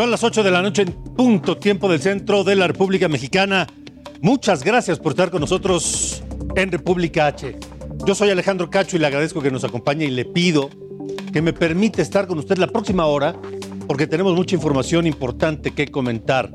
Son 0.00 0.10
las 0.10 0.24
8 0.24 0.42
de 0.42 0.50
la 0.50 0.62
noche 0.62 0.80
en 0.80 0.92
punto 0.94 1.58
tiempo 1.58 1.86
del 1.86 2.00
centro 2.00 2.42
de 2.42 2.56
la 2.56 2.66
República 2.66 3.06
Mexicana. 3.06 3.66
Muchas 4.22 4.64
gracias 4.64 4.98
por 4.98 5.12
estar 5.12 5.30
con 5.30 5.42
nosotros 5.42 6.24
en 6.56 6.72
República 6.72 7.26
H. 7.26 7.58
Yo 8.06 8.14
soy 8.14 8.30
Alejandro 8.30 8.70
Cacho 8.70 8.96
y 8.96 8.98
le 8.98 9.08
agradezco 9.08 9.42
que 9.42 9.50
nos 9.50 9.62
acompañe 9.62 10.06
y 10.06 10.10
le 10.10 10.24
pido 10.24 10.70
que 11.34 11.42
me 11.42 11.52
permite 11.52 12.00
estar 12.00 12.26
con 12.26 12.38
usted 12.38 12.56
la 12.56 12.68
próxima 12.68 13.04
hora 13.04 13.36
porque 13.86 14.06
tenemos 14.06 14.34
mucha 14.34 14.56
información 14.56 15.06
importante 15.06 15.72
que 15.72 15.88
comentar. 15.88 16.50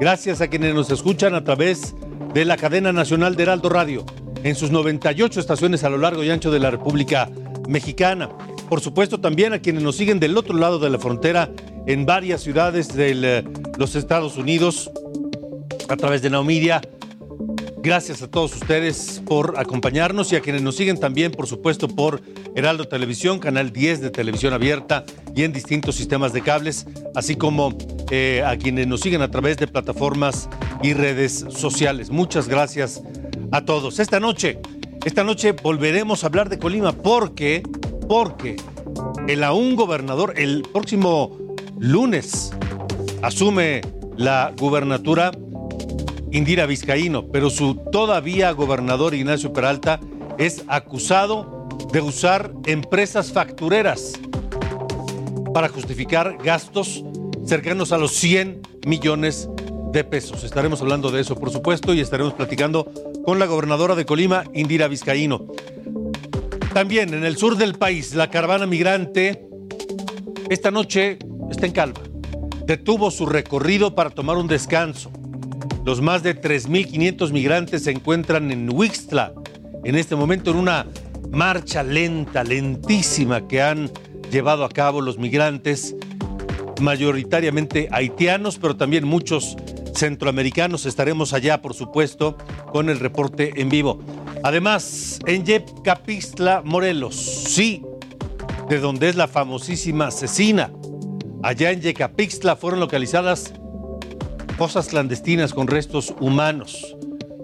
Gracias 0.00 0.40
a 0.40 0.48
quienes 0.48 0.74
nos 0.74 0.90
escuchan 0.90 1.34
a 1.34 1.44
través 1.44 1.94
de 2.32 2.46
la 2.46 2.56
cadena 2.56 2.94
nacional 2.94 3.36
de 3.36 3.42
Heraldo 3.42 3.68
Radio 3.68 4.06
en 4.42 4.54
sus 4.54 4.70
98 4.70 5.38
estaciones 5.38 5.84
a 5.84 5.90
lo 5.90 5.98
largo 5.98 6.24
y 6.24 6.30
ancho 6.30 6.50
de 6.50 6.60
la 6.60 6.70
República 6.70 7.28
Mexicana. 7.68 8.30
Por 8.70 8.80
supuesto 8.80 9.20
también 9.20 9.52
a 9.52 9.58
quienes 9.58 9.82
nos 9.82 9.96
siguen 9.96 10.18
del 10.18 10.38
otro 10.38 10.56
lado 10.56 10.78
de 10.78 10.88
la 10.88 10.98
frontera 10.98 11.50
en 11.86 12.04
varias 12.04 12.42
ciudades 12.42 12.94
de 12.94 13.44
los 13.78 13.94
Estados 13.94 14.36
Unidos 14.36 14.90
a 15.88 15.96
través 15.96 16.22
de 16.22 16.30
Naumedia. 16.30 16.80
Gracias 17.78 18.20
a 18.22 18.28
todos 18.28 18.52
ustedes 18.54 19.22
por 19.24 19.54
acompañarnos 19.58 20.32
y 20.32 20.36
a 20.36 20.40
quienes 20.40 20.62
nos 20.62 20.74
siguen 20.74 20.98
también, 20.98 21.30
por 21.30 21.46
supuesto, 21.46 21.86
por 21.86 22.20
Heraldo 22.56 22.88
Televisión, 22.88 23.38
Canal 23.38 23.72
10 23.72 24.00
de 24.00 24.10
Televisión 24.10 24.52
Abierta 24.52 25.04
y 25.36 25.44
en 25.44 25.52
distintos 25.52 25.94
sistemas 25.94 26.32
de 26.32 26.42
cables, 26.42 26.86
así 27.14 27.36
como 27.36 27.76
eh, 28.10 28.42
a 28.44 28.56
quienes 28.56 28.88
nos 28.88 29.02
siguen 29.02 29.22
a 29.22 29.30
través 29.30 29.56
de 29.58 29.68
plataformas 29.68 30.48
y 30.82 30.94
redes 30.94 31.44
sociales. 31.50 32.10
Muchas 32.10 32.48
gracias 32.48 33.02
a 33.52 33.64
todos. 33.64 34.00
Esta 34.00 34.18
noche, 34.18 34.58
esta 35.04 35.22
noche 35.22 35.52
volveremos 35.52 36.24
a 36.24 36.26
hablar 36.26 36.48
de 36.48 36.58
Colima 36.58 36.90
porque, 36.90 37.62
porque 38.08 38.56
el 39.28 39.44
aún 39.44 39.76
gobernador, 39.76 40.34
el 40.36 40.62
próximo 40.72 41.45
lunes 41.78 42.52
asume 43.22 43.80
la 44.16 44.52
gubernatura 44.58 45.32
Indira 46.32 46.66
Vizcaíno, 46.66 47.28
pero 47.28 47.50
su 47.50 47.76
todavía 47.92 48.50
gobernador 48.52 49.14
Ignacio 49.14 49.52
Peralta 49.52 50.00
es 50.38 50.64
acusado 50.68 51.68
de 51.92 52.00
usar 52.00 52.52
empresas 52.66 53.32
factureras 53.32 54.14
para 55.54 55.68
justificar 55.68 56.36
gastos 56.42 57.04
cercanos 57.44 57.92
a 57.92 57.98
los 57.98 58.12
100 58.12 58.60
millones 58.86 59.48
de 59.92 60.04
pesos. 60.04 60.44
Estaremos 60.44 60.82
hablando 60.82 61.10
de 61.10 61.20
eso, 61.20 61.36
por 61.36 61.50
supuesto, 61.50 61.94
y 61.94 62.00
estaremos 62.00 62.34
platicando 62.34 62.92
con 63.24 63.38
la 63.38 63.46
gobernadora 63.46 63.94
de 63.94 64.04
Colima, 64.04 64.44
Indira 64.52 64.88
Vizcaíno. 64.88 65.46
También 66.74 67.14
en 67.14 67.24
el 67.24 67.38
sur 67.38 67.56
del 67.56 67.74
país, 67.74 68.14
la 68.14 68.28
caravana 68.28 68.66
migrante 68.66 69.46
esta 70.50 70.70
noche 70.70 71.18
está 71.50 71.66
en 71.66 71.72
calma. 71.72 72.00
Detuvo 72.66 73.10
su 73.10 73.26
recorrido 73.26 73.94
para 73.94 74.10
tomar 74.10 74.36
un 74.36 74.48
descanso. 74.48 75.10
Los 75.84 76.00
más 76.00 76.22
de 76.22 76.40
3.500 76.40 77.30
migrantes 77.32 77.84
se 77.84 77.92
encuentran 77.92 78.50
en 78.50 78.68
Huixtla, 78.72 79.32
en 79.84 79.94
este 79.94 80.16
momento 80.16 80.50
en 80.50 80.56
una 80.56 80.86
marcha 81.30 81.84
lenta, 81.84 82.42
lentísima 82.42 83.46
que 83.46 83.62
han 83.62 83.90
llevado 84.32 84.64
a 84.64 84.68
cabo 84.68 85.00
los 85.00 85.18
migrantes, 85.18 85.94
mayoritariamente 86.80 87.88
haitianos, 87.92 88.58
pero 88.58 88.76
también 88.76 89.06
muchos 89.06 89.56
centroamericanos. 89.94 90.86
Estaremos 90.86 91.32
allá, 91.32 91.62
por 91.62 91.74
supuesto, 91.74 92.36
con 92.72 92.90
el 92.90 92.98
reporte 92.98 93.52
en 93.60 93.68
vivo. 93.68 94.00
Además, 94.42 95.20
en 95.26 95.44
Yepcapistla, 95.44 96.62
Morelos, 96.64 97.14
sí, 97.14 97.82
de 98.68 98.80
donde 98.80 99.08
es 99.08 99.14
la 99.14 99.28
famosísima 99.28 100.08
asesina 100.08 100.72
Allá 101.46 101.70
en 101.70 101.80
Yecapixtla 101.80 102.56
fueron 102.56 102.80
localizadas 102.80 103.52
fosas 104.58 104.88
clandestinas 104.88 105.54
con 105.54 105.68
restos 105.68 106.12
humanos. 106.18 106.96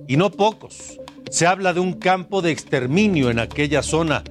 Y 0.09 0.17
no 0.17 0.33
pocos. 0.33 0.99
Se 1.31 1.47
habla 1.47 1.73
de 1.73 1.79
un 1.79 1.93
campo 1.93 2.43
de 2.43 2.51
exterminio 2.51 3.31
en 3.31 3.39
aquella 3.39 3.81
zona 3.81 4.25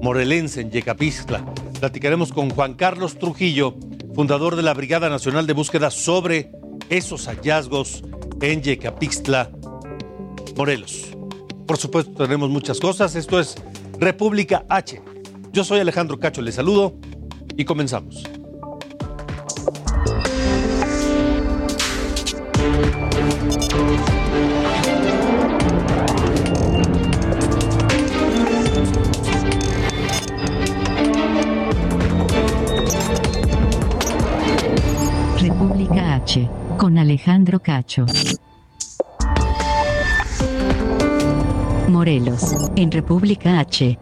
morelense, 0.00 0.60
en 0.60 0.70
Yecapixtla. 0.70 1.44
Platicaremos 1.80 2.32
con 2.32 2.50
Juan 2.50 2.74
Carlos 2.74 3.18
Trujillo, 3.18 3.74
fundador 4.14 4.54
de 4.54 4.62
la 4.62 4.74
Brigada 4.74 5.08
Nacional 5.08 5.48
de 5.48 5.54
Búsqueda, 5.54 5.90
sobre 5.90 6.52
esos 6.88 7.26
hallazgos 7.26 8.04
en 8.40 8.62
Yecapixtla, 8.62 9.50
Morelos. 10.56 11.16
Por 11.66 11.78
supuesto, 11.78 12.12
tenemos 12.12 12.48
muchas 12.48 12.78
cosas. 12.78 13.16
Esto 13.16 13.40
es 13.40 13.56
República 13.98 14.64
H. 14.68 15.02
Yo 15.50 15.64
soy 15.64 15.80
Alejandro 15.80 16.16
Cacho, 16.20 16.42
les 16.42 16.54
saludo 16.54 16.94
y 17.56 17.64
comenzamos. 17.64 18.22
Cacho. 37.60 38.06
Morelos, 41.88 42.54
en 42.76 42.90
República 42.90 43.58
H. 43.60 43.98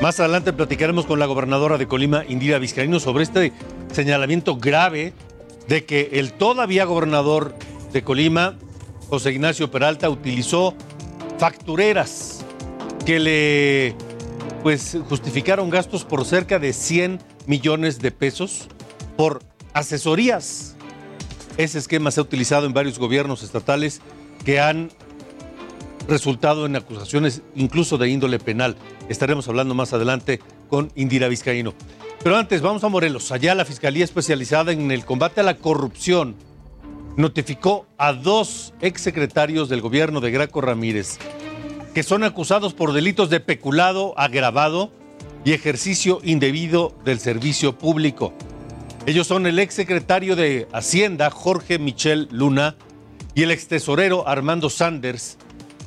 Más 0.00 0.20
adelante 0.20 0.52
platicaremos 0.52 1.06
con 1.06 1.18
la 1.18 1.26
gobernadora 1.26 1.78
de 1.78 1.86
Colima, 1.86 2.24
Indira 2.28 2.58
Vizcaíno, 2.58 3.00
sobre 3.00 3.24
este 3.24 3.52
señalamiento 3.92 4.56
grave 4.56 5.12
de 5.68 5.84
que 5.84 6.10
el 6.14 6.32
todavía 6.32 6.84
gobernador 6.84 7.54
de 7.92 8.02
Colima, 8.02 8.56
José 9.08 9.32
Ignacio 9.32 9.70
Peralta, 9.70 10.10
utilizó 10.10 10.74
factureras 11.38 12.44
que 13.04 13.18
le 13.18 13.94
pues 14.62 14.96
justificaron 15.08 15.68
gastos 15.68 16.04
por 16.04 16.24
cerca 16.24 16.58
de 16.58 16.72
100 16.72 17.20
millones 17.46 18.00
de 18.00 18.10
pesos 18.10 18.68
por 19.16 19.42
asesorías. 19.74 20.73
Ese 21.56 21.78
esquema 21.78 22.10
se 22.10 22.20
ha 22.20 22.22
utilizado 22.22 22.66
en 22.66 22.72
varios 22.72 22.98
gobiernos 22.98 23.42
estatales 23.42 24.00
que 24.44 24.60
han 24.60 24.90
resultado 26.08 26.66
en 26.66 26.76
acusaciones 26.76 27.42
incluso 27.54 27.96
de 27.96 28.08
índole 28.08 28.38
penal. 28.38 28.76
Estaremos 29.08 29.48
hablando 29.48 29.74
más 29.74 29.92
adelante 29.92 30.40
con 30.68 30.90
Indira 30.94 31.28
Vizcaíno. 31.28 31.74
Pero 32.22 32.36
antes, 32.36 32.62
vamos 32.62 32.84
a 32.84 32.88
Morelos. 32.88 33.32
Allá 33.32 33.54
la 33.54 33.64
Fiscalía 33.64 34.04
Especializada 34.04 34.72
en 34.72 34.90
el 34.90 35.04
Combate 35.04 35.40
a 35.40 35.44
la 35.44 35.56
Corrupción 35.56 36.34
notificó 37.16 37.86
a 37.96 38.12
dos 38.12 38.74
exsecretarios 38.80 39.68
del 39.68 39.80
gobierno 39.80 40.20
de 40.20 40.30
Graco 40.30 40.60
Ramírez 40.60 41.18
que 41.94 42.02
son 42.02 42.24
acusados 42.24 42.74
por 42.74 42.92
delitos 42.92 43.30
de 43.30 43.38
peculado 43.38 44.18
agravado 44.18 44.90
y 45.44 45.52
ejercicio 45.52 46.20
indebido 46.24 46.92
del 47.04 47.20
servicio 47.20 47.78
público. 47.78 48.34
Ellos 49.06 49.26
son 49.26 49.46
el 49.46 49.58
exsecretario 49.58 50.34
de 50.34 50.66
Hacienda, 50.72 51.30
Jorge 51.30 51.78
Michel 51.78 52.26
Luna, 52.30 52.76
y 53.34 53.42
el 53.42 53.50
extesorero 53.50 54.26
Armando 54.26 54.70
Sanders, 54.70 55.36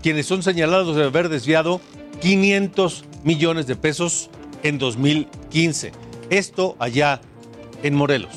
quienes 0.03 0.27
son 0.27 0.43
señalados 0.43 0.95
de 0.95 1.05
haber 1.05 1.27
desviado 1.29 1.81
500 2.21 3.05
millones 3.23 3.65
de 3.65 3.75
pesos 3.75 4.29
en 4.61 4.77
2015. 4.77 5.93
Esto 6.29 6.75
allá 6.77 7.19
en 7.81 7.95
Morelos. 7.95 8.35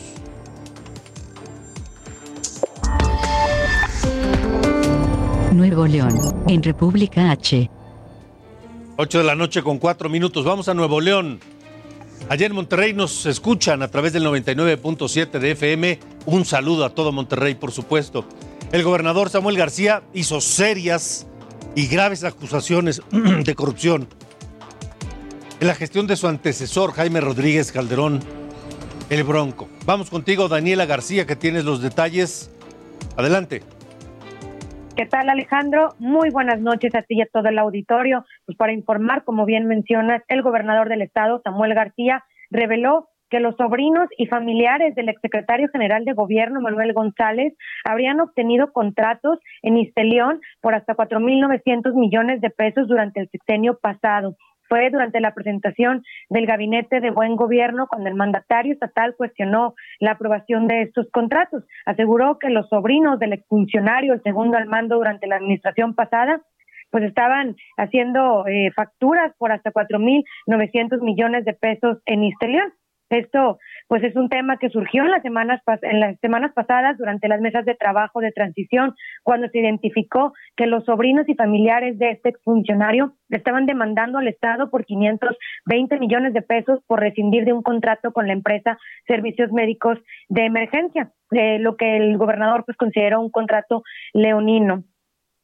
Nuevo 5.52 5.86
León, 5.86 6.16
en 6.48 6.62
República 6.62 7.32
H. 7.32 7.70
8 8.96 9.18
de 9.18 9.24
la 9.24 9.34
noche 9.34 9.62
con 9.62 9.78
4 9.78 10.08
minutos. 10.08 10.42
Vamos 10.46 10.68
a 10.68 10.74
Nuevo 10.74 11.02
León. 11.02 11.38
Allá 12.28 12.46
en 12.46 12.54
Monterrey 12.54 12.92
nos 12.92 13.26
escuchan 13.26 13.82
a 13.82 13.88
través 13.88 14.12
del 14.12 14.24
99.7 14.24 15.38
de 15.38 15.50
FM. 15.52 15.98
Un 16.26 16.44
saludo 16.44 16.84
a 16.84 16.90
todo 16.90 17.12
Monterrey, 17.12 17.54
por 17.54 17.72
supuesto. 17.72 18.24
El 18.72 18.84
gobernador 18.84 19.30
Samuel 19.30 19.56
García 19.56 20.02
hizo 20.14 20.40
serias 20.40 21.26
y 21.74 21.86
graves 21.88 22.22
acusaciones 22.24 23.02
de 23.10 23.54
corrupción 23.54 24.08
en 25.60 25.66
la 25.66 25.74
gestión 25.74 26.06
de 26.06 26.16
su 26.16 26.26
antecesor, 26.26 26.92
Jaime 26.92 27.20
Rodríguez 27.20 27.70
Calderón, 27.70 28.20
el 29.10 29.24
Bronco. 29.24 29.68
Vamos 29.84 30.08
contigo, 30.08 30.48
Daniela 30.48 30.86
García, 30.86 31.26
que 31.26 31.36
tienes 31.36 31.64
los 31.64 31.82
detalles. 31.82 32.50
Adelante. 33.16 33.62
¿Qué 34.96 35.06
tal, 35.06 35.30
Alejandro? 35.30 35.90
Muy 35.98 36.30
buenas 36.30 36.60
noches 36.60 36.94
a 36.94 37.02
ti 37.02 37.14
y 37.14 37.22
a 37.22 37.26
todo 37.32 37.48
el 37.48 37.58
auditorio. 37.58 38.24
Pues 38.44 38.58
para 38.58 38.72
informar, 38.72 39.24
como 39.24 39.46
bien 39.46 39.66
mencionas, 39.66 40.22
el 40.28 40.42
gobernador 40.42 40.88
del 40.88 41.02
estado, 41.02 41.40
Samuel 41.42 41.74
García, 41.74 42.24
reveló 42.50 43.08
que 43.30 43.40
los 43.40 43.56
sobrinos 43.56 44.08
y 44.18 44.26
familiares 44.26 44.94
del 44.96 45.08
exsecretario 45.08 45.68
general 45.68 46.04
de 46.04 46.12
gobierno, 46.12 46.60
Manuel 46.60 46.92
González, 46.92 47.54
habrían 47.88 48.20
obtenido 48.20 48.72
contratos 48.72 49.38
en 49.62 49.78
Istelión 49.78 50.40
por 50.60 50.74
hasta 50.74 50.94
4.900 50.94 51.94
millones 51.94 52.40
de 52.40 52.50
pesos 52.50 52.88
durante 52.88 53.20
el 53.20 53.30
sexenio 53.30 53.78
pasado 53.80 54.36
fue 54.70 54.88
durante 54.88 55.20
la 55.20 55.34
presentación 55.34 56.04
del 56.30 56.46
Gabinete 56.46 57.00
de 57.00 57.10
Buen 57.10 57.34
Gobierno 57.34 57.88
cuando 57.88 58.08
el 58.08 58.14
mandatario 58.14 58.72
estatal 58.72 59.16
cuestionó 59.16 59.74
la 59.98 60.12
aprobación 60.12 60.68
de 60.68 60.82
estos 60.82 61.10
contratos. 61.10 61.64
Aseguró 61.84 62.38
que 62.38 62.50
los 62.50 62.68
sobrinos 62.68 63.18
del 63.18 63.32
exfuncionario, 63.32 64.14
el 64.14 64.22
segundo 64.22 64.56
al 64.56 64.66
mando 64.66 64.94
durante 64.94 65.26
la 65.26 65.36
administración 65.36 65.94
pasada, 65.94 66.40
pues 66.90 67.04
estaban 67.04 67.56
haciendo 67.76 68.46
eh, 68.46 68.70
facturas 68.74 69.34
por 69.38 69.50
hasta 69.50 69.72
4.900 69.72 71.00
millones 71.02 71.44
de 71.44 71.54
pesos 71.54 71.98
en 72.06 72.22
Istelión. 72.22 72.72
Esto, 73.10 73.58
pues, 73.88 74.04
es 74.04 74.14
un 74.14 74.28
tema 74.28 74.56
que 74.56 74.70
surgió 74.70 75.02
en 75.02 75.10
las 75.10 75.22
semanas 75.22 75.60
en 75.82 75.98
las 75.98 76.18
semanas 76.20 76.52
pasadas 76.54 76.96
durante 76.96 77.26
las 77.26 77.40
mesas 77.40 77.64
de 77.64 77.74
trabajo 77.74 78.20
de 78.20 78.30
transición, 78.30 78.94
cuando 79.24 79.48
se 79.48 79.58
identificó 79.58 80.32
que 80.56 80.66
los 80.66 80.84
sobrinos 80.84 81.28
y 81.28 81.34
familiares 81.34 81.98
de 81.98 82.12
este 82.12 82.28
exfuncionario 82.28 83.14
estaban 83.28 83.66
demandando 83.66 84.18
al 84.18 84.28
Estado 84.28 84.70
por 84.70 84.84
520 84.84 85.98
millones 85.98 86.34
de 86.34 86.42
pesos 86.42 86.80
por 86.86 87.00
rescindir 87.00 87.44
de 87.44 87.52
un 87.52 87.62
contrato 87.62 88.12
con 88.12 88.28
la 88.28 88.32
empresa 88.32 88.78
Servicios 89.08 89.50
Médicos 89.50 89.98
de 90.28 90.44
Emergencia, 90.44 91.10
eh, 91.32 91.58
lo 91.58 91.76
que 91.76 91.96
el 91.96 92.16
gobernador 92.16 92.64
pues 92.64 92.76
consideró 92.76 93.20
un 93.20 93.30
contrato 93.30 93.82
leonino 94.12 94.84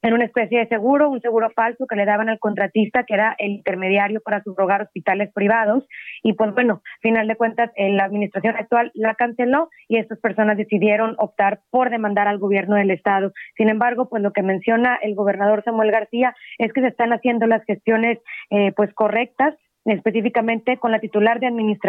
en 0.07 0.15
una 0.15 0.25
especie 0.25 0.61
de 0.61 0.69
seguro, 0.69 1.11
un 1.11 1.21
seguro 1.21 1.51
falso 1.51 1.85
que 1.89 1.97
le 1.97 2.05
daban 2.05 2.29
al 2.29 2.39
contratista, 2.39 3.03
que 3.03 3.15
era 3.15 3.35
el 3.39 3.51
intermediario 3.51 4.21
para 4.21 4.41
subrogar 4.41 4.83
hospitales 4.83 5.33
privados. 5.33 5.85
Y 6.23 6.35
pues 6.35 6.55
bueno, 6.55 6.81
final 7.01 7.27
de 7.27 7.35
cuentas, 7.35 7.73
eh, 7.75 7.91
la 7.91 8.05
administración 8.05 8.55
actual 8.55 8.93
la 8.95 9.17
canceló 9.17 9.69
y 9.89 9.99
estas 9.99 10.21
personas 10.21 10.59
decidieron 10.59 11.17
optar 11.19 11.61
por 11.71 11.91
demandar 11.91 12.29
al 12.29 12.39
gobierno 12.39 12.77
del 12.77 12.93
Estado. 12.93 13.33
Sin 13.57 13.69
embargo, 13.69 14.09
pues 14.09 14.23
lo 14.23 14.33
que 14.33 14.43
menciona 14.43 14.97
el 15.03 15.17
gobernador 15.17 15.65
Samuel 15.65 15.91
García 15.91 16.37
es 16.59 16.73
que 16.73 16.83
se 16.83 16.89
están 16.89 17.13
haciendo 17.13 17.49
las 17.49 17.65
gestiones 17.65 18.21
eh, 18.51 18.73
pues 18.77 18.95
correctas 18.95 19.57
específicamente 19.87 20.79
con 20.79 20.91
la 20.91 20.99
titular 20.99 21.39
de, 21.39 21.49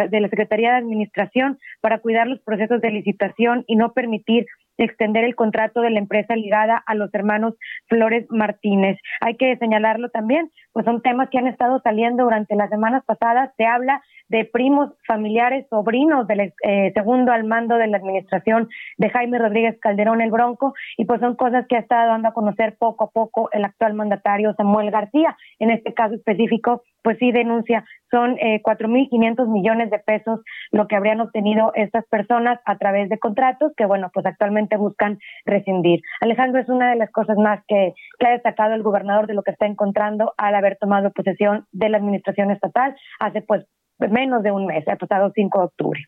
de 0.10 0.20
la 0.20 0.30
Secretaría 0.30 0.72
de 0.72 0.78
Administración 0.78 1.58
para 1.82 2.00
cuidar 2.00 2.28
los 2.28 2.40
procesos 2.42 2.80
de 2.80 2.92
licitación 2.92 3.64
y 3.68 3.76
no 3.76 3.94
permitir 3.94 4.46
extender 4.78 5.24
el 5.24 5.36
contrato 5.36 5.82
de 5.82 5.92
la 5.92 6.00
empresa 6.00 6.36
ligada 6.36 6.82
a 6.86 6.96
los 6.96 7.14
hermanos 7.14 7.56
Flores 7.88 8.26
Martínez. 8.30 8.98
Hay 9.22 9.36
que 9.36 9.58
señalarlo 9.58 10.10
también, 10.10 10.52
pues 10.74 10.86
son 10.86 11.02
temas 11.02 11.30
que 11.30 11.38
han 11.38 11.48
estado 11.48 11.80
saliendo 11.84 12.24
durante 12.24 12.56
las 12.56 12.70
semanas 12.70 13.04
pasadas. 13.06 13.52
Se 13.58 13.66
habla 13.66 14.02
de 14.30 14.46
primos, 14.46 14.92
familiares, 15.06 15.66
sobrinos 15.70 16.28
del 16.28 16.54
eh, 16.64 16.92
segundo 16.94 17.32
al 17.32 17.46
mando 17.46 17.78
de 17.78 17.88
la 17.88 17.98
administración 17.98 18.68
de 18.98 19.10
Jaime 19.10 19.40
Rodríguez 19.40 19.80
Calderón 19.80 20.22
el 20.22 20.32
Bronco, 20.32 20.74
y 20.98 21.06
pues 21.06 21.20
son 21.22 21.36
cosas 21.36 21.66
que 21.68 21.78
ha 21.78 21.80
estado 21.80 22.10
dando 22.10 22.28
a 22.28 22.34
conocer 22.34 22.76
poco 22.78 23.06
a 23.06 23.10
poco 23.10 23.50
el 23.52 23.64
actual 23.64 23.94
mandatario 23.94 24.54
Samuel 24.56 24.92
García. 24.92 25.38
En 25.60 25.72
este 25.72 25.94
caso 25.94 26.16
específico, 26.16 26.84
pues 27.08 27.20
sí 27.20 27.32
denuncia, 27.32 27.86
son 28.12 28.38
eh, 28.38 28.62
4.500 28.62 29.48
millones 29.48 29.90
de 29.92 30.00
pesos 30.00 30.42
lo 30.72 30.90
que 30.90 30.98
habrían 30.98 31.22
obtenido 31.22 31.72
estas 31.74 32.06
personas 32.08 32.60
a 32.66 32.78
través 32.78 33.08
de 33.08 33.18
contratos 33.18 33.72
que, 33.78 33.86
bueno, 33.86 34.12
pues 34.14 34.26
actualmente 34.26 34.76
buscan 34.76 35.18
rescindir. 35.46 36.02
Alejandro, 36.20 36.60
es 36.60 36.68
una 36.68 36.90
de 36.90 36.98
las 36.98 37.10
cosas 37.12 37.38
más 37.38 37.64
que, 37.66 37.94
ha 38.20 38.30
destacado 38.32 38.74
el 38.74 38.84
gobernador 38.84 39.26
de 39.26 39.36
lo 39.36 39.44
que 39.44 39.52
está 39.52 39.68
encontrando 39.68 40.34
al 40.36 40.54
haber 40.54 40.78
tomado 40.82 41.12
posesión 41.12 41.66
de 41.72 41.88
la 41.88 41.96
administración 41.96 42.52
estatal 42.52 42.94
hace 43.22 43.42
pues 43.42 43.66
menos 44.00 44.44
de 44.44 44.52
un 44.52 44.66
mes, 44.66 44.84
el 44.86 44.98
pasado 44.98 45.32
5 45.34 45.60
de 45.60 45.66
octubre. 45.66 46.02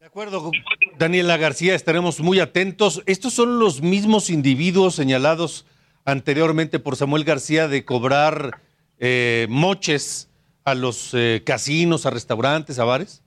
De 0.00 0.06
acuerdo, 0.06 0.50
Daniela 0.96 1.36
García, 1.36 1.74
estaremos 1.74 2.22
muy 2.22 2.40
atentos. 2.40 3.02
Estos 3.04 3.34
son 3.34 3.58
los 3.58 3.82
mismos 3.82 4.30
individuos 4.30 4.94
señalados 4.94 5.66
anteriormente 6.04 6.78
por 6.78 6.96
Samuel 6.96 7.24
García 7.24 7.68
de 7.68 7.84
cobrar 7.84 8.60
eh, 8.98 9.46
moches 9.48 10.30
a 10.64 10.74
los 10.74 11.12
eh, 11.14 11.42
casinos, 11.44 12.06
a 12.06 12.10
restaurantes, 12.10 12.78
a 12.78 12.84
bares. 12.84 13.22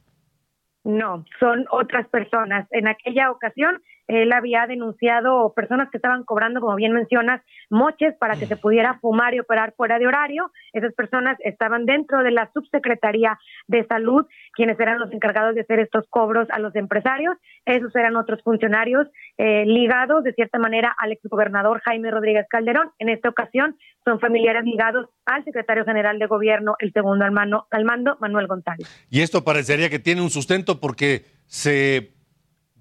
No, 0.84 1.26
son 1.40 1.66
otras 1.70 2.08
personas. 2.08 2.68
En 2.72 2.88
aquella 2.88 3.30
ocasión 3.32 3.82
él 4.08 4.32
había 4.32 4.66
denunciado 4.68 5.54
personas 5.54 5.90
que 5.92 5.98
estaban 5.98 6.24
cobrando, 6.24 6.62
como 6.62 6.76
bien 6.76 6.94
mencionas, 6.94 7.42
moches 7.70 8.16
para 8.18 8.38
que 8.38 8.46
se 8.46 8.56
pudiera 8.56 9.00
fumar 9.00 9.34
y 9.34 9.40
operar 9.40 9.74
fuera 9.76 10.00
de 10.00 10.08
horario. 10.08 10.52
Esas 10.74 10.94
personas 10.94 11.38
estaban 11.44 11.86
dentro 11.86 12.24
de 12.24 12.32
la 12.32 12.50
subsecretaría 12.54 13.38
de 13.68 13.86
salud, 13.86 14.26
quienes 14.54 14.80
eran 14.80 15.00
los 15.00 15.12
encargados 15.12 15.56
de 15.56 15.62
hacer 15.62 15.80
estos 15.80 16.06
cobros 16.10 16.48
a 16.52 16.60
los 16.60 16.76
empresarios. 16.76 17.36
Esos 17.66 17.96
eran 17.96 18.16
otros 18.16 18.42
funcionarios 18.44 19.08
eh, 19.38 19.66
ligados, 19.66 20.24
de 20.24 20.34
cierta 20.34 20.58
manera, 20.58 20.96
al 20.98 21.12
exgobernador 21.12 21.82
Jaime 21.82 22.10
Rodríguez 22.10 22.46
Calderón. 22.50 22.92
En 23.00 23.10
esta 23.10 23.30
ocasión 23.30 23.78
son 24.06 24.20
familiares 24.20 24.64
ligados 24.64 25.10
al 25.26 25.44
secretario 25.44 25.84
general 25.84 26.18
de 26.18 26.28
gobierno, 26.28 26.76
el 26.80 26.94
segundo 26.94 27.26
al 27.26 27.32
mando, 27.32 27.68
al 27.72 27.84
mando 27.84 28.18
Manuel 28.22 28.48
González. 28.48 28.88
Y 29.10 29.22
esto 29.22 29.44
parecería 29.44 29.90
que 29.90 30.00
tiene 30.00 30.22
un 30.22 30.30
sustento 30.30 30.80
porque 30.80 31.26
se 31.46 32.17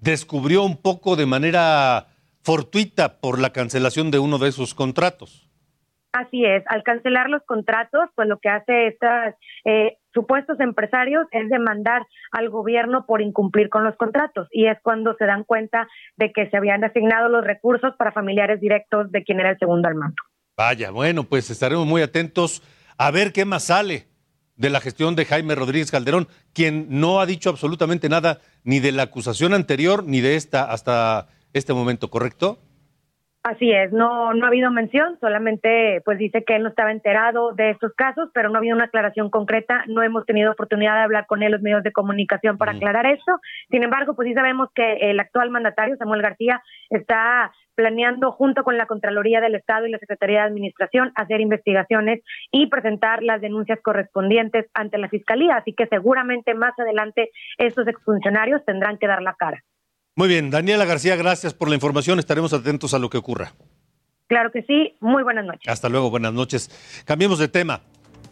descubrió 0.01 0.63
un 0.63 0.77
poco 0.77 1.15
de 1.15 1.25
manera 1.25 2.07
fortuita 2.43 3.19
por 3.19 3.39
la 3.39 3.51
cancelación 3.51 4.11
de 4.11 4.19
uno 4.19 4.37
de 4.37 4.49
esos 4.49 4.73
contratos. 4.73 5.47
Así 6.13 6.45
es, 6.45 6.63
al 6.67 6.83
cancelar 6.83 7.29
los 7.29 7.43
contratos, 7.43 8.09
pues 8.15 8.27
lo 8.27 8.39
que 8.39 8.49
hace 8.49 8.87
estos 8.87 9.09
eh, 9.65 9.97
supuestos 10.13 10.59
empresarios 10.59 11.27
es 11.31 11.49
demandar 11.49 12.01
al 12.31 12.49
gobierno 12.49 13.05
por 13.05 13.21
incumplir 13.21 13.69
con 13.69 13.83
los 13.83 13.95
contratos 13.97 14.47
y 14.51 14.67
es 14.67 14.77
cuando 14.81 15.15
se 15.15 15.25
dan 15.25 15.43
cuenta 15.43 15.87
de 16.15 16.31
que 16.31 16.49
se 16.49 16.57
habían 16.57 16.83
asignado 16.83 17.29
los 17.29 17.43
recursos 17.43 17.93
para 17.97 18.13
familiares 18.13 18.59
directos 18.59 19.11
de 19.11 19.23
quien 19.23 19.39
era 19.39 19.51
el 19.51 19.59
segundo 19.59 19.89
al 19.89 19.95
mando. 19.95 20.15
Vaya, 20.55 20.89
bueno, 20.89 21.23
pues 21.23 21.51
estaremos 21.51 21.85
muy 21.85 22.01
atentos 22.01 22.63
a 22.97 23.11
ver 23.11 23.31
qué 23.31 23.45
más 23.45 23.65
sale 23.65 24.07
de 24.57 24.69
la 24.69 24.81
gestión 24.81 25.15
de 25.15 25.25
Jaime 25.25 25.55
Rodríguez 25.55 25.91
Calderón, 25.91 26.27
quien 26.53 26.87
no 26.89 27.21
ha 27.21 27.25
dicho 27.25 27.49
absolutamente 27.49 28.09
nada 28.09 28.41
ni 28.63 28.79
de 28.79 28.91
la 28.91 29.03
acusación 29.03 29.53
anterior 29.53 30.03
ni 30.03 30.19
de 30.19 30.35
esta 30.35 30.63
hasta 30.63 31.29
este 31.53 31.73
momento, 31.73 32.09
¿correcto? 32.09 32.59
Así 33.43 33.71
es, 33.71 33.93
no, 33.93 34.33
no 34.33 34.43
ha 34.43 34.49
habido 34.49 34.69
mención, 34.71 35.17
solamente 35.21 36.01
pues 36.03 36.17
dice 36.17 36.43
que 36.43 36.57
él 36.57 36.63
no 36.63 36.69
estaba 36.69 36.91
enterado 36.91 37.53
de 37.53 37.69
estos 37.69 37.93
casos, 37.93 38.29
pero 38.33 38.49
no 38.49 38.55
ha 38.55 38.57
habido 38.57 38.75
una 38.75 38.85
aclaración 38.85 39.29
concreta, 39.29 39.85
no 39.87 40.03
hemos 40.03 40.25
tenido 40.25 40.51
oportunidad 40.51 40.95
de 40.95 41.03
hablar 41.03 41.27
con 41.27 41.43
él 41.43 41.53
los 41.53 41.61
medios 41.61 41.81
de 41.83 41.93
comunicación 41.93 42.57
para 42.57 42.73
aclarar 42.73 43.05
eso. 43.05 43.39
Sin 43.69 43.83
embargo, 43.83 44.15
pues 44.15 44.27
sí 44.27 44.33
sabemos 44.33 44.67
que 44.75 45.11
el 45.11 45.19
actual 45.19 45.49
mandatario, 45.49 45.95
Samuel 45.95 46.23
García, 46.23 46.61
está 46.89 47.53
planeando 47.73 48.31
junto 48.31 48.63
con 48.63 48.75
la 48.75 48.87
Contraloría 48.87 49.39
del 49.39 49.55
Estado 49.55 49.85
y 49.85 49.91
la 49.91 49.99
Secretaría 49.99 50.39
de 50.39 50.47
Administración 50.47 51.11
hacer 51.15 51.39
investigaciones 51.39 52.21
y 52.51 52.67
presentar 52.67 53.23
las 53.23 53.39
denuncias 53.39 53.79
correspondientes 53.81 54.65
ante 54.73 54.97
la 54.97 55.09
Fiscalía. 55.09 55.57
Así 55.57 55.73
que 55.73 55.85
seguramente 55.87 56.53
más 56.53 56.77
adelante 56.77 57.29
estos 57.57 57.87
exfuncionarios 57.87 58.65
tendrán 58.65 58.97
que 58.97 59.07
dar 59.07 59.21
la 59.21 59.35
cara. 59.35 59.63
Muy 60.17 60.27
bien, 60.27 60.49
Daniela 60.49 60.83
García, 60.85 61.15
gracias 61.15 61.53
por 61.53 61.69
la 61.69 61.75
información. 61.75 62.17
Estaremos 62.17 62.51
atentos 62.51 62.95
a 62.95 62.97
lo 62.97 63.07
que 63.07 63.19
ocurra. 63.19 63.53
Claro 64.25 64.51
que 64.51 64.63
sí. 64.63 64.95
Muy 64.99 65.21
buenas 65.21 65.45
noches. 65.45 65.67
Hasta 65.67 65.89
luego, 65.89 66.09
buenas 66.09 66.33
noches. 66.33 66.71
Cambiemos 67.05 67.37
de 67.37 67.47
tema. 67.47 67.81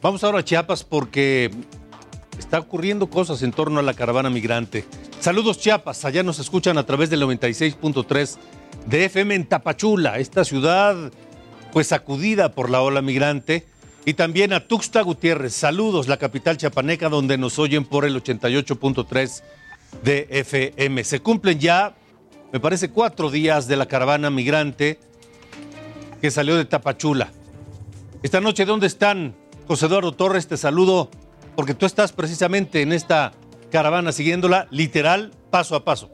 Vamos 0.02 0.24
ahora 0.24 0.40
a 0.40 0.44
Chiapas 0.44 0.84
porque 0.84 1.52
está 2.40 2.58
ocurriendo 2.58 3.08
cosas 3.08 3.44
en 3.44 3.52
torno 3.52 3.80
a 3.80 3.84
la 3.84 3.94
caravana 3.94 4.32
migrante. 4.32 4.84
Saludos 5.20 5.60
Chiapas, 5.60 6.06
allá 6.06 6.24
nos 6.24 6.40
escuchan 6.40 6.80
a 6.80 6.88
través 6.88 7.12
del 7.12 7.22
96.3 7.22 8.38
de 8.88 9.06
FM 9.06 9.36
en 9.36 9.46
Tapachula, 9.46 10.18
esta 10.18 10.44
ciudad 10.44 11.12
pues 11.72 11.86
sacudida 11.86 12.54
por 12.54 12.72
la 12.72 12.82
ola 12.82 13.04
migrante. 13.04 13.68
Y 14.06 14.16
también 14.16 14.54
a 14.54 14.68
Tuxtla 14.68 15.04
Gutiérrez, 15.04 15.54
saludos, 15.54 16.08
la 16.08 16.18
capital 16.18 16.58
chiapaneca, 16.58 17.10
donde 17.10 17.38
nos 17.38 17.60
oyen 17.60 17.86
por 17.86 18.06
el 18.06 18.16
88.3 18.16 19.44
de 20.04 20.28
FM. 20.30 21.04
Se 21.04 21.20
cumplen 21.20 21.60
ya, 21.60 21.96
me 22.52 22.60
parece, 22.60 22.90
cuatro 22.90 23.30
días 23.30 23.68
de 23.68 23.78
la 23.78 23.88
caravana 23.88 24.30
migrante 24.30 25.00
que 26.22 26.32
salió 26.32 26.56
de 26.56 26.66
Tapachula. 26.66 27.32
Esta 28.24 28.42
noche, 28.42 28.66
¿dónde 28.66 28.88
están? 28.88 29.36
José 29.68 29.88
Eduardo 29.88 30.12
Torres, 30.12 30.48
te 30.48 30.58
saludo. 30.58 31.10
porque 31.56 31.74
tú 31.74 31.86
estás 31.86 32.12
precisamente 32.12 32.82
en 32.82 32.92
esta 32.92 33.32
caravana 33.72 34.12
siguiéndola 34.12 34.68
literal 34.72 35.32
paso 35.52 35.76
a 35.76 35.86
paso. 35.86 36.12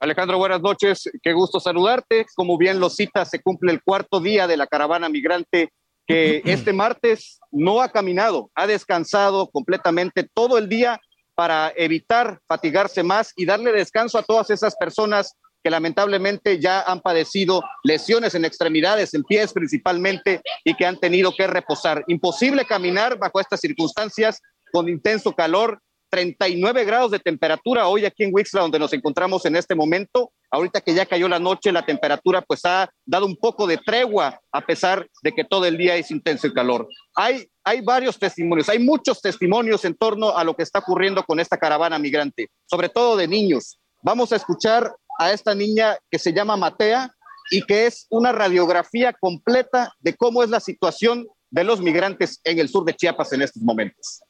Alejandro, 0.00 0.38
buenas 0.38 0.60
noches. 0.60 1.10
Qué 1.22 1.32
gusto 1.32 1.58
saludarte. 1.58 2.24
Como 2.36 2.56
bien 2.56 2.78
lo 2.78 2.88
citas, 2.88 3.30
se 3.30 3.40
cumple 3.40 3.72
el 3.72 3.82
cuarto 3.82 4.20
día 4.20 4.46
de 4.46 4.56
la 4.56 4.68
caravana 4.68 5.08
migrante 5.08 5.72
que 6.06 6.42
este 6.44 6.72
martes 6.72 7.40
no 7.50 7.82
ha 7.82 7.88
caminado, 7.88 8.50
ha 8.54 8.66
descansado 8.66 9.50
completamente 9.50 10.28
todo 10.32 10.56
el 10.58 10.68
día 10.68 11.00
para 11.38 11.72
evitar 11.76 12.40
fatigarse 12.48 13.04
más 13.04 13.32
y 13.36 13.46
darle 13.46 13.70
descanso 13.70 14.18
a 14.18 14.24
todas 14.24 14.50
esas 14.50 14.74
personas 14.74 15.36
que 15.62 15.70
lamentablemente 15.70 16.58
ya 16.58 16.80
han 16.80 17.00
padecido 17.00 17.62
lesiones 17.84 18.34
en 18.34 18.44
extremidades, 18.44 19.14
en 19.14 19.22
pies 19.22 19.52
principalmente, 19.52 20.42
y 20.64 20.74
que 20.74 20.84
han 20.84 20.98
tenido 20.98 21.32
que 21.32 21.46
reposar. 21.46 22.02
Imposible 22.08 22.64
caminar 22.64 23.20
bajo 23.20 23.38
estas 23.38 23.60
circunstancias 23.60 24.42
con 24.72 24.88
intenso 24.88 25.32
calor 25.32 25.80
39 26.10 26.84
grados 26.84 27.10
de 27.10 27.18
temperatura 27.18 27.88
hoy 27.88 28.04
aquí 28.04 28.24
en 28.24 28.30
Wixla, 28.32 28.62
donde 28.62 28.78
nos 28.78 28.92
encontramos 28.92 29.44
en 29.46 29.56
este 29.56 29.74
momento. 29.74 30.32
Ahorita 30.50 30.80
que 30.80 30.94
ya 30.94 31.06
cayó 31.06 31.28
la 31.28 31.38
noche, 31.38 31.72
la 31.72 31.84
temperatura 31.84 32.42
pues 32.42 32.64
ha 32.64 32.90
dado 33.04 33.26
un 33.26 33.36
poco 33.36 33.66
de 33.66 33.78
tregua, 33.78 34.40
a 34.52 34.60
pesar 34.60 35.06
de 35.22 35.32
que 35.32 35.44
todo 35.44 35.66
el 35.66 35.76
día 35.76 35.96
es 35.96 36.10
intenso 36.10 36.46
el 36.46 36.54
calor. 36.54 36.88
Hay, 37.14 37.46
hay 37.64 37.80
varios 37.82 38.18
testimonios, 38.18 38.68
hay 38.68 38.78
muchos 38.78 39.20
testimonios 39.20 39.84
en 39.84 39.94
torno 39.94 40.36
a 40.36 40.44
lo 40.44 40.54
que 40.54 40.62
está 40.62 40.78
ocurriendo 40.78 41.22
con 41.22 41.40
esta 41.40 41.58
caravana 41.58 41.98
migrante, 41.98 42.48
sobre 42.66 42.88
todo 42.88 43.16
de 43.16 43.28
niños. 43.28 43.78
Vamos 44.02 44.32
a 44.32 44.36
escuchar 44.36 44.94
a 45.18 45.32
esta 45.32 45.54
niña 45.54 45.96
que 46.10 46.18
se 46.18 46.32
llama 46.32 46.56
Matea 46.56 47.12
y 47.50 47.62
que 47.62 47.86
es 47.86 48.06
una 48.10 48.32
radiografía 48.32 49.12
completa 49.12 49.92
de 50.00 50.14
cómo 50.14 50.42
es 50.42 50.50
la 50.50 50.60
situación 50.60 51.26
de 51.50 51.64
los 51.64 51.80
migrantes 51.80 52.40
en 52.44 52.58
el 52.58 52.68
sur 52.68 52.84
de 52.84 52.94
Chiapas 52.94 53.32
en 53.32 53.42
estos 53.42 53.62
momentos. 53.62 54.22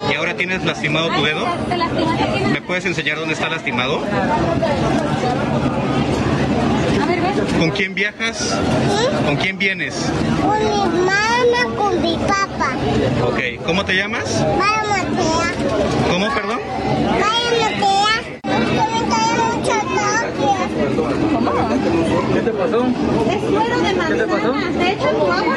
¿Y 0.00 0.14
ahora 0.14 0.36
tienes 0.36 0.62
lastimado 0.64 1.08
tu 1.08 1.24
dedo? 1.24 1.46
¿Me 2.52 2.60
puedes 2.60 2.84
enseñar 2.84 3.18
dónde 3.18 3.32
está 3.32 3.48
lastimado? 3.48 4.00
¿Con 7.58 7.70
quién 7.70 7.94
viajas? 7.94 8.58
¿Con 9.24 9.36
quién 9.36 9.58
vienes? 9.58 10.12
Con 10.42 10.58
mi 10.58 11.00
mamá, 11.00 11.76
con 11.76 12.02
mi 12.02 12.16
papá. 12.18 12.76
Ok, 13.24 13.64
¿cómo 13.64 13.84
te 13.86 13.94
llamas? 13.94 14.44
Matea. 14.58 15.54
¿Cómo, 16.12 16.28
perdón? 16.34 16.60
¿Qué 22.34 22.40
te 22.40 22.50
pasó? 22.50 22.86
Es 23.30 23.40
suero 23.48 23.80
de 23.80 23.94
¿Qué 24.08 24.14
te 24.14 24.26
pasó? 24.26 24.54
¿Te 24.78 24.92
echo 24.92 25.08
tu 25.08 25.32
agua. 25.32 25.56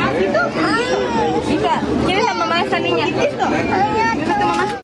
Hija, 1.50 1.82
¿quién 2.06 2.20
es 2.20 2.26
la 2.26 2.34
mamá 2.34 2.56
de 2.56 2.62
esta 2.62 2.80
niña? 2.80 3.06
¿Quién 3.06 3.20
es 3.20 3.32
tu 3.32 3.44
mamá? 3.44 4.80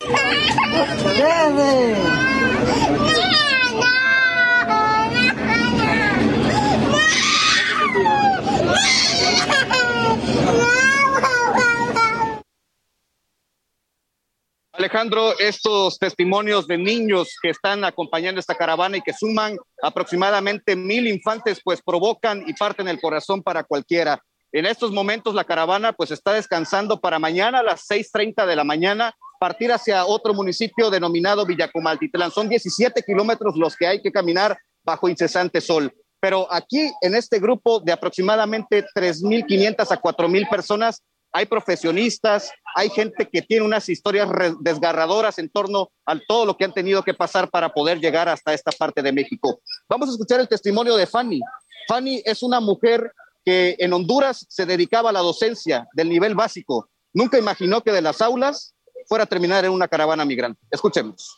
Alejandro, 14.95 15.37
estos 15.39 15.99
testimonios 15.99 16.67
de 16.67 16.77
niños 16.77 17.35
que 17.41 17.49
están 17.49 17.83
acompañando 17.83 18.39
esta 18.39 18.55
caravana 18.55 18.95
y 18.95 19.01
que 19.01 19.11
suman 19.11 19.57
aproximadamente 19.83 20.73
mil 20.77 21.05
infantes, 21.05 21.59
pues 21.61 21.81
provocan 21.81 22.45
y 22.47 22.53
parten 22.53 22.87
el 22.87 23.01
corazón 23.01 23.43
para 23.43 23.65
cualquiera. 23.65 24.23
En 24.53 24.65
estos 24.65 24.93
momentos 24.93 25.35
la 25.35 25.43
caravana 25.43 25.91
pues 25.91 26.11
está 26.11 26.31
descansando 26.31 27.01
para 27.01 27.19
mañana 27.19 27.59
a 27.59 27.63
las 27.63 27.81
6.30 27.89 28.45
de 28.45 28.55
la 28.55 28.63
mañana 28.63 29.13
partir 29.37 29.73
hacia 29.73 30.05
otro 30.05 30.33
municipio 30.33 30.89
denominado 30.89 31.45
Villacomaltitlán. 31.45 32.31
Son 32.31 32.47
17 32.47 33.03
kilómetros 33.03 33.57
los 33.57 33.75
que 33.75 33.87
hay 33.87 34.01
que 34.01 34.13
caminar 34.13 34.57
bajo 34.85 35.09
incesante 35.09 35.59
sol. 35.59 35.93
Pero 36.21 36.47
aquí 36.49 36.89
en 37.01 37.15
este 37.15 37.39
grupo 37.39 37.81
de 37.81 37.91
aproximadamente 37.91 38.85
3.500 38.95 39.91
a 39.91 40.01
4.000 40.01 40.49
personas 40.49 41.03
hay 41.35 41.45
profesionistas, 41.47 42.49
hay 42.75 42.89
gente 42.89 43.27
que 43.27 43.41
tiene 43.41 43.65
unas 43.65 43.89
historias 43.89 44.29
desgarradoras 44.61 45.37
en 45.37 45.49
torno 45.49 45.91
a 46.05 46.17
todo 46.25 46.45
lo 46.45 46.55
que 46.55 46.63
han 46.63 46.73
tenido 46.73 47.03
que 47.03 47.13
pasar 47.13 47.49
para 47.49 47.73
poder 47.73 47.99
llegar 47.99 48.29
hasta 48.29 48.53
esta 48.53 48.71
parte 48.71 49.01
de 49.01 49.11
México. 49.11 49.59
Vamos 49.89 50.07
a 50.07 50.11
escuchar 50.13 50.39
el 50.39 50.47
testimonio 50.47 50.95
de 50.95 51.05
Fanny. 51.05 51.41
Fanny 51.89 52.21
es 52.23 52.41
una 52.41 52.61
mujer 52.61 53.11
que 53.43 53.75
en 53.79 53.91
Honduras 53.91 54.45
se 54.47 54.65
dedicaba 54.65 55.09
a 55.09 55.13
la 55.13 55.19
docencia 55.19 55.85
del 55.93 56.07
nivel 56.07 56.35
básico. 56.35 56.87
Nunca 57.13 57.37
imaginó 57.37 57.81
que 57.81 57.91
de 57.91 58.01
las 58.01 58.21
aulas 58.21 58.73
fuera 59.05 59.25
a 59.25 59.27
terminar 59.27 59.65
en 59.65 59.71
una 59.71 59.89
caravana 59.89 60.23
migrante. 60.23 60.61
Escuchemos. 60.71 61.37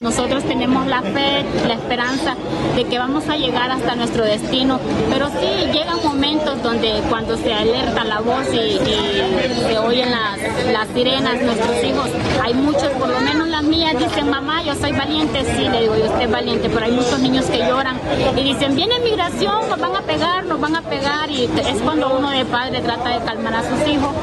Nosotros 0.00 0.44
tenemos 0.44 0.86
la 0.86 1.02
fe, 1.02 1.44
la 1.66 1.74
esperanza 1.74 2.36
de 2.76 2.84
que 2.84 3.00
vamos 3.00 3.28
a 3.28 3.36
llegar 3.36 3.68
hasta 3.72 3.96
nuestro 3.96 4.24
destino, 4.24 4.78
pero 5.10 5.26
sí 5.26 5.72
llegan 5.72 5.98
momentos 6.04 6.62
donde 6.62 7.02
cuando 7.10 7.36
se 7.36 7.52
alerta 7.52 8.04
la 8.04 8.20
voz 8.20 8.46
y, 8.54 8.78
se 8.78 9.76
oyen 9.76 10.12
las, 10.12 10.38
las, 10.72 10.86
sirenas, 10.94 11.42
nuestros 11.42 11.82
hijos, 11.82 12.10
hay 12.40 12.54
muchos, 12.54 12.86
por 12.90 13.08
lo 13.08 13.18
menos 13.18 13.48
las 13.48 13.64
mías, 13.64 13.98
dicen, 13.98 14.30
mamá, 14.30 14.62
yo 14.62 14.76
soy 14.76 14.92
valiente, 14.92 15.44
sí, 15.56 15.68
le 15.68 15.80
digo, 15.80 15.96
yo 15.96 16.04
estoy 16.04 16.26
valiente, 16.26 16.68
pero 16.68 16.86
hay 16.86 16.92
muchos 16.92 17.18
niños 17.18 17.46
que 17.46 17.58
lloran 17.58 17.98
y 18.36 18.42
dicen, 18.44 18.76
viene 18.76 19.00
migración, 19.00 19.68
nos 19.68 19.80
van 19.80 19.96
a 19.96 20.02
pegar, 20.02 20.44
nos 20.44 20.60
van 20.60 20.76
a 20.76 20.82
pegar, 20.82 21.28
y 21.28 21.46
es 21.46 21.82
cuando 21.82 22.16
uno 22.16 22.30
de 22.30 22.44
padre 22.44 22.82
trata 22.82 23.18
de 23.18 23.24
calmar 23.24 23.52
a 23.52 23.62
sus 23.68 23.88
hijos. 23.88 24.14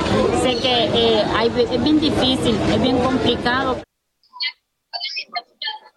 Sé 0.42 0.56
que 0.56 0.86
eh, 0.94 1.24
hay, 1.36 1.52
es 1.70 1.84
bien 1.84 2.00
difícil, 2.00 2.58
es 2.74 2.82
bien 2.82 2.98
complicado. 3.00 3.76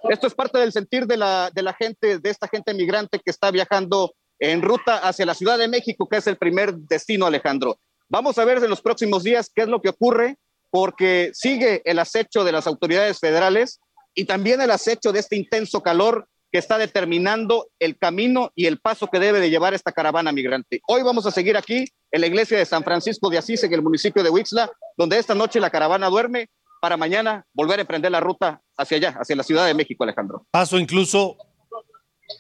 Esto 0.05 0.27
es 0.27 0.35
parte 0.35 0.59
del 0.59 0.73
sentir 0.73 1.07
de 1.07 1.17
la, 1.17 1.51
de 1.53 1.63
la 1.63 1.75
gente, 1.75 2.19
de 2.19 2.31
esta 2.31 2.49
gente 2.49 2.75
migrante 2.75 3.19
que 3.19 3.31
está 3.31 3.51
viajando 3.51 4.15
en 4.39 4.63
ruta 4.63 4.99
hacia 4.99 5.27
la 5.27 5.35
Ciudad 5.35 5.59
de 5.59 5.69
México, 5.69 6.09
que 6.09 6.19
es 6.19 6.27
el 6.27 6.37
primer 6.37 6.75
destino, 6.75 7.27
Alejandro. 7.27 7.79
Vamos 8.09 8.39
a 8.39 8.45
ver 8.45 8.59
en 8.59 8.71
los 8.71 8.81
próximos 8.81 9.25
días 9.25 9.51
qué 9.55 9.63
es 9.63 9.69
lo 9.69 9.83
que 9.83 9.91
ocurre, 9.91 10.37
porque 10.71 11.31
sigue 11.35 11.83
el 11.85 11.99
acecho 11.99 12.45
de 12.45 12.53
las 12.53 12.67
autoridades 12.67 13.19
federales 13.19 13.81
y 14.15 14.25
también 14.25 14.61
el 14.61 14.71
acecho 14.71 15.13
de 15.13 15.21
este 15.21 15.37
intenso 15.37 15.83
calor 15.83 16.29
que 16.51 16.59
está 16.59 16.79
determinando 16.79 17.69
el 17.79 17.99
camino 17.99 18.53
y 18.55 18.67
el 18.67 18.79
paso 18.81 19.09
que 19.09 19.19
debe 19.19 19.41
de 19.41 19.51
llevar 19.51 19.75
esta 19.75 19.93
caravana 19.93 20.33
migrante. 20.33 20.81
Hoy 20.89 21.03
vamos 21.03 21.27
a 21.27 21.31
seguir 21.31 21.57
aquí 21.57 21.85
en 22.11 22.21
la 22.21 22.27
iglesia 22.27 22.57
de 22.57 22.65
San 22.65 22.85
Francisco 22.85 23.29
de 23.29 23.39
Asís, 23.39 23.63
en 23.65 23.75
el 23.75 23.83
municipio 23.83 24.23
de 24.23 24.31
Huixla, 24.31 24.71
donde 24.97 25.19
esta 25.19 25.35
noche 25.35 25.61
la 25.61 25.71
caravana 25.71 26.09
duerme 26.09 26.49
para 26.81 26.97
mañana 26.97 27.47
volver 27.53 27.79
a 27.79 27.83
emprender 27.83 28.11
la 28.11 28.21
ruta 28.21 28.63
hacia 28.77 28.97
allá, 28.97 29.17
hacia 29.21 29.37
la 29.37 29.43
Ciudad 29.43 29.67
de 29.67 29.75
México, 29.75 30.05
Alejandro. 30.05 30.47
Paso 30.51 30.79
incluso 30.79 31.37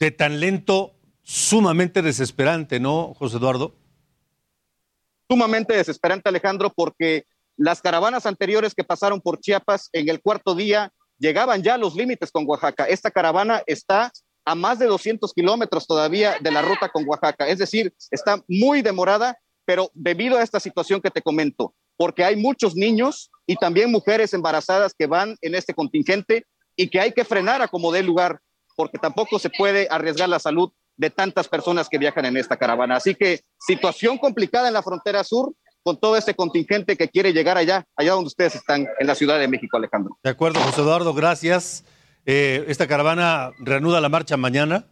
de 0.00 0.11
tan 0.11 0.40
lento, 0.40 0.95
sumamente 1.23 2.02
desesperante, 2.02 2.80
¿no, 2.80 3.14
José 3.14 3.37
Eduardo? 3.37 3.75
Sumamente 5.28 5.75
desesperante, 5.75 6.28
Alejandro, 6.28 6.73
porque 6.75 7.26
las 7.57 7.83
caravanas 7.83 8.25
anteriores 8.26 8.75
que 8.75 8.85
pasaron 8.85 9.21
por 9.21 9.40
Chiapas 9.40 9.90
en 9.92 10.09
el 10.09 10.21
cuarto 10.23 10.54
día 10.54 10.92
llegaban 11.18 11.62
ya 11.62 11.75
a 11.75 11.78
los 11.78 11.95
límites 11.95 12.30
con 12.30 12.45
Oaxaca. 12.47 12.85
Esta 12.85 13.11
caravana 13.11 13.62
está 13.66 14.12
a 14.45 14.54
más 14.54 14.78
de 14.78 14.87
200 14.87 15.35
kilómetros 15.35 15.87
todavía 15.87 16.37
de 16.40 16.50
la 16.50 16.62
ruta 16.62 16.88
con 16.88 17.07
Oaxaca, 17.07 17.47
es 17.49 17.59
decir, 17.59 17.92
está 18.11 18.42
muy 18.49 18.80
demorada, 18.80 19.38
pero 19.66 19.90
debido 19.92 20.38
a 20.38 20.42
esta 20.42 20.59
situación 20.59 21.02
que 21.02 21.11
te 21.11 21.21
comento, 21.21 21.75
porque 21.98 22.24
hay 22.24 22.36
muchos 22.36 22.76
niños 22.76 23.30
y 23.46 23.56
también 23.56 23.90
mujeres 23.90 24.32
embarazadas 24.32 24.94
que 24.96 25.06
van 25.06 25.36
en 25.42 25.54
este 25.54 25.74
contingente 25.74 26.46
y 26.76 26.88
que 26.88 27.00
hay 27.00 27.12
que 27.12 27.24
frenar 27.24 27.60
a 27.60 27.68
como 27.68 27.92
dé 27.92 28.02
lugar, 28.02 28.38
porque 28.76 28.98
tampoco 28.98 29.38
se 29.38 29.50
puede 29.50 29.88
arriesgar 29.90 30.28
la 30.28 30.38
salud 30.38 30.70
de 30.96 31.10
tantas 31.10 31.48
personas 31.48 31.88
que 31.88 31.98
viajan 31.98 32.24
en 32.24 32.36
esta 32.36 32.56
caravana. 32.56 32.96
Así 32.96 33.14
que 33.14 33.40
situación 33.58 34.16
complicada 34.16 34.68
en 34.68 34.74
la 34.74 34.82
frontera 34.82 35.24
sur 35.24 35.52
con 35.82 35.98
todo 35.98 36.16
este 36.16 36.34
contingente 36.34 36.96
que 36.96 37.08
quiere 37.08 37.32
llegar 37.32 37.58
allá, 37.58 37.84
allá 37.96 38.12
donde 38.12 38.28
ustedes 38.28 38.54
están, 38.54 38.86
en 38.98 39.06
la 39.06 39.14
Ciudad 39.14 39.38
de 39.38 39.48
México, 39.48 39.76
Alejandro. 39.76 40.18
De 40.22 40.30
acuerdo, 40.30 40.60
José 40.60 40.82
Eduardo, 40.82 41.14
gracias. 41.14 41.84
Eh, 42.26 42.64
esta 42.68 42.86
caravana 42.86 43.52
reanuda 43.58 44.00
la 44.00 44.08
marcha 44.08 44.36
mañana. 44.36 44.86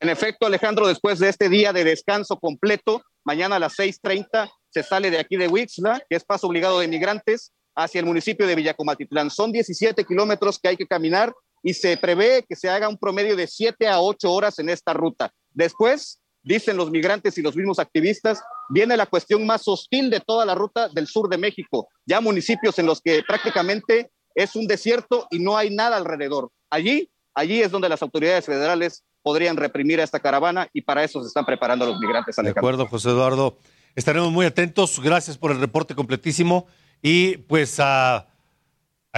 En 0.00 0.08
efecto, 0.08 0.46
Alejandro, 0.46 0.86
después 0.86 1.18
de 1.18 1.28
este 1.28 1.48
día 1.48 1.72
de 1.72 1.84
descanso 1.84 2.38
completo, 2.38 3.02
mañana 3.24 3.56
a 3.56 3.58
las 3.58 3.76
6.30 3.76 4.50
se 4.76 4.82
sale 4.82 5.10
de 5.10 5.18
aquí 5.18 5.38
de 5.38 5.48
Huixla, 5.48 6.02
que 6.06 6.16
es 6.16 6.24
paso 6.24 6.46
obligado 6.46 6.80
de 6.80 6.86
migrantes, 6.86 7.50
hacia 7.74 7.98
el 7.98 8.04
municipio 8.04 8.46
de 8.46 8.54
Villacomaltitlán. 8.54 9.30
Son 9.30 9.50
17 9.50 10.04
kilómetros 10.04 10.58
que 10.58 10.68
hay 10.68 10.76
que 10.76 10.86
caminar 10.86 11.32
y 11.62 11.72
se 11.72 11.96
prevé 11.96 12.44
que 12.46 12.54
se 12.54 12.68
haga 12.68 12.86
un 12.86 12.98
promedio 12.98 13.36
de 13.36 13.46
7 13.46 13.88
a 13.88 14.02
8 14.02 14.30
horas 14.30 14.58
en 14.58 14.68
esta 14.68 14.92
ruta. 14.92 15.32
Después, 15.54 16.20
dicen 16.42 16.76
los 16.76 16.90
migrantes 16.90 17.38
y 17.38 17.42
los 17.42 17.56
mismos 17.56 17.78
activistas, 17.78 18.42
viene 18.68 18.98
la 18.98 19.06
cuestión 19.06 19.46
más 19.46 19.66
hostil 19.66 20.10
de 20.10 20.20
toda 20.20 20.44
la 20.44 20.54
ruta 20.54 20.90
del 20.90 21.06
sur 21.06 21.30
de 21.30 21.38
México, 21.38 21.88
ya 22.04 22.20
municipios 22.20 22.78
en 22.78 22.84
los 22.84 23.00
que 23.00 23.22
prácticamente 23.26 24.10
es 24.34 24.56
un 24.56 24.66
desierto 24.66 25.26
y 25.30 25.38
no 25.38 25.56
hay 25.56 25.74
nada 25.74 25.96
alrededor. 25.96 26.50
Allí, 26.68 27.10
allí 27.34 27.62
es 27.62 27.70
donde 27.70 27.88
las 27.88 28.02
autoridades 28.02 28.44
federales 28.44 29.04
podrían 29.22 29.56
reprimir 29.56 30.02
a 30.02 30.04
esta 30.04 30.20
caravana 30.20 30.68
y 30.74 30.82
para 30.82 31.02
eso 31.02 31.22
se 31.22 31.28
están 31.28 31.46
preparando 31.46 31.86
los 31.86 31.98
migrantes. 31.98 32.36
De 32.36 32.50
acuerdo, 32.50 32.86
José 32.86 33.08
Eduardo. 33.08 33.56
Estaremos 33.96 34.30
muy 34.30 34.46
atentos. 34.46 35.00
Gracias 35.00 35.36
por 35.36 35.50
el 35.50 35.58
reporte 35.58 35.94
completísimo. 35.96 36.66
Y 37.02 37.38
pues 37.38 37.80
a, 37.80 38.16
a 38.16 38.28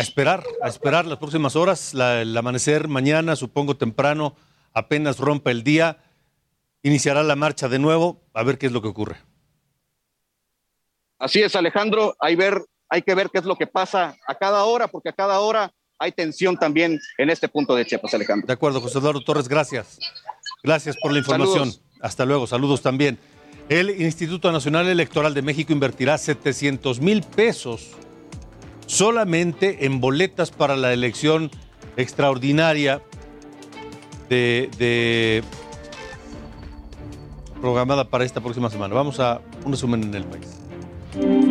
esperar, 0.00 0.42
a 0.62 0.68
esperar 0.68 1.04
las 1.04 1.18
próximas 1.18 1.54
horas. 1.56 1.92
La- 1.92 2.22
el 2.22 2.34
amanecer 2.36 2.88
mañana, 2.88 3.36
supongo 3.36 3.76
temprano, 3.76 4.34
apenas 4.72 5.18
rompa 5.18 5.50
el 5.50 5.62
día. 5.62 5.98
Iniciará 6.82 7.22
la 7.22 7.36
marcha 7.36 7.68
de 7.68 7.78
nuevo. 7.78 8.22
A 8.32 8.42
ver 8.42 8.56
qué 8.56 8.66
es 8.66 8.72
lo 8.72 8.80
que 8.80 8.88
ocurre. 8.88 9.16
Así 11.18 11.42
es, 11.42 11.56
Alejandro. 11.56 12.16
Hay, 12.20 12.36
ver, 12.36 12.64
hay 12.88 13.02
que 13.02 13.14
ver 13.14 13.30
qué 13.30 13.38
es 13.38 13.44
lo 13.44 13.56
que 13.56 13.66
pasa 13.66 14.16
a 14.26 14.34
cada 14.36 14.64
hora, 14.64 14.86
porque 14.88 15.08
a 15.08 15.12
cada 15.12 15.40
hora 15.40 15.72
hay 15.98 16.12
tensión 16.12 16.56
también 16.56 17.00
en 17.18 17.30
este 17.30 17.48
punto 17.48 17.74
de 17.74 17.84
Chiapas, 17.84 18.14
Alejandro. 18.14 18.46
De 18.46 18.52
acuerdo, 18.52 18.80
José 18.80 18.98
Eduardo 18.98 19.24
Torres, 19.24 19.48
gracias. 19.48 19.98
Gracias 20.62 20.96
por 21.02 21.10
la 21.12 21.18
información. 21.18 21.72
Saludos. 21.72 21.82
Hasta 22.00 22.24
luego, 22.24 22.46
saludos 22.46 22.80
también. 22.82 23.18
El 23.68 24.00
Instituto 24.00 24.50
Nacional 24.50 24.88
Electoral 24.88 25.34
de 25.34 25.42
México 25.42 25.74
invertirá 25.74 26.16
700 26.16 27.00
mil 27.00 27.22
pesos 27.22 27.90
solamente 28.86 29.84
en 29.84 30.00
boletas 30.00 30.50
para 30.50 30.74
la 30.74 30.94
elección 30.94 31.50
extraordinaria 31.98 33.02
programada 37.60 38.08
para 38.08 38.24
esta 38.24 38.40
próxima 38.40 38.70
semana. 38.70 38.94
Vamos 38.94 39.20
a 39.20 39.42
un 39.64 39.72
resumen 39.72 40.02
en 40.02 40.14
el 40.14 40.24
país. 40.24 41.47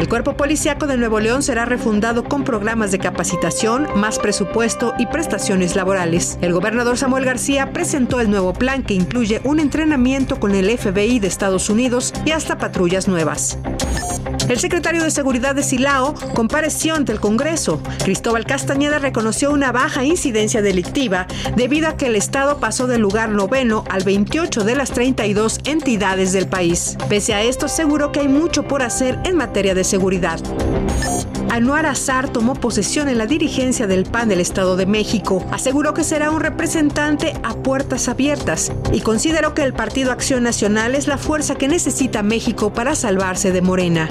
El 0.00 0.08
cuerpo 0.08 0.34
policiaco 0.34 0.86
de 0.86 0.96
Nuevo 0.96 1.20
León 1.20 1.42
será 1.42 1.66
refundado 1.66 2.24
con 2.24 2.42
programas 2.42 2.90
de 2.90 2.98
capacitación, 2.98 3.86
más 3.96 4.18
presupuesto 4.18 4.94
y 4.98 5.04
prestaciones 5.04 5.76
laborales. 5.76 6.38
El 6.40 6.54
gobernador 6.54 6.96
Samuel 6.96 7.26
García 7.26 7.74
presentó 7.74 8.18
el 8.18 8.30
nuevo 8.30 8.54
plan 8.54 8.82
que 8.82 8.94
incluye 8.94 9.42
un 9.44 9.60
entrenamiento 9.60 10.40
con 10.40 10.54
el 10.54 10.70
FBI 10.78 11.18
de 11.18 11.28
Estados 11.28 11.68
Unidos 11.68 12.14
y 12.24 12.30
hasta 12.30 12.56
patrullas 12.56 13.08
nuevas. 13.08 13.58
El 14.48 14.58
secretario 14.58 15.04
de 15.04 15.12
Seguridad 15.12 15.54
de 15.54 15.62
Silao 15.62 16.14
compareció 16.34 16.96
ante 16.96 17.12
el 17.12 17.20
Congreso. 17.20 17.80
Cristóbal 18.02 18.46
Castañeda 18.46 18.98
reconoció 18.98 19.52
una 19.52 19.70
baja 19.70 20.04
incidencia 20.04 20.60
delictiva 20.60 21.28
debido 21.54 21.88
a 21.88 21.96
que 21.96 22.06
el 22.06 22.16
Estado 22.16 22.58
pasó 22.58 22.88
del 22.88 23.00
lugar 23.00 23.28
noveno 23.28 23.84
al 23.88 24.02
28 24.02 24.64
de 24.64 24.74
las 24.74 24.90
32 24.90 25.60
entidades 25.66 26.32
del 26.32 26.48
país. 26.48 26.96
Pese 27.08 27.34
a 27.34 27.42
esto, 27.42 27.66
aseguró 27.66 28.10
que 28.10 28.20
hay 28.20 28.28
mucho 28.28 28.64
por 28.64 28.82
hacer 28.82 29.20
en 29.24 29.36
materia 29.36 29.74
de 29.74 29.84
seguridad. 29.90 30.40
Anuar 31.50 31.84
Azar 31.84 32.28
tomó 32.28 32.54
posesión 32.54 33.08
en 33.08 33.18
la 33.18 33.26
dirigencia 33.26 33.88
del 33.88 34.04
PAN 34.04 34.28
del 34.28 34.40
Estado 34.40 34.76
de 34.76 34.86
México. 34.86 35.44
Aseguró 35.50 35.94
que 35.94 36.04
será 36.04 36.30
un 36.30 36.40
representante 36.40 37.34
a 37.42 37.54
puertas 37.54 38.08
abiertas 38.08 38.70
y 38.92 39.00
consideró 39.00 39.52
que 39.52 39.64
el 39.64 39.72
Partido 39.72 40.12
Acción 40.12 40.44
Nacional 40.44 40.94
es 40.94 41.08
la 41.08 41.18
fuerza 41.18 41.56
que 41.56 41.66
necesita 41.66 42.22
México 42.22 42.72
para 42.72 42.94
salvarse 42.94 43.50
de 43.50 43.62
Morena. 43.62 44.08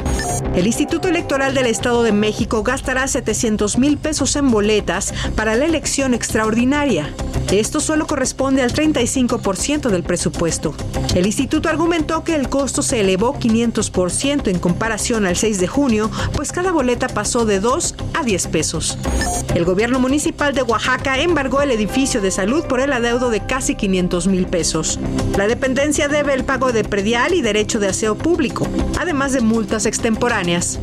El 0.53 0.67
Instituto 0.67 1.07
Electoral 1.07 1.53
del 1.53 1.67
Estado 1.67 2.03
de 2.03 2.11
México 2.11 2.61
gastará 2.61 3.07
700 3.07 3.77
mil 3.77 3.97
pesos 3.97 4.35
en 4.35 4.51
boletas 4.51 5.13
para 5.37 5.55
la 5.55 5.63
elección 5.63 6.13
extraordinaria. 6.13 7.13
Esto 7.51 7.79
solo 7.79 8.05
corresponde 8.05 8.61
al 8.61 8.71
35% 8.73 9.89
del 9.89 10.03
presupuesto. 10.03 10.75
El 11.15 11.25
instituto 11.25 11.67
argumentó 11.67 12.23
que 12.23 12.35
el 12.35 12.47
costo 12.47 12.83
se 12.83 12.99
elevó 12.99 13.33
500% 13.33 14.49
en 14.49 14.59
comparación 14.59 15.25
al 15.25 15.35
6 15.35 15.59
de 15.59 15.67
junio, 15.67 16.11
pues 16.33 16.51
cada 16.51 16.71
boleta 16.71 17.07
pasó 17.07 17.45
de 17.45 17.59
2 17.59 17.95
a 18.13 18.23
10 18.23 18.47
pesos. 18.47 18.99
El 19.55 19.65
gobierno 19.65 19.99
municipal 19.99 20.53
de 20.53 20.61
Oaxaca 20.61 21.17
embargó 21.17 21.61
el 21.61 21.71
edificio 21.71 22.21
de 22.21 22.29
salud 22.29 22.65
por 22.65 22.81
el 22.81 22.93
adeudo 22.93 23.31
de 23.31 23.43
casi 23.43 23.73
500 23.73 24.27
mil 24.27 24.45
pesos. 24.45 24.99
La 25.35 25.47
dependencia 25.47 26.07
debe 26.07 26.35
el 26.35 26.45
pago 26.45 26.71
de 26.71 26.83
predial 26.83 27.33
y 27.33 27.41
derecho 27.41 27.79
de 27.79 27.87
aseo 27.87 28.15
público, 28.15 28.67
además 28.99 29.33
de 29.33 29.41
multas 29.41 29.87
extemporáneas. 29.87 30.77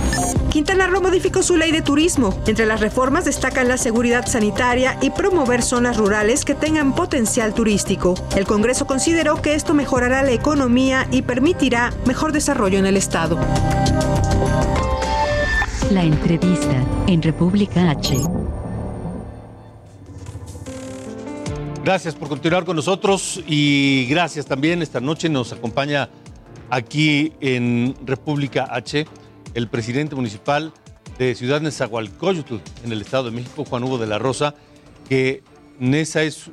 Quintana 0.51 0.87
Roo 0.87 1.03
modificó 1.03 1.43
su 1.43 1.57
ley 1.57 1.71
de 1.71 1.83
turismo. 1.83 2.37
Entre 2.47 2.65
las 2.67 2.81
reformas 2.81 3.27
destacan 3.27 3.69
la 3.69 3.77
seguridad 3.77 4.27
sanitaria 4.27 4.99
y 5.03 5.11
promover 5.11 5.63
zonas 5.63 5.99
rurales 5.99 6.45
que 6.47 6.56
tengan 6.57 6.95
potencial 6.95 7.55
turístico. 7.55 8.15
El 8.37 8.47
Congreso 8.47 8.87
consideró 8.87 9.41
que 9.41 9.55
esto 9.55 9.75
mejorará 9.75 10.23
la 10.23 10.33
economía 10.33 11.07
y 11.11 11.23
permitirá 11.23 11.93
mejor 12.07 12.33
desarrollo 12.33 12.79
en 12.79 12.87
el 12.87 12.97
Estado. 12.97 13.39
La 15.91 16.03
entrevista 16.03 16.85
en 17.07 17.23
República 17.23 17.91
H. 17.91 18.17
Gracias 21.85 22.17
por 22.17 22.29
continuar 22.29 22.65
con 22.65 22.75
nosotros 22.75 23.41
y 23.47 24.07
gracias 24.11 24.45
también. 24.47 24.83
Esta 24.83 25.01
noche 25.01 25.29
nos 25.29 25.53
acompaña 25.53 26.11
aquí 26.69 27.33
en 27.41 27.95
República 28.05 28.67
H 28.69 29.07
el 29.55 29.69
presidente 29.69 30.17
municipal 30.17 30.73
de 31.19 31.35
Ciudad 31.35 31.61
Nezahualcóyotl, 31.61 32.57
en 32.85 32.93
el 32.93 33.01
Estado 33.01 33.25
de 33.25 33.31
México, 33.31 33.65
Juan 33.65 33.85
Hugo 33.85 33.99
de 33.99 34.07
la 34.07 34.19
Rosa, 34.19 34.55
que 35.09 35.43
Nesa 35.79 36.23
es 36.23 36.51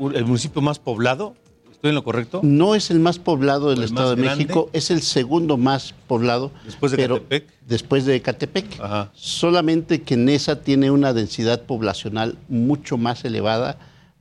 el 0.00 0.24
municipio 0.24 0.62
más 0.62 0.78
poblado. 0.78 1.34
¿Estoy 1.70 1.90
en 1.90 1.94
lo 1.94 2.04
correcto? 2.04 2.40
No 2.42 2.74
es 2.74 2.90
el 2.90 3.00
más 3.00 3.18
poblado 3.18 3.70
del 3.70 3.78
¿El 3.78 3.84
Estado 3.84 4.16
de 4.16 4.22
grande? 4.22 4.44
México, 4.44 4.70
es 4.72 4.90
el 4.90 5.02
segundo 5.02 5.56
más 5.56 5.94
poblado. 6.06 6.50
Después 6.64 6.92
de 6.92 6.96
pero 6.96 7.16
Catepec. 7.16 7.52
Después 7.66 8.06
de 8.06 8.22
Catepec. 8.22 9.10
Solamente 9.12 10.02
que 10.02 10.16
Nesa 10.16 10.62
tiene 10.62 10.90
una 10.90 11.12
densidad 11.12 11.62
poblacional 11.62 12.38
mucho 12.48 12.96
más 12.96 13.24
elevada 13.24 13.78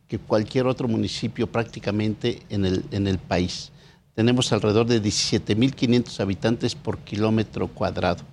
que 0.08 0.20
cualquier 0.20 0.68
otro 0.68 0.88
municipio 0.88 1.48
prácticamente 1.48 2.44
en 2.50 2.66
el, 2.66 2.84
en 2.92 3.08
el 3.08 3.18
país. 3.18 3.72
Tenemos 4.14 4.52
alrededor 4.54 4.86
de 4.86 5.02
17.500 5.02 6.20
habitantes 6.20 6.76
por 6.76 7.00
kilómetro 7.00 7.68
cuadrado. 7.68 8.24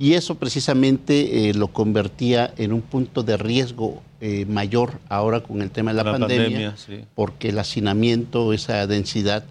Y 0.00 0.14
eso 0.14 0.36
precisamente 0.36 1.50
eh, 1.50 1.52
lo 1.52 1.68
convertía 1.68 2.54
en 2.56 2.72
un 2.72 2.80
punto 2.80 3.22
de 3.22 3.36
riesgo 3.36 4.02
eh, 4.22 4.46
mayor 4.46 4.98
ahora 5.10 5.42
con 5.42 5.60
el 5.60 5.70
tema 5.70 5.90
de 5.90 5.98
la, 5.98 6.04
La 6.04 6.12
pandemia, 6.12 6.44
pandemia, 6.44 6.76
sí. 6.78 7.04
porque 7.14 7.50
el 7.50 7.58
hacinamiento, 7.58 8.54
esa 8.54 8.86
densidad, 8.86 9.44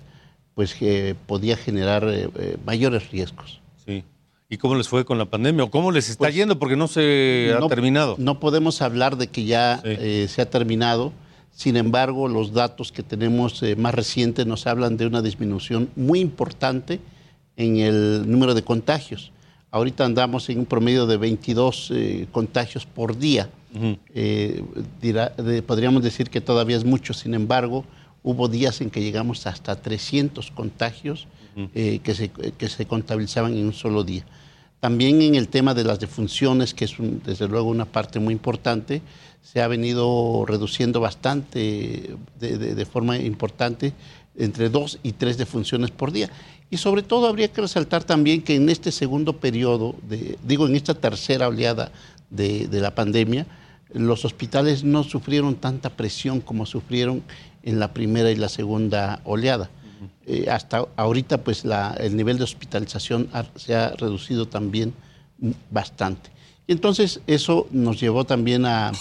pues 0.56 0.76
eh, 0.82 1.14
podía 1.28 1.56
generar 1.56 2.04
eh, 2.06 2.32
eh, 2.36 2.58
mayores 2.66 3.12
riesgos. 3.12 3.62
Sí. 3.86 4.04
¿Y 4.50 4.58
cómo 4.58 4.74
les 4.74 4.88
fue 4.88 5.06
con 5.06 5.20
la 5.20 5.26
pandemia? 5.26 5.66
¿O 5.66 5.70
cómo 5.70 5.92
les 5.92 6.10
está 6.10 6.32
yendo? 6.32 6.58
Porque 6.58 6.76
no 6.76 6.88
se 6.88 7.56
ha 7.56 7.68
terminado. 7.68 8.16
No 8.18 8.40
podemos 8.40 8.82
hablar 8.82 9.18
de 9.18 9.28
que 9.28 9.46
ya 9.46 9.80
eh, 9.84 10.26
se 10.28 10.42
ha 10.42 10.50
terminado. 10.50 11.14
Sin 11.52 11.78
embargo, 11.78 12.28
los 12.28 12.54
datos 12.54 12.92
que 12.92 13.04
tenemos 13.04 13.64
más 13.78 13.94
recientes 13.94 14.48
nos 14.48 14.66
hablan 14.66 14.98
de 14.98 15.06
una 15.06 15.22
disminución 15.22 15.92
muy 15.96 16.22
importante 16.22 17.00
en 17.56 17.78
el 17.78 18.32
número 18.32 18.56
de 18.56 18.64
contagios. 18.64 19.32
Ahorita 19.72 20.04
andamos 20.04 20.50
en 20.50 20.60
un 20.60 20.66
promedio 20.66 21.06
de 21.06 21.18
22 21.18 21.92
eh, 21.94 22.28
contagios 22.32 22.86
por 22.86 23.18
día. 23.18 23.50
Eh, 24.16 24.64
dirá- 25.00 25.30
de- 25.38 25.62
podríamos 25.62 26.02
decir 26.02 26.30
que 26.32 26.42
todavía 26.42 26.76
es 26.76 26.86
mucho, 26.86 27.14
sin 27.14 27.36
embargo, 27.36 27.86
hubo 28.24 28.48
días 28.48 28.82
en 28.82 28.90
que 28.90 29.02
llegamos 29.02 29.46
hasta 29.46 29.76
300 29.80 30.50
contagios 30.52 31.28
eh, 31.76 32.00
que, 32.04 32.16
se, 32.16 32.30
que 32.30 32.70
se 32.70 32.86
contabilizaban 32.86 33.54
en 33.58 33.66
un 33.66 33.74
solo 33.74 34.04
día. 34.04 34.24
También 34.80 35.22
en 35.22 35.36
el 35.36 35.50
tema 35.50 35.74
de 35.74 35.84
las 35.84 36.00
defunciones, 36.00 36.74
que 36.74 36.86
es 36.86 36.98
un- 37.00 37.22
desde 37.26 37.48
luego 37.48 37.68
una 37.70 37.86
parte 37.86 38.20
muy 38.20 38.34
importante, 38.34 39.02
se 39.42 39.62
ha 39.62 39.68
venido 39.68 40.46
reduciendo 40.48 41.00
bastante, 41.02 42.16
de, 42.40 42.58
de- 42.58 42.76
de 42.76 42.86
forma 42.86 43.18
importante, 43.18 43.94
entre 44.38 44.70
dos 44.70 45.00
y 45.04 45.12
tres 45.12 45.38
defunciones 45.38 45.92
por 45.92 46.12
día. 46.14 46.30
Y 46.72 46.78
sobre 46.78 47.02
todo 47.02 47.28
habría 47.28 47.48
que 47.52 47.62
resaltar 47.62 48.04
también 48.04 48.42
que 48.44 48.56
en 48.56 48.70
este 48.70 48.92
segundo 48.92 49.34
periodo, 49.38 49.96
de, 50.08 50.38
digo, 50.44 50.68
en 50.68 50.76
esta 50.76 50.94
tercera 50.94 51.48
oleada 51.48 51.92
de, 52.30 52.68
de 52.68 52.80
la 52.80 52.94
pandemia, 52.94 53.48
los 53.92 54.24
hospitales 54.24 54.84
no 54.84 55.04
sufrieron 55.04 55.56
tanta 55.56 55.90
presión 55.90 56.42
como 56.42 56.66
sufrieron 56.68 57.24
en 57.64 57.80
la 57.80 57.92
primera 57.92 58.30
y 58.32 58.36
la 58.36 58.50
segunda 58.50 59.20
oleada. 59.24 59.70
Eh, 60.28 60.46
hasta 60.50 60.86
ahorita, 60.96 61.40
pues 61.44 61.66
la- 61.66 61.96
el 62.00 62.16
nivel 62.16 62.38
de 62.38 62.44
hospitalización 62.44 63.30
ha- 63.34 63.46
se 63.56 63.74
ha 63.74 63.90
reducido 63.96 64.48
también 64.48 64.94
bastante. 65.72 66.30
Y 66.68 66.72
entonces 66.74 67.20
eso 67.26 67.68
nos 67.72 68.00
llevó 68.00 68.26
también 68.26 68.66
a, 68.68 68.92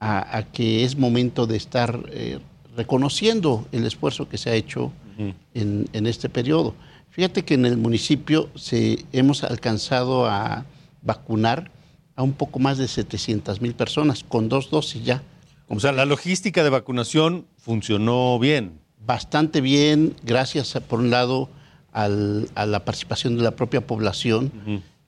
a- 0.00 0.38
a 0.38 0.42
que 0.44 0.84
es 0.84 0.96
momento 0.96 1.46
de 1.46 1.56
estar 1.58 2.02
eh, 2.10 2.38
reconociendo 2.76 3.66
el 3.72 3.84
esfuerzo 3.84 4.26
que 4.28 4.38
se 4.38 4.48
ha 4.48 4.54
hecho 4.54 4.90
en, 5.18 5.88
en 5.92 6.06
este 6.06 6.28
periodo. 6.28 6.74
Fíjate 7.10 7.44
que 7.44 7.54
en 7.54 7.66
el 7.66 7.76
municipio 7.76 8.48
se, 8.54 9.04
hemos 9.12 9.42
alcanzado 9.44 10.26
a 10.26 10.64
vacunar 11.02 11.70
a 12.16 12.22
un 12.22 12.32
poco 12.32 12.58
más 12.58 12.78
de 12.78 12.88
700 12.88 13.60
mil 13.60 13.74
personas 13.74 14.24
con 14.24 14.48
dos 14.48 14.70
dosis 14.70 15.04
ya. 15.04 15.22
O 15.68 15.78
sea, 15.80 15.92
la 15.92 16.04
logística 16.06 16.62
de 16.64 16.70
vacunación 16.70 17.46
funcionó 17.58 18.38
bien. 18.38 18.78
Bastante 19.04 19.60
bien, 19.60 20.14
gracias 20.22 20.76
a, 20.76 20.80
por 20.80 21.00
un 21.00 21.10
lado 21.10 21.48
al- 21.92 22.48
a 22.54 22.66
la 22.66 22.84
participación 22.84 23.36
de 23.36 23.42
la 23.42 23.52
propia 23.52 23.86
población. 23.86 24.52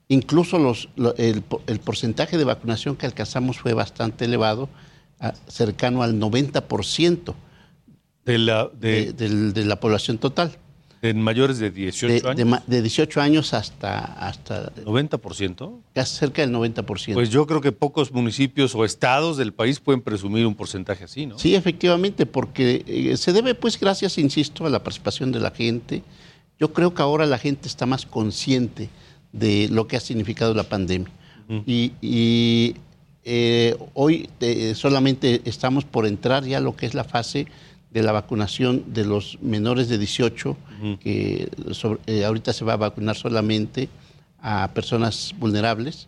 Incluso 0.07 0.59
los, 0.59 0.89
lo- 0.95 1.15
el, 1.15 1.43
el 1.67 1.79
porcentaje 1.79 2.37
de 2.37 2.43
vacunación 2.43 2.95
que 2.97 3.05
alcanzamos 3.05 3.57
fue 3.59 3.73
bastante 3.73 4.25
elevado, 4.25 4.69
a- 5.19 5.33
cercano 5.47 6.03
al 6.03 6.19
90% 6.19 7.33
de 8.25 8.37
la, 8.37 8.69
de, 8.79 9.65
la 9.65 9.79
población 9.79 10.17
total. 10.17 10.57
En 11.01 11.19
mayores 11.19 11.57
de 11.57 11.71
18 11.71 12.07
de, 12.07 12.29
años. 12.29 12.59
de 12.67 12.81
18 12.81 13.21
años 13.21 13.55
hasta, 13.55 13.99
hasta 13.99 14.71
90%. 14.75 15.79
casi 15.95 16.15
cerca 16.15 16.43
del 16.43 16.53
90%. 16.53 17.13
Pues 17.15 17.31
yo 17.31 17.47
creo 17.47 17.59
que 17.59 17.71
pocos 17.71 18.11
municipios 18.11 18.75
o 18.75 18.85
estados 18.85 19.37
del 19.37 19.51
país 19.51 19.79
pueden 19.79 20.01
presumir 20.01 20.45
un 20.45 20.53
porcentaje 20.53 21.05
así, 21.05 21.25
¿no? 21.25 21.39
Sí, 21.39 21.55
efectivamente, 21.55 22.27
porque 22.27 22.83
eh, 22.85 23.17
se 23.17 23.33
debe, 23.33 23.55
pues, 23.55 23.79
gracias, 23.79 24.19
insisto, 24.19 24.67
a 24.67 24.69
la 24.69 24.83
participación 24.83 25.31
de 25.31 25.39
la 25.39 25.49
gente. 25.49 26.03
Yo 26.59 26.71
creo 26.71 26.93
que 26.93 27.01
ahora 27.01 27.25
la 27.25 27.39
gente 27.39 27.67
está 27.67 27.87
más 27.87 28.05
consciente 28.05 28.89
de 29.31 29.69
lo 29.71 29.87
que 29.87 29.97
ha 29.97 29.99
significado 29.99 30.53
la 30.53 30.63
pandemia. 30.63 31.11
Y, 31.65 31.91
y, 32.01 32.75
eh, 33.23 33.77
hoy 33.93 34.29
eh, 34.39 34.73
solamente 34.75 35.41
estamos 35.45 35.85
por 35.85 36.07
entrar 36.07 36.43
ya 36.43 36.57
a 36.57 36.61
lo 36.61 36.75
que 36.75 36.87
es 36.87 36.93
la 36.93 37.03
fase 37.03 37.45
de 37.91 38.01
la 38.03 38.11
vacunación 38.13 38.93
de 38.93 39.05
los 39.05 39.37
menores 39.41 39.89
de 39.89 39.97
18, 39.97 40.57
que 41.01 41.49
sobre- 41.71 41.99
eh, 42.07 42.23
ahorita 42.25 42.53
se 42.53 42.63
va 42.65 42.73
a 42.73 42.77
vacunar 42.77 43.15
solamente 43.17 43.89
a 44.41 44.69
personas 44.73 45.35
vulnerables. 45.37 46.07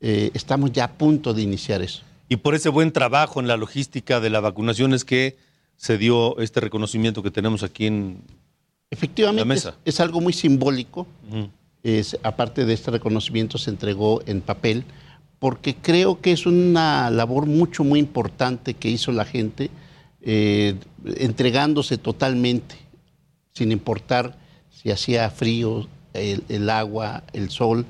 Eh, 0.00 0.30
estamos 0.34 0.72
ya 0.72 0.84
a 0.84 0.92
punto 0.92 1.34
de 1.34 1.42
iniciar 1.42 1.82
eso. 1.82 2.02
Y 2.28 2.36
por 2.36 2.54
ese 2.54 2.68
buen 2.70 2.90
trabajo 2.92 3.38
en 3.40 3.46
la 3.48 3.56
logística 3.56 4.18
de 4.20 4.30
la 4.30 4.40
vacunación 4.40 4.94
es 4.94 5.04
que 5.04 5.36
se 5.76 5.98
dio 5.98 6.38
este 6.38 6.60
reconocimiento 6.60 7.22
que 7.22 7.30
tenemos 7.30 7.62
aquí 7.62 7.86
en 7.86 8.22
Efectivamente, 8.90 9.46
la 9.46 9.54
es, 9.54 9.64
mesa. 9.66 9.76
es 9.84 10.00
algo 10.00 10.20
muy 10.20 10.32
simbólico. 10.32 11.06
Es- 11.82 12.16
aparte 12.22 12.64
de 12.64 12.72
este 12.74 12.90
reconocimiento, 12.90 13.58
se 13.58 13.70
entregó 13.70 14.22
en 14.26 14.40
papel, 14.40 14.84
porque 15.38 15.74
creo 15.74 16.20
que 16.20 16.32
es 16.32 16.44
una 16.46 17.10
labor 17.10 17.46
mucho, 17.46 17.84
muy 17.84 17.98
importante 18.00 18.74
que 18.74 18.88
hizo 18.90 19.12
la 19.12 19.24
gente, 19.24 19.70
eh, 20.22 20.74
entregándose 21.16 21.98
totalmente, 21.98 22.76
sin 23.52 23.72
importar 23.72 24.36
si 24.70 24.90
hacía 24.90 25.30
frío, 25.30 25.86
el, 26.14 26.42
el 26.48 26.70
agua, 26.70 27.22
el 27.32 27.50
sol, 27.50 27.86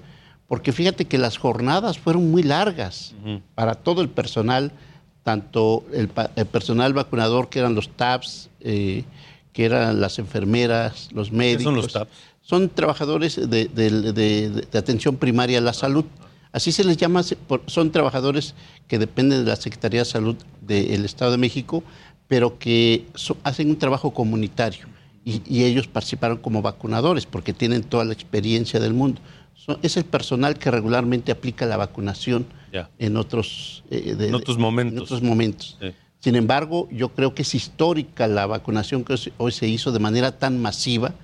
porque 0.47 0.73
fíjate 0.73 1.05
que 1.07 1.16
las 1.19 1.38
jornadas 1.38 1.99
fueron 1.99 2.31
muy 2.31 2.43
largas 2.43 3.14
para 3.55 3.75
todo 3.77 4.03
el 4.03 4.09
personal, 4.09 4.73
tanto 5.23 5.85
el, 5.93 6.11
el 6.37 6.47
personal 6.47 6.93
vacunador, 6.93 7.49
que 7.49 7.61
eran 7.61 7.75
los 7.75 7.88
TAPS, 7.90 8.51
eh, 8.61 9.05
que 9.53 9.64
eran 9.64 10.01
las 10.01 10.19
enfermeras, 10.19 11.09
los 11.12 11.31
médicos. 11.33 11.64
son 11.64 11.77
los 11.77 11.93
TAPS? 11.93 12.11
Son 12.43 12.69
trabajadores 12.69 13.37
de, 13.37 13.66
de- 13.66 14.12
de- 14.12 14.51
de 14.51 14.79
atención 14.79 15.16
primaria 15.16 15.59
a 15.59 15.61
la 15.61 15.73
salud. 15.73 16.05
Así 16.53 16.73
se 16.73 16.83
les 16.83 16.97
llama, 16.97 17.23
son 17.66 17.93
trabajadores 17.93 18.55
que 18.88 18.99
dependen 18.99 19.45
de 19.45 19.51
la 19.51 19.57
Secretaría 19.57 20.01
de 20.01 20.05
Salud 20.07 20.37
del 20.62 21.05
Estado 21.05 21.31
de 21.31 21.37
México, 21.38 21.85
pero 22.31 22.61
que 22.61 23.07
so- 23.16 23.37
hacen 23.43 23.69
un 23.71 23.77
trabajo 23.77 24.12
comunitario 24.14 24.87
y, 25.25 25.43
y 25.49 25.64
ellos 25.64 25.88
participaron 25.88 26.37
como 26.38 26.62
vacunadores 26.62 27.27
porque 27.27 27.53
tienen 27.53 27.83
toda 27.83 28.05
la 28.05 28.12
experiencia 28.12 28.79
del 28.79 28.95
mundo. 28.95 29.21
Es 29.83 29.97
el 29.97 30.05
personal 30.05 30.57
que 30.57 30.71
regularmente 30.71 31.33
aplica 31.33 31.66
la 31.66 31.77
vacunación 31.77 32.47
en 33.01 33.16
otros, 33.16 33.83
eh, 33.90 34.14
de- 34.14 34.29
En 34.29 34.35
otros 34.37 34.59
momentos. 34.59 34.97
en 34.97 35.03
otros 35.03 35.23
momentos. 35.23 35.77
Sí. 35.81 35.88
Sin 36.21 36.37
embargo, 36.37 36.88
yo 36.93 37.09
creo 37.09 37.35
que 37.35 37.43
es 37.43 37.53
histórica 37.57 38.29
la 38.29 38.47
vacunación 38.47 39.03
que 39.05 39.14
hoy- 39.14 39.33
hoy 39.38 39.51
se 39.51 39.66
hizo 39.66 39.90
de 39.90 39.99
manera 39.99 40.38
tan 40.38 40.62
masiva. 40.62 41.14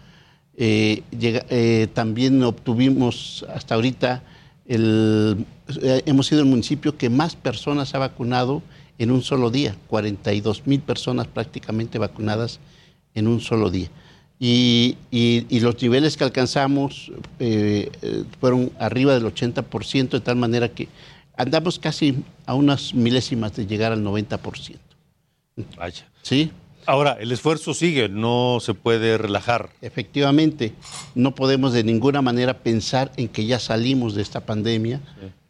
Eh, 0.57 1.05
llega- 1.17 1.47
eh, 1.51 1.87
también 1.95 2.43
obtuvimos 2.43 3.47
hasta 3.55 3.77
ahorita, 3.77 4.25
el, 4.67 5.47
eh, 5.83 6.03
hemos 6.07 6.27
sido 6.27 6.41
el 6.41 6.47
municipio 6.49 6.97
que 6.99 7.09
más 7.11 7.37
personas 7.37 7.95
ha 7.95 7.99
vacunado 7.99 8.61
en 8.99 9.11
un 9.11 9.23
solo 9.23 9.51
día, 9.51 9.77
42 9.89 10.67
mil 10.67 10.81
personas 10.81 11.27
prácticamente 11.27 11.99
vacunadas 11.99 12.61
en 13.15 13.27
un 13.29 13.41
solo 13.41 13.71
día. 13.71 13.89
Y, 14.39 14.97
y- 15.11 15.47
y 15.49 15.61
los 15.61 15.81
niveles 15.81 16.17
que 16.17 16.25
alcanzamos 16.25 17.11
eh, 17.39 17.91
eh, 18.03 18.25
fueron 18.41 18.71
arriba 18.79 19.15
del 19.15 19.25
80%, 19.25 20.09
de 20.11 20.21
tal 20.21 20.37
manera 20.37 20.69
que 20.69 20.89
andamos 21.37 21.79
casi 21.79 22.23
a 22.45 22.55
unas 22.55 22.93
milésimas 22.95 23.55
de 23.57 23.67
llegar 23.67 23.93
al 23.93 24.03
90%. 24.05 24.77
Vaya. 25.77 26.07
¿Sí? 26.23 26.51
Ahora, 26.85 27.17
el 27.19 27.33
esfuerzo 27.33 27.75
sigue, 27.75 28.09
no 28.09 28.59
se 28.61 28.75
puede 28.75 29.19
relajar. 29.19 29.71
Efectivamente, 29.83 30.73
no 31.15 31.35
podemos 31.35 31.73
de 31.73 31.83
ninguna 31.83 32.23
manera 32.23 32.59
pensar 32.59 33.11
en 33.17 33.29
que 33.29 33.45
ya 33.47 33.59
salimos 33.59 34.15
de 34.15 34.23
esta 34.23 34.41
pandemia. 34.47 35.01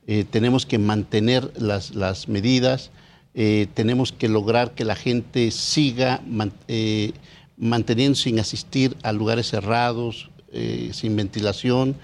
Eh, 0.07 0.25
tenemos 0.31 0.65
que 0.65 0.79
mantener 0.79 1.53
las, 1.61 1.95
las 1.95 2.29
medidas, 2.29 2.91
eh, 3.37 3.69
tenemos 3.75 4.11
que 4.11 4.29
lograr 4.29 4.73
que 4.75 4.85
la 4.85 4.97
gente 4.97 5.51
siga 5.53 6.21
man- 6.27 6.53
eh, 6.69 7.13
manteniendo 7.57 8.17
sin 8.17 8.41
asistir 8.41 8.97
a 9.03 9.13
lugares 9.13 9.49
cerrados, 9.49 10.31
eh, 10.53 10.91
sin 10.93 11.15
ventilación, 11.15 11.95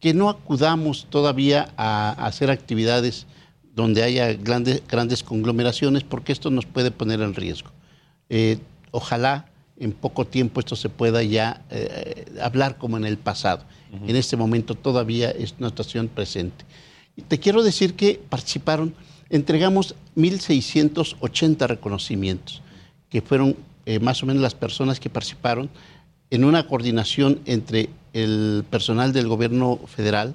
que 0.00 0.14
no 0.14 0.28
acudamos 0.30 1.06
todavía 1.10 1.70
a, 1.76 2.08
a 2.10 2.26
hacer 2.26 2.50
actividades 2.50 3.26
donde 3.74 4.02
haya 4.02 4.32
grandes, 4.32 4.82
grandes 4.88 5.22
conglomeraciones, 5.22 6.02
porque 6.02 6.32
esto 6.32 6.50
nos 6.50 6.66
puede 6.66 6.90
poner 6.90 7.20
en 7.20 7.34
riesgo. 7.34 7.70
Eh, 8.30 8.58
ojalá 8.90 9.46
en 9.78 9.92
poco 9.92 10.26
tiempo 10.26 10.60
esto 10.60 10.76
se 10.76 10.88
pueda 10.88 11.22
ya 11.22 11.62
eh, 11.70 12.24
hablar 12.42 12.78
como 12.78 12.96
en 12.96 13.04
el 13.04 13.16
pasado. 13.18 13.64
En 14.06 14.14
este 14.16 14.36
momento 14.36 14.74
todavía 14.74 15.30
es 15.30 15.54
una 15.58 15.68
situación 15.70 16.08
presente. 16.08 16.64
Y 17.16 17.22
te 17.22 17.38
quiero 17.38 17.62
decir 17.62 17.94
que 17.94 18.20
participaron, 18.28 18.94
entregamos 19.30 19.94
1.680 20.16 21.66
reconocimientos, 21.66 22.62
que 23.08 23.22
fueron 23.22 23.56
eh, 23.86 23.98
más 24.00 24.22
o 24.22 24.26
menos 24.26 24.42
las 24.42 24.54
personas 24.54 25.00
que 25.00 25.08
participaron 25.08 25.70
en 26.30 26.44
una 26.44 26.66
coordinación 26.66 27.40
entre 27.46 27.88
el 28.12 28.64
personal 28.70 29.12
del 29.12 29.28
gobierno 29.28 29.80
federal, 29.86 30.34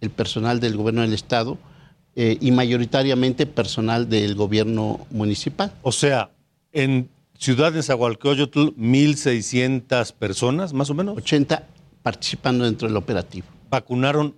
el 0.00 0.10
personal 0.10 0.60
del 0.60 0.76
gobierno 0.76 1.02
del 1.02 1.14
estado 1.14 1.58
eh, 2.14 2.38
y 2.40 2.50
mayoritariamente 2.52 3.46
personal 3.46 4.08
del 4.08 4.34
gobierno 4.34 5.06
municipal. 5.10 5.72
O 5.82 5.92
sea, 5.92 6.30
en 6.72 7.08
Ciudad 7.38 7.72
de 7.72 7.82
Zahualcóyotl, 7.82 8.68
1.600 8.78 10.12
personas, 10.12 10.72
más 10.72 10.88
o 10.90 10.94
menos. 10.94 11.16
80 11.16 11.66
participando 12.02 12.64
dentro 12.64 12.88
del 12.88 12.96
operativo. 12.96 13.46
¿Vacunaron 13.68 14.34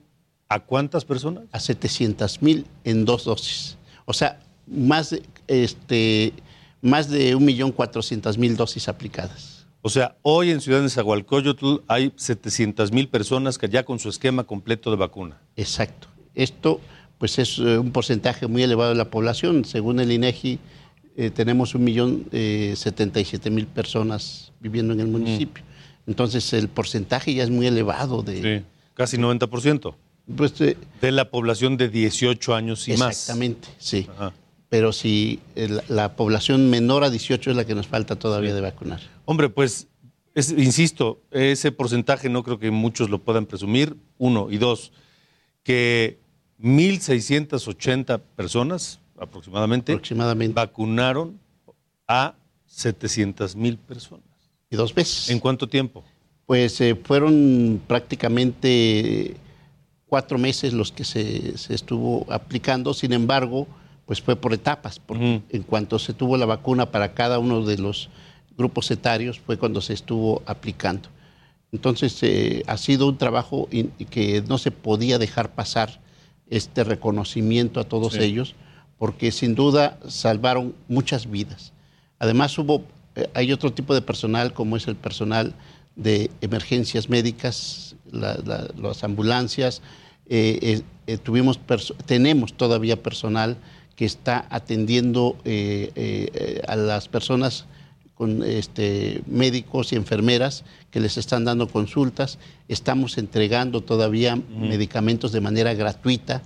a 0.48 0.60
cuántas 0.60 1.04
personas? 1.04 1.44
A 1.52 1.60
700 1.60 2.42
mil 2.42 2.66
en 2.84 3.04
dos 3.04 3.24
dosis. 3.24 3.76
O 4.08 4.14
sea, 4.14 4.40
más 4.66 5.10
de, 5.10 5.22
este, 5.48 6.32
más 6.80 7.10
de 7.10 7.36
1.400.000 7.36 8.56
dosis 8.56 8.88
aplicadas. 8.88 9.66
O 9.82 9.90
sea, 9.90 10.16
hoy 10.22 10.50
en 10.50 10.62
Ciudad 10.62 10.80
de 10.80 10.88
Zahualcóyotl 10.88 11.82
hay 11.88 12.10
700 12.16 12.90
mil 12.90 13.08
personas 13.08 13.58
que 13.58 13.68
ya 13.68 13.84
con 13.84 13.98
su 13.98 14.08
esquema 14.08 14.44
completo 14.44 14.90
de 14.90 14.96
vacuna. 14.96 15.38
Exacto. 15.56 16.08
Esto 16.34 16.80
pues 17.18 17.38
es 17.38 17.58
eh, 17.58 17.76
un 17.76 17.92
porcentaje 17.92 18.46
muy 18.46 18.62
elevado 18.62 18.88
de 18.88 18.96
la 18.96 19.10
población. 19.10 19.66
Según 19.66 20.00
el 20.00 20.10
INEGI, 20.10 20.58
eh, 21.18 21.28
tenemos 21.28 21.74
un 21.74 21.84
millón 21.84 22.28
eh, 22.32 22.72
setenta 22.76 23.20
y 23.20 23.26
siete 23.26 23.50
mil 23.50 23.66
personas 23.66 24.52
viviendo 24.60 24.94
en 24.94 25.00
el 25.00 25.08
municipio. 25.08 25.62
Entonces 26.06 26.50
el 26.54 26.68
porcentaje 26.68 27.34
ya 27.34 27.42
es 27.42 27.50
muy 27.50 27.66
elevado 27.66 28.22
de, 28.22 28.60
Sí, 28.60 28.64
casi 28.94 29.18
90%. 29.18 29.94
Pues, 30.36 30.60
eh, 30.60 30.76
De 31.00 31.12
la 31.12 31.30
población 31.30 31.76
de 31.76 31.88
18 31.88 32.54
años 32.54 32.86
y 32.88 32.96
más. 32.96 33.10
exactamente, 33.10 33.68
sí. 33.78 34.06
Ajá. 34.16 34.32
Pero 34.68 34.92
si 34.92 35.40
el- 35.54 35.80
la 35.88 36.14
población 36.16 36.68
menor 36.70 37.02
a 37.04 37.10
18 37.10 37.50
es 37.50 37.56
la 37.56 37.64
que 37.64 37.74
nos 37.74 37.86
falta 37.86 38.16
todavía 38.16 38.54
de 38.54 38.60
vacunar. 38.60 39.00
Hombre, 39.24 39.48
pues, 39.48 39.88
es- 40.34 40.50
insisto, 40.52 41.22
ese 41.30 41.72
porcentaje 41.72 42.28
no 42.28 42.42
creo 42.42 42.58
que 42.58 42.70
muchos 42.70 43.08
lo 43.10 43.18
puedan 43.22 43.46
presumir. 43.46 43.96
Uno. 44.18 44.48
Y 44.50 44.58
dos, 44.58 44.92
que 45.62 46.18
1.680 46.58 48.18
personas 48.36 49.00
aproximadamente, 49.18 49.92
Aproximadamente. 49.92 50.54
vacunaron 50.54 51.40
a 52.06 52.34
700 52.66 53.56
mil 53.56 53.78
personas. 53.78 54.24
Y 54.70 54.76
dos 54.76 54.94
veces. 54.94 55.30
¿En 55.30 55.40
cuánto 55.40 55.68
tiempo? 55.68 56.04
Pues 56.46 56.80
eh, 56.80 56.94
fueron 57.02 57.80
prácticamente 57.86 59.36
cuatro 60.08 60.38
meses 60.38 60.72
los 60.72 60.90
que 60.92 61.04
se, 61.04 61.56
se 61.58 61.74
estuvo 61.74 62.26
aplicando, 62.32 62.94
sin 62.94 63.12
embargo, 63.12 63.66
pues 64.06 64.22
fue 64.22 64.36
por 64.36 64.54
etapas, 64.54 64.98
porque 64.98 65.42
en 65.50 65.62
cuanto 65.62 65.98
se 65.98 66.14
tuvo 66.14 66.36
la 66.36 66.46
vacuna 66.46 66.90
para 66.90 67.12
cada 67.12 67.38
uno 67.38 67.64
de 67.64 67.76
los 67.78 68.08
grupos 68.56 68.90
etarios 68.90 69.38
fue 69.38 69.58
cuando 69.58 69.80
se 69.80 69.92
estuvo 69.92 70.42
aplicando. 70.46 71.08
Entonces 71.72 72.18
eh, 72.22 72.62
ha 72.66 72.78
sido 72.78 73.06
un 73.08 73.18
trabajo 73.18 73.68
in- 73.70 73.90
que 74.10 74.42
no 74.48 74.56
se 74.56 74.70
podía 74.70 75.18
dejar 75.18 75.50
pasar 75.54 76.00
este 76.48 76.82
reconocimiento 76.84 77.78
a 77.78 77.84
todos 77.84 78.14
Sí. 78.14 78.20
ellos, 78.22 78.54
porque 78.98 79.30
sin 79.30 79.54
duda 79.54 79.98
salvaron 80.08 80.74
muchas 80.88 81.30
vidas. 81.30 81.72
Además 82.18 82.56
hubo, 82.58 82.82
eh, 83.14 83.28
hay 83.34 83.52
otro 83.52 83.72
tipo 83.74 83.94
de 83.94 84.00
personal 84.00 84.54
como 84.54 84.76
es 84.78 84.88
el 84.88 84.96
personal 84.96 85.54
de 85.94 86.30
emergencias 86.40 87.10
médicas, 87.10 87.87
la- 88.12 88.38
la- 88.44 88.68
las 88.80 89.04
ambulancias. 89.04 89.82
eh, 90.30 90.82
eh, 91.06 91.16
tuvimos 91.16 91.58
tenemos 92.04 92.52
todavía 92.52 93.02
personal 93.02 93.56
que 93.96 94.04
está 94.04 94.46
atendiendo 94.50 95.36
eh, 95.46 96.60
a 96.68 96.76
las 96.76 97.08
personas 97.08 97.64
con 98.14 98.42
este, 98.42 99.22
médicos 99.26 99.92
y 99.92 99.96
enfermeras 99.96 100.64
que 100.90 101.00
les 101.00 101.16
están 101.16 101.44
dando 101.46 101.68
consultas. 101.68 102.38
Estamos 102.68 103.16
entregando 103.16 103.80
todavía 103.80 104.36
medicamentos 104.60 105.32
de 105.32 105.40
manera 105.40 105.72
gratuita. 105.72 106.42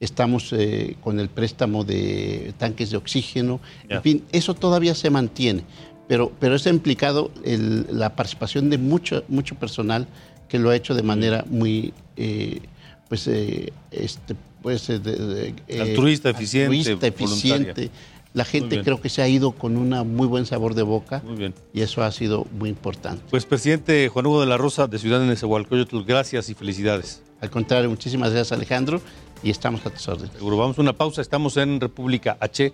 Estamos 0.00 0.52
eh, 0.52 0.96
con 1.02 1.18
el 1.20 1.28
préstamo 1.28 1.84
de 1.84 2.54
tanques 2.56 2.90
de 2.90 2.96
oxígeno. 2.96 3.60
En 3.96 4.02
fin, 4.02 4.24
eso 4.32 4.54
todavía 4.54 4.94
se 4.94 5.10
mantiene. 5.10 5.64
Pero, 6.06 6.32
pero 6.40 6.54
eso 6.54 6.70
ha 6.70 6.72
implicado 6.72 7.30
el- 7.44 7.86
la 7.90 8.14
participación 8.16 8.70
de 8.70 8.78
mucho, 8.78 9.24
mucho 9.28 9.54
personal 9.56 10.06
que 10.48 10.58
lo 10.58 10.70
ha 10.70 10.76
hecho 10.76 10.94
de 10.94 11.02
manera 11.02 11.44
muy, 11.48 11.92
eh, 12.16 12.60
pues, 13.08 13.26
eh, 13.28 13.72
este, 13.90 14.34
pues, 14.62 14.88
eh, 14.90 14.98
de- 14.98 15.16
de- 15.16 15.54
eh, 15.68 15.80
Altruista, 15.80 16.30
eficiente, 16.30 16.76
altruista, 16.92 17.06
eficiente. 17.06 17.90
La 18.34 18.44
gente 18.44 18.82
creo 18.82 19.00
que 19.00 19.08
se 19.08 19.22
ha 19.22 19.28
ido 19.28 19.52
con 19.52 19.76
un 19.76 19.88
muy 20.14 20.26
buen 20.26 20.44
sabor 20.46 20.74
de 20.74 20.82
boca. 20.82 21.22
Muy 21.24 21.36
bien. 21.36 21.54
Y 21.72 21.80
eso 21.80 22.02
ha 22.02 22.12
sido 22.12 22.46
muy 22.58 22.68
importante. 22.68 23.22
Pues 23.30 23.46
presidente 23.46 24.08
Juan 24.08 24.26
Hugo 24.26 24.40
de 24.42 24.46
la 24.46 24.58
Rosa 24.58 24.86
de 24.86 24.98
Ciudad 24.98 25.18
de 25.20 25.26
Nezahualcóyotl, 25.26 26.02
gracias 26.04 26.48
y 26.50 26.54
felicidades. 26.54 27.22
Al 27.40 27.50
contrario, 27.50 27.88
muchísimas 27.88 28.30
gracias 28.30 28.52
Alejandro 28.52 29.00
y 29.42 29.50
estamos 29.50 29.84
a 29.86 29.90
tus 29.90 30.06
órdenes. 30.08 30.32
Seguro, 30.34 30.56
vamos 30.58 30.78
a 30.78 30.82
una 30.82 30.92
pausa, 30.92 31.22
estamos 31.22 31.56
en 31.56 31.80
República 31.80 32.36
H. 32.40 32.72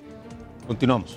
Continuamos. 0.67 1.17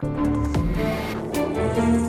Thank 0.00 0.14
you. 2.02 2.07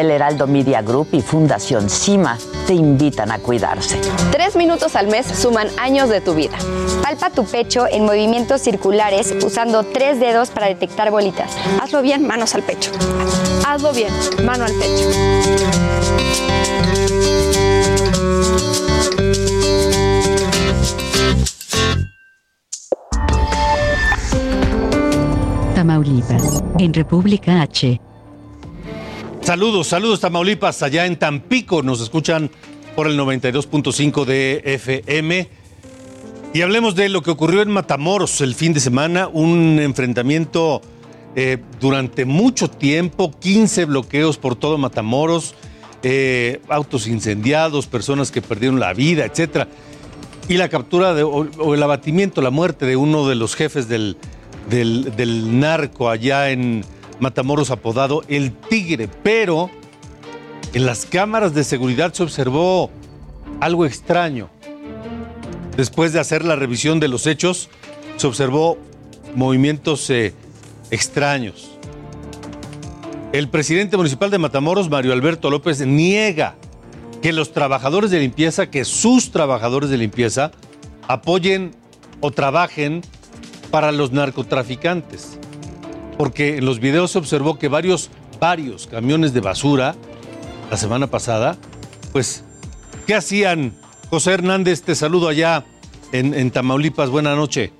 El 0.00 0.10
Heraldo 0.10 0.46
Media 0.46 0.80
Group 0.80 1.08
y 1.12 1.20
Fundación 1.20 1.90
CIMA 1.90 2.38
te 2.66 2.72
invitan 2.72 3.30
a 3.30 3.38
cuidarse. 3.38 4.00
Tres 4.32 4.56
minutos 4.56 4.96
al 4.96 5.08
mes 5.08 5.26
suman 5.26 5.68
años 5.78 6.08
de 6.08 6.22
tu 6.22 6.34
vida. 6.34 6.56
Palpa 7.02 7.28
tu 7.28 7.44
pecho 7.44 7.84
en 7.86 8.06
movimientos 8.06 8.62
circulares 8.62 9.34
usando 9.44 9.82
tres 9.82 10.18
dedos 10.18 10.48
para 10.48 10.68
detectar 10.68 11.10
bolitas. 11.10 11.54
Hazlo 11.82 12.00
bien, 12.00 12.26
manos 12.26 12.54
al 12.54 12.62
pecho. 12.62 12.90
Hazlo 13.66 13.92
bien, 13.92 14.10
mano 14.42 14.64
al 14.64 14.72
pecho. 14.72 15.04
Tamaulipas. 25.74 26.64
En 26.78 26.94
República 26.94 27.60
H. 27.60 28.00
Saludos, 29.50 29.88
saludos 29.88 30.20
Tamaulipas, 30.20 30.80
allá 30.84 31.06
en 31.06 31.16
Tampico 31.16 31.82
nos 31.82 32.00
escuchan 32.00 32.52
por 32.94 33.08
el 33.08 33.18
92.5 33.18 34.24
de 34.24 34.62
FM. 34.64 35.48
Y 36.54 36.62
hablemos 36.62 36.94
de 36.94 37.08
lo 37.08 37.20
que 37.20 37.32
ocurrió 37.32 37.60
en 37.60 37.68
Matamoros 37.72 38.40
el 38.42 38.54
fin 38.54 38.72
de 38.72 38.78
semana, 38.78 39.26
un 39.26 39.80
enfrentamiento 39.80 40.82
eh, 41.34 41.58
durante 41.80 42.24
mucho 42.26 42.70
tiempo, 42.70 43.32
15 43.40 43.86
bloqueos 43.86 44.38
por 44.38 44.54
todo 44.54 44.78
Matamoros, 44.78 45.56
eh, 46.04 46.60
autos 46.68 47.08
incendiados, 47.08 47.88
personas 47.88 48.30
que 48.30 48.42
perdieron 48.42 48.78
la 48.78 48.92
vida, 48.92 49.24
etcétera. 49.24 49.66
Y 50.48 50.58
la 50.58 50.68
captura 50.68 51.10
o, 51.26 51.74
el 51.74 51.82
abatimiento, 51.82 52.40
la 52.40 52.50
muerte 52.50 52.86
de 52.86 52.94
uno 52.94 53.26
de 53.26 53.34
los 53.34 53.56
jefes 53.56 53.88
del- 53.88 54.16
del 54.68 55.58
narco 55.58 56.08
allá 56.08 56.50
en 56.50 56.84
Matamoros 57.20 57.70
apodado 57.70 58.22
El 58.28 58.52
Tigre. 58.52 59.08
Pero 59.22 59.70
en 60.72 60.86
las 60.86 61.06
cámaras 61.06 61.54
de 61.54 61.64
seguridad 61.64 62.12
se 62.12 62.22
observó 62.22 62.90
algo 63.60 63.86
extraño. 63.86 64.48
Después 65.76 66.12
de 66.12 66.20
hacer 66.20 66.44
la 66.44 66.56
revisión 66.56 67.00
de 67.00 67.08
los 67.08 67.26
hechos, 67.26 67.68
se 68.16 68.26
observó 68.26 68.76
movimientos 69.34 70.08
eh, 70.10 70.34
extraños. 70.90 71.70
El 73.32 73.48
presidente 73.48 73.96
municipal 73.96 74.30
de 74.30 74.38
Matamoros, 74.38 74.90
Mario 74.90 75.12
Alberto 75.12 75.50
López, 75.50 75.86
niega 75.86 76.56
que 77.22 77.32
los 77.32 77.52
trabajadores 77.52 78.10
de 78.10 78.18
limpieza, 78.18 78.70
que 78.70 78.84
sus 78.84 79.30
trabajadores 79.30 79.90
de 79.90 79.98
limpieza, 79.98 80.50
apoyen 81.06 81.72
o 82.20 82.30
trabajen 82.30 83.02
para 83.70 83.92
los 83.92 84.12
narcotraficantes. 84.12 85.38
Porque 86.20 86.58
en 86.58 86.66
los 86.66 86.80
videos 86.80 87.12
se 87.12 87.18
observó 87.18 87.58
que 87.58 87.68
varios, 87.68 88.10
varios 88.38 88.86
camiones 88.86 89.32
de 89.32 89.40
basura 89.40 89.94
la 90.70 90.76
semana 90.76 91.06
pasada, 91.06 91.56
pues, 92.12 92.44
¿qué 93.06 93.14
hacían? 93.14 93.72
José 94.10 94.32
Hernández, 94.34 94.82
te 94.82 94.94
saludo 94.94 95.28
allá 95.28 95.64
en, 96.12 96.34
en 96.34 96.50
Tamaulipas. 96.50 97.08
Buena 97.08 97.34
noche. 97.34 97.72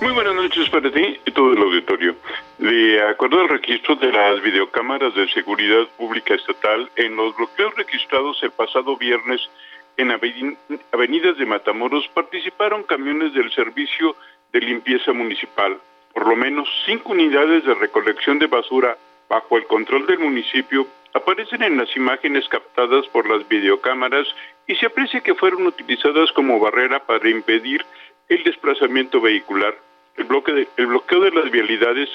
Muy 0.00 0.12
buenas 0.12 0.32
noches 0.32 0.70
para 0.70 0.92
ti 0.92 1.18
y 1.26 1.30
todo 1.32 1.54
el 1.54 1.58
auditorio. 1.58 2.14
De 2.58 3.02
acuerdo 3.10 3.40
al 3.40 3.48
registro 3.48 3.96
de 3.96 4.12
las 4.12 4.40
videocámaras 4.44 5.12
de 5.16 5.28
seguridad 5.32 5.88
pública 5.98 6.34
estatal, 6.34 6.88
en 6.94 7.16
los 7.16 7.36
bloqueos 7.36 7.74
registrados 7.74 8.40
el 8.44 8.52
pasado 8.52 8.96
viernes 8.96 9.40
en 9.96 10.10
aveni- 10.10 10.56
avenidas 10.92 11.36
de 11.36 11.46
Matamoros 11.46 12.08
participaron 12.14 12.84
camiones 12.84 13.34
del 13.34 13.52
servicio 13.52 14.14
de 14.52 14.60
limpieza 14.60 15.12
municipal. 15.12 15.78
Por 16.14 16.26
lo 16.28 16.36
menos 16.36 16.68
cinco 16.86 17.12
unidades 17.12 17.64
de 17.64 17.74
recolección 17.74 18.38
de 18.38 18.46
basura 18.46 18.96
bajo 19.28 19.56
el 19.56 19.66
control 19.66 20.06
del 20.06 20.18
municipio 20.18 20.86
aparecen 21.14 21.62
en 21.62 21.76
las 21.78 21.94
imágenes 21.96 22.48
captadas 22.48 23.06
por 23.08 23.28
las 23.28 23.46
videocámaras 23.48 24.26
y 24.66 24.74
se 24.76 24.86
aprecia 24.86 25.20
que 25.20 25.34
fueron 25.34 25.66
utilizadas 25.66 26.30
como 26.32 26.58
barrera 26.60 27.00
para 27.04 27.28
impedir 27.28 27.84
el 28.28 28.42
desplazamiento 28.44 29.20
vehicular. 29.20 29.74
El, 30.16 30.24
bloque 30.24 30.52
de- 30.52 30.68
el 30.76 30.86
bloqueo 30.86 31.20
de 31.20 31.30
las 31.32 31.50
vialidades 31.50 32.08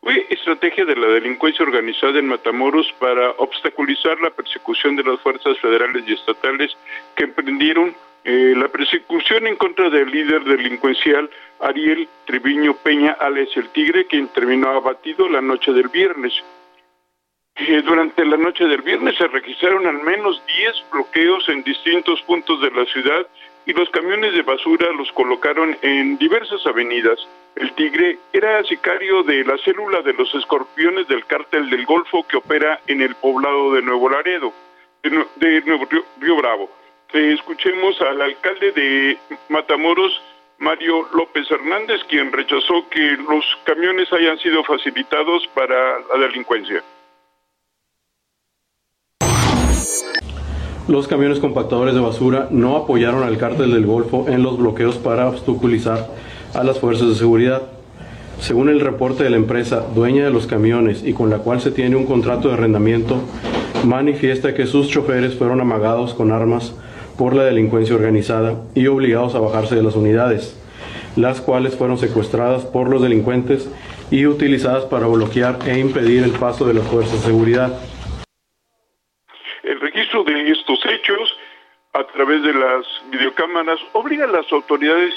fue 0.00 0.26
estrategia 0.30 0.84
de 0.84 0.96
la 0.96 1.08
delincuencia 1.08 1.64
organizada 1.64 2.18
en 2.18 2.28
Matamoros 2.28 2.92
para 2.98 3.30
obstaculizar 3.32 4.20
la 4.20 4.30
persecución 4.30 4.96
de 4.96 5.02
las 5.04 5.20
fuerzas 5.20 5.58
federales 5.58 6.04
y 6.06 6.12
estatales 6.12 6.76
que 7.16 7.24
emprendieron 7.24 7.94
eh, 8.24 8.54
la 8.56 8.68
persecución 8.68 9.46
en 9.46 9.56
contra 9.56 9.90
del 9.90 10.10
líder 10.10 10.44
delincuencial 10.44 11.28
Ariel 11.60 12.08
Treviño 12.26 12.74
Peña, 12.74 13.12
alias 13.20 13.56
el 13.56 13.68
Tigre, 13.70 14.06
quien 14.06 14.28
terminó 14.28 14.70
abatido 14.70 15.28
la 15.28 15.40
noche 15.40 15.72
del 15.72 15.88
viernes. 15.88 16.32
Eh, 17.56 17.82
Durante 17.82 18.24
la 18.24 18.36
noche 18.36 18.66
del 18.66 18.82
viernes 18.82 19.16
se 19.16 19.26
registraron 19.26 19.86
al 19.86 20.02
menos 20.02 20.40
10 20.46 20.84
bloqueos 20.92 21.48
en 21.48 21.64
distintos 21.64 22.22
puntos 22.22 22.60
de 22.60 22.70
la 22.70 22.84
ciudad 22.86 23.26
y 23.66 23.72
los 23.72 23.90
camiones 23.90 24.32
de 24.32 24.42
basura 24.42 24.90
los 24.92 25.10
colocaron 25.12 25.76
en 25.82 26.16
diversas 26.18 26.64
avenidas. 26.66 27.18
el 27.56 27.72
Tigre, 27.72 28.18
era 28.32 28.62
sicario 28.64 29.24
de 29.24 29.44
la 29.44 29.58
célula 29.58 30.00
de 30.02 30.12
los 30.12 30.32
escorpiones 30.36 31.08
del 31.08 31.26
cártel 31.26 31.68
del 31.68 31.84
Golfo 31.84 32.24
que 32.28 32.36
opera 32.36 32.80
en 32.86 33.02
el 33.02 33.16
poblado 33.16 33.72
de 33.74 33.82
Nuevo 33.82 34.08
Laredo, 34.08 34.52
de 35.02 35.60
Nuevo 35.62 35.84
Río, 35.90 36.04
Río 36.20 36.36
Bravo. 36.36 36.70
Eh, 37.12 37.32
escuchemos 37.34 38.00
al 38.00 38.20
alcalde 38.22 38.70
de 38.72 39.18
Matamoros, 39.48 40.22
Mario 40.58 41.06
López 41.14 41.48
Hernández, 41.50 42.00
quien 42.08 42.32
rechazó 42.32 42.88
que 42.90 43.16
los 43.28 43.44
camiones 43.64 44.12
hayan 44.12 44.38
sido 44.38 44.64
facilitados 44.64 45.48
para 45.54 46.00
la 46.00 46.26
delincuencia. 46.26 46.82
Los 50.88 51.06
camiones 51.06 51.38
compactadores 51.38 51.94
de 51.94 52.00
basura 52.00 52.48
no 52.50 52.76
apoyaron 52.76 53.22
al 53.22 53.38
cártel 53.38 53.72
del 53.72 53.86
Golfo 53.86 54.26
en 54.28 54.42
los 54.42 54.58
bloqueos 54.58 54.96
para 54.96 55.28
obstaculizar 55.28 56.08
a 56.54 56.64
las 56.64 56.80
fuerzas 56.80 57.08
de 57.08 57.14
seguridad. 57.14 57.62
Según 58.40 58.68
el 58.68 58.80
reporte 58.80 59.22
de 59.22 59.30
la 59.30 59.36
empresa 59.36 59.86
dueña 59.94 60.24
de 60.24 60.30
los 60.30 60.46
camiones 60.46 61.04
y 61.04 61.12
con 61.12 61.30
la 61.30 61.38
cual 61.38 61.60
se 61.60 61.70
tiene 61.70 61.96
un 61.96 62.06
contrato 62.06 62.48
de 62.48 62.54
arrendamiento, 62.54 63.20
manifiesta 63.84 64.54
que 64.54 64.66
sus 64.66 64.88
choferes 64.88 65.36
fueron 65.36 65.60
amagados 65.60 66.14
con 66.14 66.32
armas 66.32 66.74
por 67.18 67.34
la 67.34 67.44
delincuencia 67.44 67.96
organizada 67.96 68.62
y 68.74 68.86
obligados 68.86 69.34
a 69.34 69.40
bajarse 69.40 69.74
de 69.74 69.82
las 69.82 69.96
unidades, 69.96 70.56
las 71.16 71.40
cuales 71.40 71.76
fueron 71.76 71.98
secuestradas 71.98 72.64
por 72.64 72.88
los 72.88 73.02
delincuentes 73.02 73.68
y 74.10 74.24
utilizadas 74.26 74.84
para 74.84 75.08
bloquear 75.08 75.58
e 75.66 75.78
impedir 75.80 76.22
el 76.22 76.30
paso 76.30 76.64
de 76.64 76.74
las 76.74 76.86
fuerzas 76.86 77.20
de 77.20 77.26
seguridad. 77.26 77.78
El 79.64 79.80
registro 79.80 80.22
de 80.22 80.50
estos 80.50 80.78
hechos 80.86 81.36
a 81.92 82.04
través 82.04 82.42
de 82.42 82.54
las 82.54 82.86
videocámaras 83.10 83.80
obliga 83.92 84.24
a 84.24 84.28
las 84.28 84.50
autoridades 84.52 85.12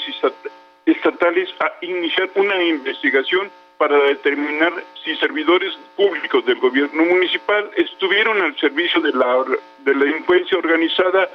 estatales 0.84 1.48
a 1.60 1.72
iniciar 1.82 2.28
una 2.34 2.60
investigación 2.64 3.48
para 3.78 3.96
determinar 4.04 4.72
si 5.04 5.14
servidores 5.16 5.72
públicos 5.96 6.44
del 6.46 6.58
gobierno 6.58 7.04
municipal 7.04 7.70
estuvieron 7.76 8.42
al 8.42 8.56
servicio 8.58 9.00
de 9.00 9.12
la, 9.12 9.44
de 9.84 9.94
la 9.94 10.04
delincuencia 10.04 10.58
organizada 10.58 11.28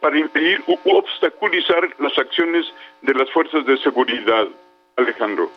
para 0.00 0.18
impedir 0.18 0.62
u 0.66 0.76
obstaculizar 0.96 1.82
las 1.98 2.16
acciones 2.18 2.64
de 3.02 3.14
las 3.14 3.30
fuerzas 3.30 3.66
de 3.66 3.76
seguridad. 3.78 4.46
Alejandro. 4.96 5.50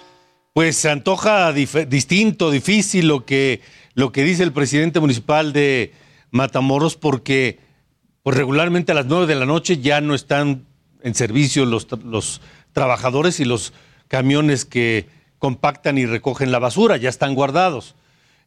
Pues 0.54 0.76
se 0.76 0.90
antoja 0.90 1.54
distinto, 1.54 2.52
difícil 2.52 3.08
lo 3.08 3.26
que, 3.26 3.62
lo 3.94 4.12
que 4.12 4.24
dice 4.24 4.44
el 4.44 4.52
presidente 4.52 5.00
municipal 5.00 5.54
de 5.54 5.94
Matamoros, 6.32 6.98
porque 6.98 7.60
pues, 8.24 8.36
regularmente 8.36 8.92
a 8.92 8.96
las 8.96 9.06
nueve 9.06 9.28
de 9.28 9.36
la 9.36 9.46
noche 9.46 9.78
ya 9.78 10.02
no 10.02 10.14
están 10.14 10.66
en 11.02 11.16
servicio 11.16 11.66
los, 11.66 11.88
tra- 11.88 12.04
los 12.04 12.42
trabajadores 12.74 13.40
y 13.40 13.46
los 13.46 13.72
camiones 14.10 14.66
que 14.66 15.06
compactan 15.38 15.98
y 15.98 16.06
recogen 16.06 16.52
la 16.52 16.60
basura, 16.60 16.98
ya 16.98 17.08
están 17.08 17.34
guardados. 17.36 17.96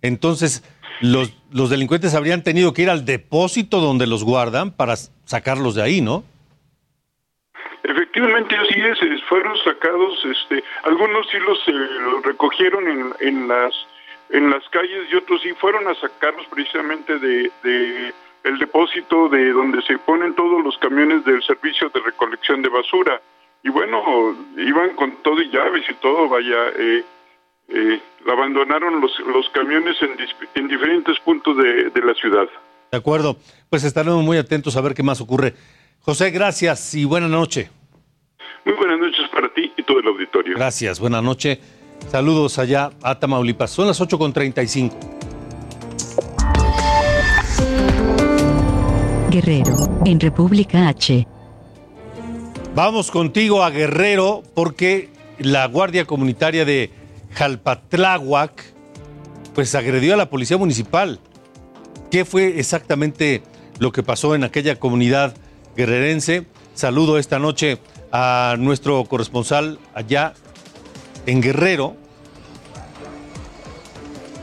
Entonces, 0.02 0.62
los, 1.00 1.32
los 1.50 1.70
delincuentes 1.70 2.14
habrían 2.14 2.42
tenido 2.42 2.72
que 2.72 2.82
ir 2.82 2.90
al 2.90 3.04
depósito 3.04 3.80
donde 3.80 4.06
los 4.06 4.24
guardan 4.24 4.70
para 4.70 4.96
sacarlos 5.24 5.74
de 5.74 5.82
ahí, 5.82 6.00
¿no? 6.00 6.24
Efectivamente, 7.82 8.56
así 8.56 8.80
es, 8.80 8.98
fueron 9.24 9.56
sacados, 9.64 10.24
este, 10.24 10.62
algunos 10.84 11.26
sí 11.30 11.38
los, 11.38 11.58
eh, 11.66 11.72
los 11.72 12.22
recogieron 12.24 12.88
en, 12.88 13.12
en 13.20 13.48
las 13.48 13.74
en 14.30 14.50
las 14.50 14.66
calles 14.70 15.08
y 15.12 15.16
otros 15.16 15.42
sí 15.42 15.52
fueron 15.52 15.86
a 15.88 15.94
sacarlos 15.94 16.46
precisamente 16.46 17.18
de, 17.18 17.50
de 17.62 18.14
el 18.44 18.58
depósito 18.58 19.28
de 19.28 19.52
donde 19.52 19.82
se 19.82 19.98
ponen 19.98 20.34
todos 20.34 20.64
los 20.64 20.76
camiones 20.78 21.24
del 21.24 21.42
servicio 21.42 21.90
de 21.90 22.00
recolección 22.00 22.62
de 22.62 22.68
basura. 22.68 23.20
Y 23.62 23.68
bueno, 23.68 24.36
iban 24.56 24.96
con 24.96 25.12
todo 25.22 25.40
y 25.40 25.50
llaves 25.50 25.84
y 25.88 25.94
todo, 25.94 26.28
vaya, 26.28 26.70
eh, 26.76 27.04
eh, 27.74 28.00
abandonaron 28.30 29.00
los, 29.00 29.10
los 29.20 29.48
camiones 29.50 29.96
en, 30.54 30.68
diferentes 30.68 31.18
puntos 31.20 31.56
de, 31.56 31.90
de 31.90 32.02
la 32.02 32.14
ciudad. 32.14 32.48
De 32.90 32.98
acuerdo, 32.98 33.36
pues 33.70 33.84
estaremos 33.84 34.22
muy 34.22 34.36
atentos 34.36 34.76
a 34.76 34.80
ver 34.80 34.94
qué 34.94 35.02
más 35.02 35.20
ocurre. 35.20 35.54
José, 36.00 36.30
gracias 36.30 36.94
y 36.94 37.04
buena 37.04 37.28
noche. 37.28 37.70
Muy 38.64 38.74
buenas 38.74 38.98
noches 38.98 39.28
para 39.32 39.52
ti 39.52 39.72
y 39.76 39.82
todo 39.82 40.00
el 40.00 40.06
auditorio. 40.06 40.56
Gracias, 40.56 41.00
buena 41.00 41.20
noche. 41.22 41.58
Saludos 42.10 42.58
allá 42.58 42.90
a 43.02 43.18
Tamaulipas. 43.18 43.70
Son 43.70 43.86
las 43.86 44.00
8.35. 44.00 44.92
Guerrero, 49.30 49.76
en 50.04 50.20
República 50.20 50.88
H. 50.88 51.26
Vamos 52.74 53.10
contigo 53.10 53.62
a 53.62 53.70
Guerrero 53.70 54.42
porque 54.54 55.08
la 55.38 55.66
Guardia 55.66 56.04
Comunitaria 56.04 56.64
de 56.64 56.90
Jalpatláhuac 57.34 58.72
pues 59.54 59.74
agredió 59.74 60.14
a 60.14 60.16
la 60.16 60.30
Policía 60.30 60.56
Municipal. 60.56 61.20
¿Qué 62.10 62.24
fue 62.24 62.58
exactamente 62.58 63.42
lo 63.78 63.92
que 63.92 64.02
pasó 64.02 64.34
en 64.34 64.44
aquella 64.44 64.76
comunidad 64.76 65.34
guerrerense? 65.76 66.46
Saludo 66.74 67.18
esta 67.18 67.38
noche 67.38 67.78
a 68.12 68.56
nuestro 68.58 69.04
corresponsal 69.04 69.78
allá 69.94 70.34
en 71.26 71.40
Guerrero. 71.40 71.96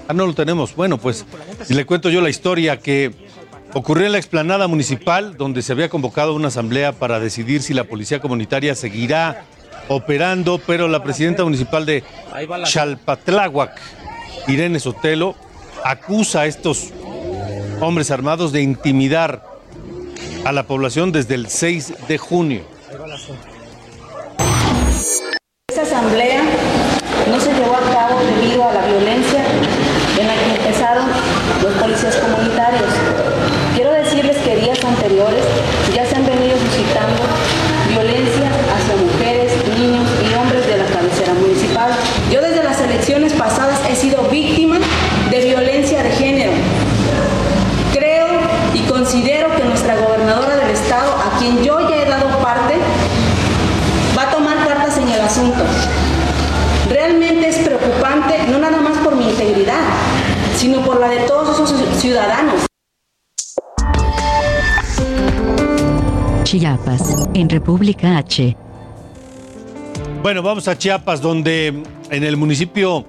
Ah, 0.08 0.14
no 0.14 0.26
lo 0.26 0.34
tenemos. 0.34 0.76
Bueno, 0.76 0.98
pues 0.98 1.26
le 1.70 1.86
cuento 1.86 2.10
yo 2.10 2.22
la 2.22 2.30
historia 2.30 2.80
que 2.80 3.12
ocurrió 3.74 4.08
en 4.08 4.14
la 4.14 4.18
explanada 4.18 4.68
municipal 4.68 5.38
donde 5.38 5.62
se 5.62 5.72
había 5.72 5.90
convocado 5.90 6.34
una 6.34 6.48
asamblea 6.48 6.94
para 6.94 7.20
decidir 7.20 7.62
si 7.62 7.74
la 7.74 7.84
policía 7.84 8.20
comunitaria 8.20 8.74
seguirá 8.74 9.46
operando, 9.90 10.60
pero 10.66 10.88
la 10.88 11.04
presidenta 11.04 11.44
municipal 11.44 11.86
de 11.86 12.04
Chalpatláhuac, 12.64 13.78
Irene 14.48 14.80
Sotelo, 14.80 15.36
acusa 15.84 16.42
a 16.42 16.46
estos 16.46 16.92
hombres 17.82 18.12
armados 18.12 18.52
de 18.52 18.62
intimidar 18.62 19.44
a 20.46 20.52
la 20.52 20.64
población 20.64 21.12
desde 21.12 21.36
el 21.36 21.50
6 21.50 22.08
de 22.08 22.18
junio. 22.18 22.62
Esa 25.70 25.82
asamblea 25.82 26.44
no 27.30 27.40
se 27.40 27.54
llevó 27.54 27.76
a 27.76 27.94
cabo 27.94 28.20
debido 28.22 28.68
a 28.68 28.74
la 28.74 28.86
violencia 28.86 29.09
Chiapas, 66.50 67.28
en 67.36 67.48
República 67.48 68.18
H. 68.18 68.58
Bueno, 70.24 70.42
vamos 70.42 70.68
a 70.68 70.76
Chiapas, 70.76 71.22
donde 71.22 71.84
en 72.10 72.24
el 72.24 72.38
municipio 72.38 73.06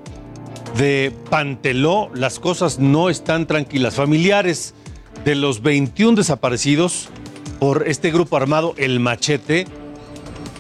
de 0.77 1.11
Panteló 1.31 2.11
las 2.13 2.39
cosas 2.39 2.79
no 2.79 3.09
están 3.09 3.47
tranquilas. 3.47 3.95
Familiares 3.95 4.75
de 5.25 5.37
los 5.37 5.63
21 5.63 6.19
desaparecidos 6.19 7.09
por 7.59 7.89
este 7.89 8.11
grupo 8.11 8.37
armado, 8.37 8.75
el 8.77 9.01
Machete, 9.01 9.67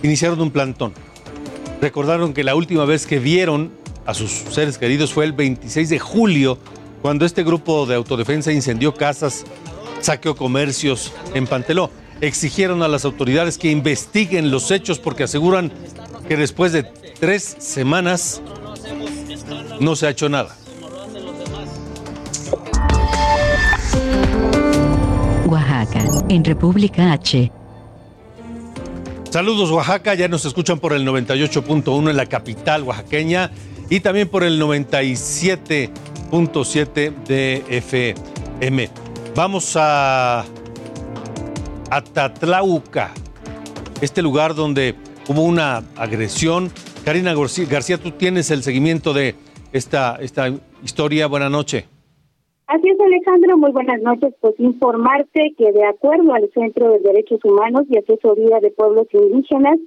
iniciaron 0.02 0.40
un 0.40 0.50
plantón. 0.50 0.94
Recordaron 1.82 2.32
que 2.32 2.44
la 2.44 2.54
última 2.54 2.86
vez 2.86 3.04
que 3.04 3.18
vieron 3.18 3.72
a 4.06 4.14
sus 4.14 4.30
seres 4.30 4.78
queridos 4.78 5.12
fue 5.12 5.26
el 5.26 5.34
26 5.34 5.90
de 5.90 5.98
julio, 5.98 6.56
cuando 7.02 7.26
este 7.26 7.44
grupo 7.44 7.84
de 7.84 7.96
autodefensa 7.96 8.52
incendió 8.52 8.94
casas, 8.94 9.44
saqueó 10.00 10.34
comercios 10.34 11.12
en 11.34 11.46
Panteló. 11.46 11.90
Exigieron 12.20 12.82
a 12.82 12.88
las 12.88 13.04
autoridades 13.04 13.56
que 13.56 13.70
investiguen 13.70 14.50
los 14.50 14.70
hechos 14.70 14.98
porque 14.98 15.22
aseguran 15.24 15.72
que 16.28 16.36
después 16.36 16.72
de 16.72 16.82
tres 16.82 17.56
semanas 17.58 18.42
no 19.80 19.96
se 19.96 20.06
ha 20.06 20.10
hecho 20.10 20.28
nada. 20.28 20.54
Oaxaca, 25.46 26.04
en 26.28 26.44
República 26.44 27.12
H. 27.12 27.50
Saludos 29.30 29.70
Oaxaca, 29.70 30.12
ya 30.14 30.28
nos 30.28 30.44
escuchan 30.44 30.78
por 30.80 30.92
el 30.92 31.06
98.1 31.06 32.10
en 32.10 32.16
la 32.16 32.26
capital 32.26 32.82
oaxaqueña 32.82 33.50
y 33.88 34.00
también 34.00 34.28
por 34.28 34.42
el 34.44 34.60
97.7 34.60 37.14
de 37.24 37.64
FM. 37.68 38.90
Vamos 39.34 39.72
a 39.76 40.44
Atatlauca, 41.90 43.12
este 44.00 44.22
lugar 44.22 44.54
donde 44.54 44.94
hubo 45.28 45.42
una 45.42 45.82
agresión 45.96 46.70
Karina 47.04 47.34
García, 47.34 47.98
tú 47.98 48.10
tienes 48.12 48.50
el 48.50 48.62
seguimiento 48.62 49.12
de 49.14 49.34
esta, 49.72 50.16
esta 50.20 50.48
historia. 50.82 51.26
Buenas 51.26 51.50
noches. 51.50 51.88
Así 52.66 52.88
es, 52.88 53.00
Alejandro. 53.00 53.56
Muy 53.56 53.72
buenas 53.72 54.00
noches. 54.02 54.34
Pues 54.40 54.54
informarte 54.58 55.54
que 55.56 55.72
de 55.72 55.84
acuerdo 55.86 56.34
al 56.34 56.48
Centro 56.52 56.92
de 56.92 57.00
Derechos 57.00 57.40
Humanos 57.42 57.84
y 57.88 57.98
Asesoría 57.98 58.60
de 58.60 58.70
Pueblos 58.70 59.08
Indígenas, 59.12 59.78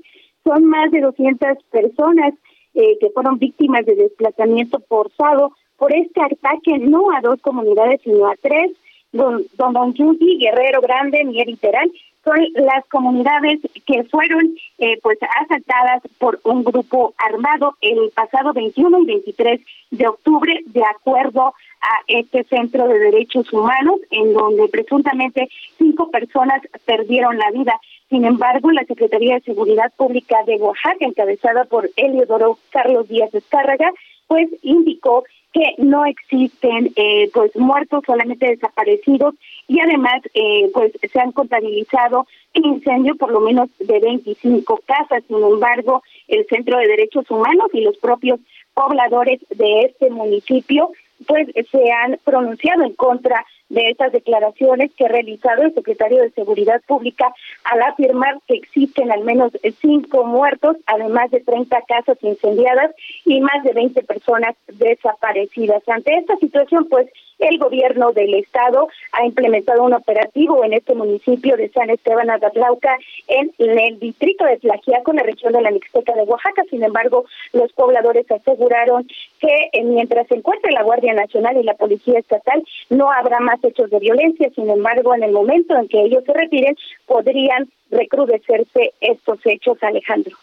son 0.44 0.66
más 0.66 0.92
de 0.92 1.02
200 1.02 1.64
personas 1.72 2.34
eh, 2.74 2.98
que 3.00 3.10
fueron 3.12 3.38
víctimas 3.38 3.86
de 3.86 3.96
desplazamiento 3.96 4.82
forzado 4.90 5.54
por 5.78 5.96
este 5.96 6.22
ataque 6.22 6.80
no 6.80 7.12
a 7.12 7.22
dos 7.22 7.40
comunidades, 7.42 8.02
sino 8.04 8.28
a 8.28 8.36
tres, 8.42 8.72
don, 9.14 9.46
don, 9.58 9.74
don 9.74 9.94
Guerrero 9.94 10.82
Grande, 10.82 11.24
Mier 11.24 11.50
y 11.50 11.56
Terán, 11.56 11.90
son 12.24 12.38
las 12.56 12.86
comunidades 12.88 13.60
que 13.86 14.04
fueron 14.06 14.56
eh, 14.80 14.98
pues 15.02 15.18
asaltadas 15.42 16.02
por 16.18 16.40
un 16.44 16.64
grupo 16.64 17.14
armado 17.18 17.76
el 17.82 18.12
pasado 18.16 18.54
21 18.54 19.00
y 19.00 19.06
23 19.06 19.62
de 19.92 20.08
octubre 20.08 20.62
de 20.68 20.84
acuerdo 20.84 21.54
a 21.82 22.02
este 22.08 22.46
centro 22.46 22.88
de 22.88 22.98
derechos 22.98 23.52
humanos 23.52 24.00
en 24.10 24.34
donde 24.34 24.70
presuntamente 24.70 25.50
cinco 25.78 26.10
personas 26.12 26.62
perdieron 26.86 27.38
la 27.38 27.52
vida. 27.52 27.80
Sin 28.10 28.24
embargo, 28.24 28.72
la 28.72 28.86
Secretaría 28.86 29.36
de 29.36 29.42
Seguridad 29.42 29.92
Pública 29.98 30.38
de 30.46 30.56
Oaxaca, 30.56 31.06
encabezada 31.06 31.66
por 31.66 31.90
Eliodoro 31.98 32.58
Carlos 32.70 33.08
Díaz 33.10 33.34
Escárraga, 33.34 33.92
pues 34.28 34.48
indicó 34.62 35.26
que 35.54 35.76
no 35.78 36.06
existen 36.06 36.92
eh, 36.96 37.30
pues 37.34 37.56
muertos, 37.56 38.04
solamente 38.06 38.48
desaparecidos 38.48 39.36
y 39.68 39.80
además 39.80 40.22
eh, 40.34 40.70
pues 40.74 40.92
se 41.12 41.20
han 41.20 41.32
contabilizado 41.32 42.26
incendios 42.54 43.18
por 43.18 43.32
lo 43.32 43.40
menos 43.40 43.70
de 43.80 44.00
25 44.00 44.82
casas. 44.86 45.24
Sin 45.28 45.44
embargo, 45.44 46.02
el 46.28 46.46
Centro 46.48 46.80
de 46.80 46.88
Derechos 46.88 47.30
Humanos 47.30 47.70
y 47.74 47.82
los 47.82 47.98
propios 47.98 48.40
pobladores 48.74 49.40
de 49.52 49.82
este 49.82 50.10
municipio 50.10 50.90
pues 51.28 51.48
se 51.72 51.92
han 51.92 52.18
pronunciado 52.24 52.84
en 52.84 52.94
contra 52.94 53.46
de 53.74 53.90
estas 53.90 54.12
declaraciones 54.12 54.92
que 54.96 55.06
ha 55.06 55.10
realizado 55.10 55.64
el 55.64 55.74
secretario 55.74 56.22
de 56.22 56.32
Seguridad 56.32 56.82
Pública 56.88 57.34
al 57.64 57.82
afirmar 57.82 58.40
que 58.48 58.56
existen 58.56 59.12
al 59.12 59.24
menos 59.24 59.52
cinco 59.82 60.26
muertos, 60.26 60.78
además 60.86 61.32
de 61.32 61.40
30 61.40 61.82
casas 61.88 62.18
incendiadas 62.22 62.92
y 63.26 63.42
más 63.42 63.64
de 63.64 63.74
20 63.74 64.04
personas 64.04 64.56
desaparecidas. 64.68 65.82
Ante 65.88 66.16
esta 66.18 66.38
situación, 66.38 66.88
pues 66.88 67.08
el 67.50 67.58
gobierno 67.58 68.12
del 68.12 68.34
estado 68.36 68.88
ha 69.12 69.26
implementado 69.26 69.84
un 69.84 69.94
operativo 69.94 70.64
en 70.64 70.74
este 70.74 70.96
municipio 70.96 71.58
de 71.58 71.70
San 71.70 71.90
Esteban 71.90 72.30
Azatlauca 72.30 72.98
en, 73.28 73.52
el 73.58 74.00
distrito 74.00 74.46
de 74.46 74.58
Tlaxiaco, 74.58 75.12
en 75.12 75.18
la 75.18 75.24
región 75.24 75.54
de 75.54 75.62
la 75.62 75.72
Mixteca 75.72 76.14
de 76.14 76.24
Oaxaca. 76.24 76.64
Sin 76.70 76.84
embargo, 76.84 77.26
los 77.52 77.72
pobladores 77.74 78.30
aseguraron 78.32 79.08
que 79.40 79.70
eh, 79.74 79.84
mientras 79.84 80.28
se 80.28 80.36
encuentre 80.36 80.72
la 80.72 80.84
Guardia 80.84 81.14
Nacional 81.14 81.58
y 81.58 81.64
la 81.64 81.74
Policía 81.76 82.20
Estatal, 82.20 82.64
no 82.90 83.12
habrá 83.12 83.40
más 83.40 83.64
hechos 83.64 83.90
de 83.90 84.00
violencia. 84.00 84.50
Sin 84.56 84.70
embargo, 84.70 85.14
en 85.16 85.24
el 85.24 85.32
momento 85.32 85.76
en 85.78 85.88
que 85.88 86.02
ellos 86.02 86.24
se 86.26 86.34
retiren, 86.34 86.76
podrían 87.06 87.70
recrudecerse 87.92 88.94
estos 89.02 89.40
hechos, 89.46 89.78
Alejandro. 89.82 90.36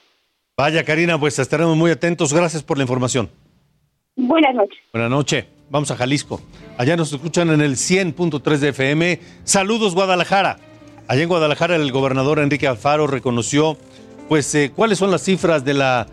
Vaya, 0.57 0.85
Karina, 0.85 1.19
pues 1.19 1.39
estaremos 1.39 1.77
muy 1.77 1.91
atentos. 1.91 2.33
Gracias 2.35 2.63
por 2.63 2.77
la 2.77 2.85
información. 2.85 3.31
Buenas 4.17 4.55
noches. 4.55 4.79
Buenas 4.93 5.11
noches. 5.11 5.60
Vamos 5.71 5.91
a 5.93 5.97
Jalisco. 5.97 6.41
Allá 6.79 6.97
nos 6.97 7.13
escuchan 7.13 7.51
en 7.51 7.61
el 7.61 7.77
100.3 7.77 8.59
de 8.59 8.69
FM. 8.71 9.21
Saludos, 9.45 9.95
Guadalajara. 9.95 10.59
Allá 11.07 11.23
en 11.23 11.29
Guadalajara 11.29 11.77
el 11.77 11.93
gobernador 11.93 12.41
Enrique 12.41 12.67
Alfaro 12.67 13.07
reconoció, 13.07 13.77
pues, 14.29 14.53
eh, 14.57 14.73
cuáles 14.75 14.99
son 14.99 15.13
las 15.13 15.23
cifras 15.23 15.65
de 15.65 15.75
la 15.75 16.09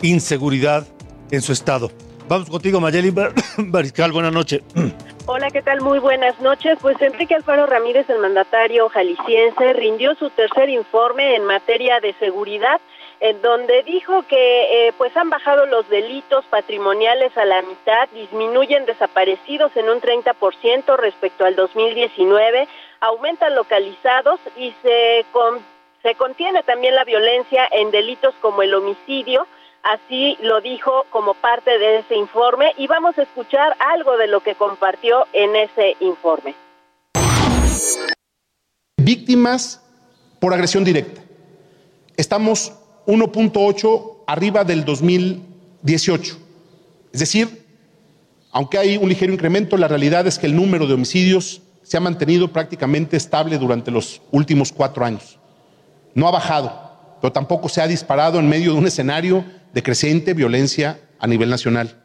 inseguridad 0.00 0.86
en 1.30 1.42
su 1.42 1.52
estado. 1.52 1.90
Vamos 2.26 2.48
contigo, 2.48 2.80
Mayeli 2.80 3.12
Bariscal. 3.58 4.12
Buenas 4.12 4.32
noches. 4.32 4.62
Hola, 5.26 5.50
¿qué 5.50 5.60
tal? 5.60 5.82
Muy 5.82 5.98
buenas 5.98 6.40
noches. 6.40 6.78
Pues 6.80 7.00
Enrique 7.02 7.34
Alfaro 7.34 7.66
Ramírez, 7.66 8.08
el 8.08 8.18
mandatario 8.18 8.88
jalisciense, 8.88 9.74
rindió 9.74 10.14
su 10.14 10.30
tercer 10.30 10.70
informe 10.70 11.36
en 11.36 11.44
materia 11.44 12.00
de 12.00 12.14
seguridad 12.14 12.80
en 13.22 13.40
donde 13.40 13.84
dijo 13.84 14.22
que 14.22 14.88
eh, 14.88 14.92
pues 14.98 15.16
han 15.16 15.30
bajado 15.30 15.64
los 15.66 15.88
delitos 15.88 16.44
patrimoniales 16.46 17.34
a 17.38 17.44
la 17.44 17.62
mitad, 17.62 18.08
disminuyen 18.12 18.84
desaparecidos 18.84 19.70
en 19.76 19.88
un 19.88 20.00
30% 20.00 20.96
respecto 20.96 21.44
al 21.44 21.54
2019, 21.54 22.66
aumentan 22.98 23.54
localizados 23.54 24.40
y 24.56 24.74
se, 24.82 25.24
se 26.02 26.14
contiene 26.16 26.64
también 26.64 26.96
la 26.96 27.04
violencia 27.04 27.68
en 27.70 27.92
delitos 27.92 28.34
como 28.40 28.62
el 28.62 28.74
homicidio, 28.74 29.46
así 29.84 30.36
lo 30.42 30.60
dijo 30.60 31.06
como 31.10 31.34
parte 31.34 31.78
de 31.78 31.98
ese 31.98 32.16
informe 32.16 32.72
y 32.76 32.88
vamos 32.88 33.16
a 33.18 33.22
escuchar 33.22 33.76
algo 33.78 34.16
de 34.16 34.26
lo 34.26 34.40
que 34.40 34.56
compartió 34.56 35.28
en 35.32 35.54
ese 35.54 35.96
informe. 36.00 36.56
Víctimas 38.96 39.80
por 40.40 40.52
agresión 40.52 40.82
directa. 40.82 41.20
Estamos 42.16 42.81
1.8 43.06 44.24
arriba 44.26 44.64
del 44.64 44.84
2018. 44.84 46.38
Es 47.12 47.20
decir, 47.20 47.66
aunque 48.50 48.78
hay 48.78 48.96
un 48.96 49.08
ligero 49.08 49.32
incremento, 49.32 49.76
la 49.76 49.88
realidad 49.88 50.26
es 50.26 50.38
que 50.38 50.46
el 50.46 50.54
número 50.56 50.86
de 50.86 50.94
homicidios 50.94 51.62
se 51.82 51.96
ha 51.96 52.00
mantenido 52.00 52.52
prácticamente 52.52 53.16
estable 53.16 53.58
durante 53.58 53.90
los 53.90 54.22
últimos 54.30 54.72
cuatro 54.72 55.04
años. 55.04 55.38
No 56.14 56.28
ha 56.28 56.30
bajado, 56.30 57.16
pero 57.20 57.32
tampoco 57.32 57.68
se 57.68 57.80
ha 57.80 57.86
disparado 57.86 58.38
en 58.38 58.48
medio 58.48 58.72
de 58.72 58.78
un 58.78 58.86
escenario 58.86 59.44
de 59.72 59.82
creciente 59.82 60.34
violencia 60.34 61.00
a 61.18 61.26
nivel 61.26 61.50
nacional. 61.50 62.01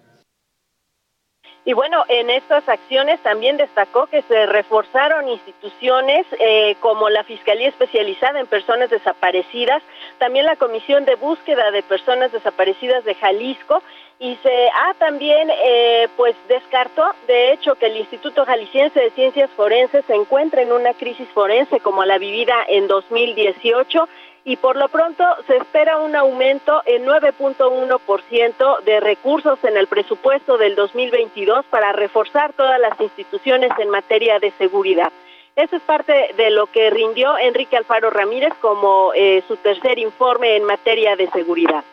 Y 1.68 1.74
bueno, 1.74 2.06
en 2.08 2.30
estas 2.30 2.70
acciones 2.70 3.20
también 3.20 3.58
destacó 3.58 4.08
que 4.08 4.22
se 4.22 4.46
reforzaron 4.46 5.28
instituciones 5.28 6.26
eh, 6.40 6.78
como 6.80 7.10
la 7.10 7.26
Fiscalía 7.26 7.68
Especializada 7.68 8.40
en 8.40 8.48
Personas 8.48 8.90
Desaparecidas, 8.90 9.84
también 10.18 10.46
la 10.46 10.56
Comisión 10.56 11.04
de 11.04 11.16
Búsqueda 11.16 11.70
de 11.72 11.84
Personas 11.84 12.32
Desaparecidas 12.32 13.04
de 13.04 13.16
Jalisco 13.16 13.84
y 14.18 14.36
se 14.38 14.70
ha 14.70 14.94
también 14.94 15.50
eh, 15.64 16.08
pues 16.16 16.36
descartó 16.48 17.04
de 17.28 17.52
hecho 17.52 17.76
que 17.76 17.88
el 17.88 17.98
Instituto 17.98 18.46
Jalisciense 18.46 19.02
de 19.02 19.12
Ciencias 19.12 19.50
Forenses 19.52 20.06
se 20.06 20.16
encuentra 20.16 20.62
en 20.62 20.72
una 20.72 20.94
crisis 20.94 21.28
forense 21.34 21.82
como 21.82 22.06
la 22.06 22.18
vivida 22.18 22.56
en 22.70 22.88
2018 22.88 24.08
y 24.48 24.56
por 24.56 24.78
lo 24.78 24.88
pronto 24.88 25.26
se 25.46 25.58
espera 25.58 25.98
un 25.98 26.16
aumento 26.16 26.82
en 26.86 27.04
9.1% 27.04 28.84
de 28.86 29.00
recursos 29.02 29.60
en 29.64 29.76
el 29.76 29.88
presupuesto 29.88 30.58
del 30.58 30.74
2022 30.74 31.66
para 31.70 31.92
reforzar 31.92 32.54
todas 32.54 32.80
las 32.80 32.98
instituciones 33.02 33.72
en 33.78 33.90
materia 33.90 34.40
de 34.40 34.54
seguridad. 34.58 35.12
Eso 35.58 35.76
es 35.76 35.82
parte 35.82 36.14
de 36.38 36.50
lo 36.52 36.68
que 36.68 36.90
rindió 36.90 37.38
Enrique 37.38 37.76
Alfaro 37.76 38.10
Ramírez 38.10 38.54
como 38.62 39.12
eh, 39.14 39.44
su 39.50 39.58
tercer 39.58 40.00
informe 40.00 40.56
en 40.56 40.64
materia 40.64 41.18
de 41.18 41.30
seguridad. 41.32 41.84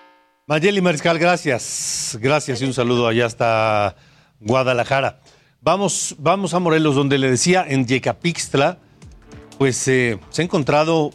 Mayeli 0.46 0.80
Mariscal, 0.80 1.18
gracias. 1.18 2.16
Gracias 2.20 2.62
y 2.62 2.66
un 2.66 2.72
saludo 2.72 3.08
allá 3.08 3.26
hasta 3.26 3.96
Guadalajara. 4.38 5.18
Vamos, 5.60 6.14
vamos 6.20 6.54
a 6.54 6.60
Morelos, 6.60 6.94
donde 6.94 7.18
le 7.18 7.30
decía 7.30 7.64
en 7.66 7.84
Yecapixtla, 7.84 8.78
pues 9.58 9.88
eh, 9.88 10.20
se 10.30 10.42
ha 10.42 10.44
encontrado 10.44 11.10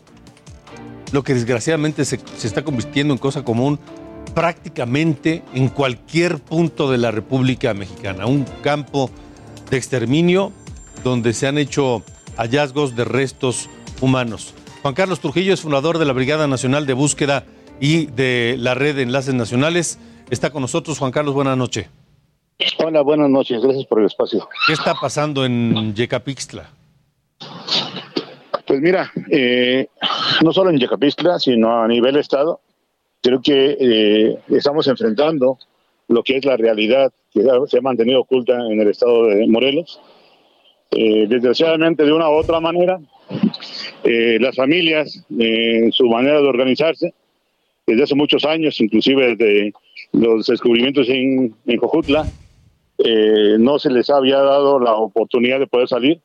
lo 1.12 1.24
que 1.24 1.34
desgraciadamente 1.34 2.05
se, 2.05 2.20
está 2.43 2.64
convirtiendo 2.64 3.14
en 3.14 3.18
cosa 3.18 3.43
común 3.43 3.80
prácticamente 4.34 5.43
en 5.53 5.70
cualquier 5.70 6.39
punto 6.39 6.91
de 6.91 6.97
la 6.97 7.12
República 7.12 7.74
Mexicana. 7.74 8.26
Un 8.26 8.45
campo 8.62 9.10
de 9.70 9.78
exterminio 9.78 10.51
donde 11.03 11.34
se 11.34 11.47
han 11.47 11.57
hecho 11.57 12.03
hallazgos 12.38 12.95
de 12.95 13.05
restos 13.05 13.70
humanos. 14.01 14.53
Juan 14.82 14.93
Carlos 14.93 15.20
Trujillo 15.20 15.53
es 15.53 15.62
fundador 15.62 15.97
de 15.97 16.05
la 16.05 16.14
Brigada 16.14 16.47
Nacional 16.47 16.86
de 16.86 16.93
Búsqueda 16.93 17.45
y 17.80 18.05
de 18.07 18.55
la 18.57 18.76
Red 18.76 18.95
de 18.95 19.03
Enlaces 19.03 19.34
Nacionales. 19.34 19.99
Está 20.30 20.51
con 20.51 20.62
nosotros. 20.62 20.99
Juan 20.99 21.12
Carlos, 21.12 21.34
buenas 21.34 21.57
noches. 21.57 21.88
Hola, 22.78 23.01
buenas 23.01 23.30
noches. 23.30 23.62
Gracias 23.62 23.86
por 23.86 23.99
el 23.99 24.05
espacio. 24.05 24.47
¿Qué 24.68 24.74
está 24.74 24.93
pasando 24.93 25.45
en 25.45 25.95
Yecapixtla? 25.95 26.70
Pues 28.70 28.82
mira, 28.82 29.11
eh, 29.32 29.88
no 30.43 30.53
solo 30.53 30.70
en 30.70 30.78
Yacapistla, 30.78 31.39
sino 31.39 31.82
a 31.82 31.88
nivel 31.88 32.17
Estado, 32.17 32.59
creo 33.20 33.41
que 33.41 33.76
eh, 33.80 34.38
estamos 34.49 34.88
enfrentando 34.88 35.57
lo 36.07 36.22
que 36.22 36.38
es 36.38 36.45
la 36.45 36.55
realidad 36.55 37.11
que 37.34 37.41
se 37.65 37.78
ha 37.80 37.82
mantenido 37.82 38.22
oculta 38.22 38.53
en 38.70 38.80
el 38.80 38.89
Estado 38.89 39.26
de 39.26 39.47
Morelos. 39.47 39.99
Eh, 40.91 41.26
desgraciadamente, 41.28 42.05
de 42.05 42.13
una 42.13 42.30
u 42.30 42.34
otra 42.34 42.59
manera, 42.59 42.99
las 44.03 44.55
familias, 44.55 45.26
en 45.36 45.91
su 45.91 46.05
manera 46.05 46.39
de 46.39 46.47
organizarse, 46.47 47.15
desde 47.88 48.03
hace 48.03 48.13
muchos 48.13 48.45
años, 48.45 48.80
inclusive 48.80 49.36
desde 49.36 49.74
los 50.11 50.45
descubrimientos 50.45 51.09
en, 51.09 51.55
en 51.65 51.80
Jojutla, 51.80 52.28
no 53.57 53.80
se 53.80 53.89
les 53.89 54.11
había 54.11 54.38
dado 54.38 54.80
la 54.80 54.93
oportunidad 54.93 55.57
de 55.57 55.65
poder 55.65 55.88
salir 55.88 56.22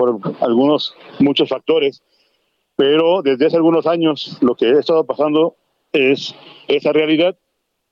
por 0.00 0.34
algunos, 0.40 0.94
muchos 1.18 1.50
factores, 1.50 2.02
pero 2.74 3.20
desde 3.20 3.46
hace 3.46 3.56
algunos 3.56 3.86
años 3.86 4.38
lo 4.40 4.54
que 4.54 4.64
ha 4.66 4.78
estado 4.78 5.04
pasando 5.04 5.56
es 5.92 6.34
esa 6.68 6.90
realidad 6.92 7.36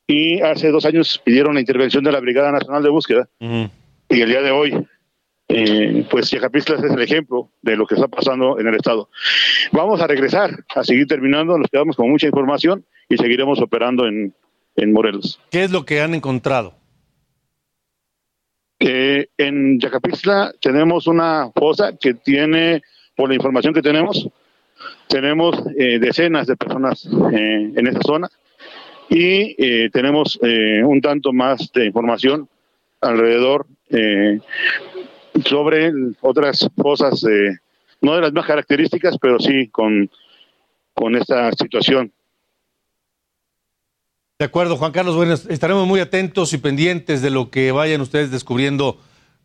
y 0.07 0.41
hace 0.41 0.71
dos 0.71 0.87
años 0.87 1.21
pidieron 1.23 1.53
la 1.53 1.61
intervención 1.61 2.03
de 2.05 2.13
la 2.13 2.21
Brigada 2.21 2.51
Nacional 2.51 2.83
de 2.83 2.89
Búsqueda 2.89 3.29
y 3.39 4.21
el 4.23 4.31
día 4.31 4.41
de 4.41 4.51
hoy 4.51 4.87
eh, 5.49 6.07
pues 6.11 6.31
Yacapistla 6.31 6.77
es 6.77 6.83
el 6.85 7.03
ejemplo 7.03 7.51
de 7.61 7.77
lo 7.77 7.87
que 7.87 7.97
está 7.97 8.09
pasando 8.09 8.59
en 8.59 8.69
el 8.69 8.77
estado. 8.77 9.11
Vamos 9.73 10.01
a 10.01 10.07
regresar 10.07 10.65
a 10.75 10.85
seguir 10.85 11.07
terminando, 11.07 11.59
nos 11.59 11.69
quedamos 11.71 11.95
con 11.95 12.09
mucha 12.09 12.27
información 12.27 12.87
y 13.11 13.19
seguiremos 13.19 13.61
operando 13.61 14.07
en, 14.07 14.33
en 14.77 14.93
Morelos. 14.95 15.41
¿Qué 15.51 15.65
es 15.65 15.71
lo 15.71 15.85
que 15.85 16.01
han 16.01 16.15
encontrado? 16.15 16.78
Eh, 18.81 19.27
en 19.37 19.81
Yacapistla 19.81 20.53
tenemos 20.61 21.07
una 21.09 21.51
fosa 21.53 21.97
que 21.97 22.15
tiene, 22.15 22.83
por 23.17 23.29
la 23.29 23.35
información 23.35 23.75
que 23.75 23.83
tenemos, 23.83 24.29
tenemos 25.09 25.57
eh, 25.77 25.99
decenas 25.99 26.47
de 26.47 26.57
personas 26.57 27.05
eh, 27.33 27.73
en 27.75 27.87
esa 27.87 28.01
zona 28.03 28.31
y 29.09 29.57
eh, 29.59 29.91
tenemos 29.93 30.39
eh, 30.43 30.83
un 30.85 31.01
tanto 31.01 31.33
más 31.33 31.73
de 31.73 31.87
información 31.87 32.49
alrededor 33.01 33.67
eh, 33.91 34.39
sobre 35.45 35.93
otras 36.21 36.69
fosas, 36.77 37.25
no 38.01 38.15
de 38.15 38.21
las 38.21 38.33
más 38.33 38.47
características, 38.47 39.17
pero 39.19 39.39
sí 39.39 39.69
con, 39.69 40.11
con 40.95 41.17
esta 41.17 41.51
situación. 41.53 42.13
De 44.39 44.45
acuerdo, 44.45 44.77
Juan 44.77 44.93
Carlos, 44.93 45.17
bueno, 45.17 45.35
estaremos 45.35 45.85
muy 45.89 45.99
atentos 45.99 46.53
y 46.53 46.59
pendientes 46.59 47.23
de 47.23 47.31
lo 47.31 47.51
que 47.51 47.73
vayan 47.73 48.01
ustedes 48.01 48.31
descubriendo 48.31 48.97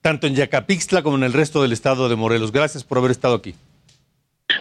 tanto 0.04 0.28
en 0.28 0.36
Yacapixtla 0.36 1.02
como 1.02 1.16
en 1.18 1.24
el 1.24 1.34
resto 1.34 1.64
del 1.64 1.72
estado 1.72 2.10
de 2.10 2.16
Morelos. 2.16 2.52
Gracias 2.52 2.84
por 2.84 3.00
haber 3.00 3.10
estado 3.10 3.34
aquí. 3.34 3.56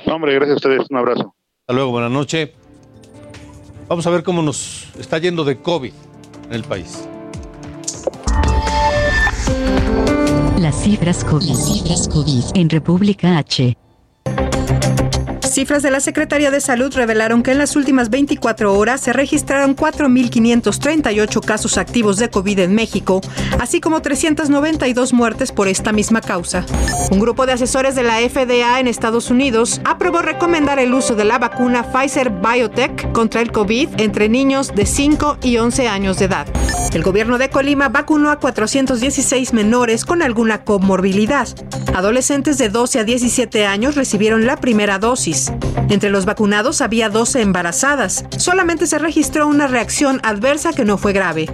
No, 0.07 0.15
hombre, 0.15 0.33
gracias 0.33 0.53
a 0.53 0.57
ustedes. 0.57 0.87
Un 0.89 0.97
abrazo. 0.97 1.35
Hasta 1.61 1.75
luego, 1.75 1.91
buenas 1.91 2.11
noches. 2.11 2.49
Vamos 3.89 4.07
a 4.07 4.11
ver 4.11 4.23
cómo 4.23 4.41
nos 4.41 4.89
está 4.99 5.19
yendo 5.19 5.45
de 5.45 5.61
COVID 5.61 5.93
en 6.47 6.53
el 6.55 6.65
país. 6.65 7.07
Las 10.59 10.83
cifras 10.83 11.25
COVID. 11.25 11.47
Las 11.47 11.75
cifras 11.75 12.09
COVID 12.09 12.45
en 12.55 12.71
República 12.71 13.37
H. 13.37 13.77
Cifras 15.53 15.83
de 15.83 15.91
la 15.91 16.01
Secretaría 16.01 16.51
de 16.51 16.63
Salud 16.63 16.95
revelaron 16.95 17.43
que 17.43 17.51
en 17.51 17.59
las 17.59 17.77
últimas 17.77 18.09
24 18.09 18.73
horas 18.73 19.03
se 19.03 19.13
registraron 19.13 19.77
4.538 19.77 21.45
casos 21.45 21.77
activos 21.77 22.17
de 22.17 22.31
COVID 22.31 22.61
en 22.61 22.75
México, 22.75 23.21
así 23.61 23.79
como 23.79 24.01
392 24.01 25.13
muertes 25.13 25.53
por 25.53 25.69
esta 25.69 25.93
misma 25.93 26.23
causa. 26.23 26.65
Un 27.11 27.21
grupo 27.21 27.45
de 27.45 27.53
asesores 27.53 27.95
de 27.95 28.03
la 28.03 28.17
FDA 28.21 28.81
en 28.81 28.89
Estados 28.89 29.31
Unidos 29.31 29.83
aprobó 29.85 30.23
recomendar 30.23 30.79
el 30.79 30.95
uso 30.95 31.17
de 31.17 31.25
la 31.25 31.39
vacuna 31.39 31.83
Pfizer 31.83 32.31
BioTech 32.31 33.13
contra 33.13 33.43
el 33.43 33.53
COVID 33.53 34.01
entre 34.01 34.31
niños 34.31 34.75
de 34.75 34.87
5 34.87 35.37
y 35.43 35.59
11 35.59 35.87
años 35.87 36.19
de 36.19 36.25
edad. 36.25 36.47
El 36.95 37.03
gobierno 37.03 37.39
de 37.39 37.49
Colima 37.49 37.89
vacunó 37.89 38.31
a 38.31 38.39
416 38.39 39.55
menores 39.55 40.05
con 40.05 40.23
alguna 40.23 40.63
comorbilidad. 40.63 41.49
Adolescentes 41.95 42.59
de 42.59 42.69
12 42.69 43.01
a 43.01 43.05
17 43.05 43.67
años 43.67 43.95
recibieron 43.95 44.45
la 44.45 44.57
primera 44.57 44.99
dosis. 44.99 45.42
Entre 45.89 46.11
los 46.11 46.25
vacunados 46.25 46.81
había 46.81 47.09
12 47.09 47.41
embarazadas. 47.41 48.25
Solamente 48.37 48.87
se 48.87 48.99
registró 48.99 49.47
una 49.47 49.67
reacción 49.67 50.21
adversa 50.23 50.73
que 50.73 50.85
no 50.85 50.99
fue 50.99 51.13
grave. 51.13 51.47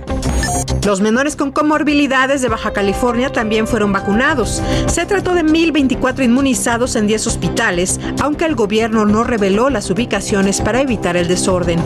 Los 0.85 1.01
menores 1.01 1.37
con 1.37 1.53
comorbilidades 1.53 2.41
de 2.41 2.49
Baja 2.49 2.73
California 2.73 3.31
también 3.31 3.67
fueron 3.67 3.93
vacunados. 3.93 4.63
Se 4.87 5.05
trató 5.07 5.35
de 5.35 5.45
1.024 5.45 6.25
inmunizados 6.25 6.97
en 6.97 7.07
10 7.07 7.27
hospitales, 7.27 8.01
aunque 8.23 8.47
el 8.47 8.55
gobierno 8.55 9.05
no 9.05 9.25
reveló 9.25 9.71
las 9.71 9.91
ubicaciones 9.91 10.61
para 10.61 10.81
evitar 10.81 11.17
el 11.17 11.29
desorden. 11.29 11.81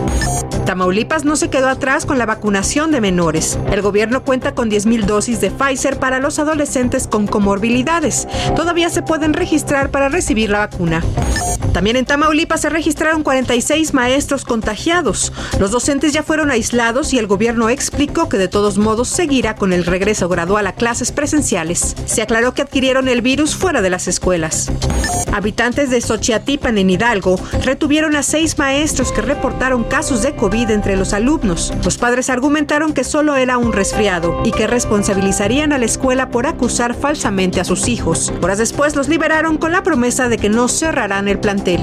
Tamaulipas 0.65 1.25
no 1.25 1.37
se 1.37 1.51
quedó 1.51 1.69
atrás 1.69 2.07
con 2.07 2.19
la 2.19 2.27
vacunación 2.27 2.93
de 2.93 3.01
menores. 3.01 3.59
El 3.71 3.83
gobierno 3.83 4.25
cuenta 4.25 4.55
con 4.55 4.71
10.000 4.71 5.05
dosis 5.05 5.41
de 5.41 5.51
Pfizer 5.51 5.99
para 5.99 6.21
los 6.21 6.39
adolescentes 6.39 7.07
con 7.07 7.27
comorbilidades. 7.27 8.29
Todavía 8.55 8.89
se 8.89 9.03
pueden 9.03 9.35
registrar 9.35 9.91
para 9.91 10.09
recibir 10.09 10.51
la 10.51 10.61
vacuna. 10.61 11.03
También 11.73 11.97
en 11.97 12.05
Tamaulipas 12.05 12.61
se 12.61 12.69
registraron 12.69 13.23
46 13.23 13.95
maestros 13.95 14.45
contagiados. 14.45 15.33
Los 15.59 15.71
docentes 15.71 16.13
ya 16.13 16.23
fueron 16.23 16.51
aislados 16.51 17.13
y 17.15 17.19
el 17.19 17.27
gobierno 17.27 17.71
explicó 17.71 18.29
que 18.29 18.37
de 18.37 18.49
todos 18.49 18.77
modos 18.77 19.09
seguirá 19.09 19.57
con 19.57 19.73
el 19.73 19.87
regreso 19.87 20.29
gradual 20.29 20.67
a 20.67 20.75
clases 20.75 21.13
presenciales. 21.13 21.97
Se 22.05 22.23
aclaró 22.23 22.53
que 22.53 22.63
adquirieron 22.63 23.09
el 23.09 23.23
virus 23.23 23.57
fuera 23.57 23.81
de 23.81 23.91
las 23.91 24.07
escuelas. 24.07 24.71
Habitantes 25.33 25.89
de 25.89 26.01
Xochiatipan 26.01 26.77
en 26.77 26.91
Hidalgo 26.91 27.37
retuvieron 27.65 28.17
a 28.17 28.23
seis 28.23 28.59
maestros 28.59 29.13
que 29.13 29.23
reportaron 29.23 29.85
casos 29.85 30.23
de 30.23 30.35
COVID 30.53 30.71
entre 30.71 30.97
los 30.97 31.15
alumnos. 31.15 31.73
Los 31.83 31.97
padres 31.97 32.29
argumentaron 32.29 32.93
que 32.93 33.05
solo 33.05 33.37
era 33.37 33.57
un 33.57 33.73
resfriado 33.73 34.43
y 34.45 34.51
que 34.51 34.67
responsabilizarían 34.67 35.73
a 35.73 35.79
la 35.79 35.87
escuela 35.87 36.29
por 36.29 36.47
acusar 36.47 36.93
falsamente 36.95 37.59
a 37.59 37.65
sus 37.65 37.89
hijos. 37.89 38.31
Horas 38.43 38.59
después 38.59 38.95
los 38.95 39.09
liberaron 39.09 39.57
con 39.57 39.73
la 39.73 39.83
promesa 39.83 40.29
de 40.29 40.37
que 40.37 40.51
no 40.51 40.69
cerrarán 40.69 41.27
el 41.27 41.39
plantel. 41.39 41.81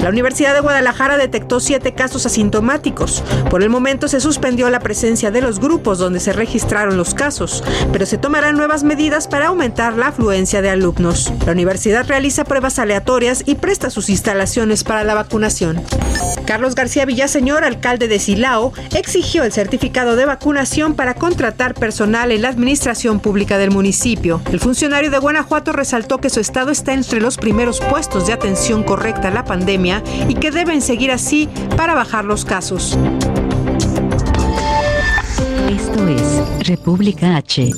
La 0.00 0.08
Universidad 0.08 0.54
de 0.54 0.60
Guadalajara 0.60 1.18
detectó 1.18 1.58
siete 1.58 1.92
casos 1.92 2.26
asintomáticos. 2.26 3.24
Por 3.50 3.60
el 3.60 3.70
momento 3.70 4.06
se 4.06 4.20
suspendió 4.20 4.70
la 4.70 4.78
presencia 4.78 5.32
de 5.32 5.40
los 5.40 5.58
grupos 5.58 5.98
donde 5.98 6.20
se 6.20 6.32
registraron 6.32 6.96
los 6.96 7.12
casos, 7.12 7.64
pero 7.92 8.06
se 8.06 8.18
tomarán 8.18 8.56
nuevas 8.56 8.84
medidas 8.84 9.26
para 9.26 9.48
aumentar 9.48 9.94
la 9.94 10.06
afluencia 10.06 10.62
de 10.62 10.70
alumnos. 10.70 11.32
La 11.44 11.52
universidad 11.52 12.06
realiza 12.06 12.44
pruebas 12.44 12.78
aleatorias 12.78 13.42
y 13.46 13.56
presta 13.56 13.90
sus 13.90 14.08
instalaciones 14.10 14.84
para 14.84 15.02
la 15.02 15.14
vacunación. 15.14 15.82
Carlos 16.46 16.74
García 16.74 17.04
Villaseñor, 17.04 17.64
alcalde 17.80 18.08
de 18.08 18.18
Silao, 18.18 18.74
exigió 18.94 19.42
el 19.42 19.52
certificado 19.52 20.14
de 20.14 20.26
vacunación 20.26 20.92
para 20.92 21.14
contratar 21.14 21.72
personal 21.72 22.30
en 22.30 22.42
la 22.42 22.50
administración 22.50 23.20
pública 23.20 23.56
del 23.56 23.70
municipio. 23.70 24.42
El 24.52 24.60
funcionario 24.60 25.10
de 25.10 25.16
Guanajuato 25.16 25.72
resaltó 25.72 26.18
que 26.18 26.28
su 26.28 26.40
estado 26.40 26.72
está 26.72 26.92
entre 26.92 27.22
los 27.22 27.38
primeros 27.38 27.80
puestos 27.80 28.26
de 28.26 28.34
atención 28.34 28.82
correcta 28.82 29.28
a 29.28 29.30
la 29.30 29.46
pandemia 29.46 30.02
y 30.28 30.34
que 30.34 30.50
deben 30.50 30.82
seguir 30.82 31.10
así 31.10 31.48
para 31.74 31.94
bajar 31.94 32.26
los 32.26 32.44
casos. 32.44 32.98
Esto 35.70 36.08
es 36.08 36.68
República 36.68 37.36
H. 37.36 37.70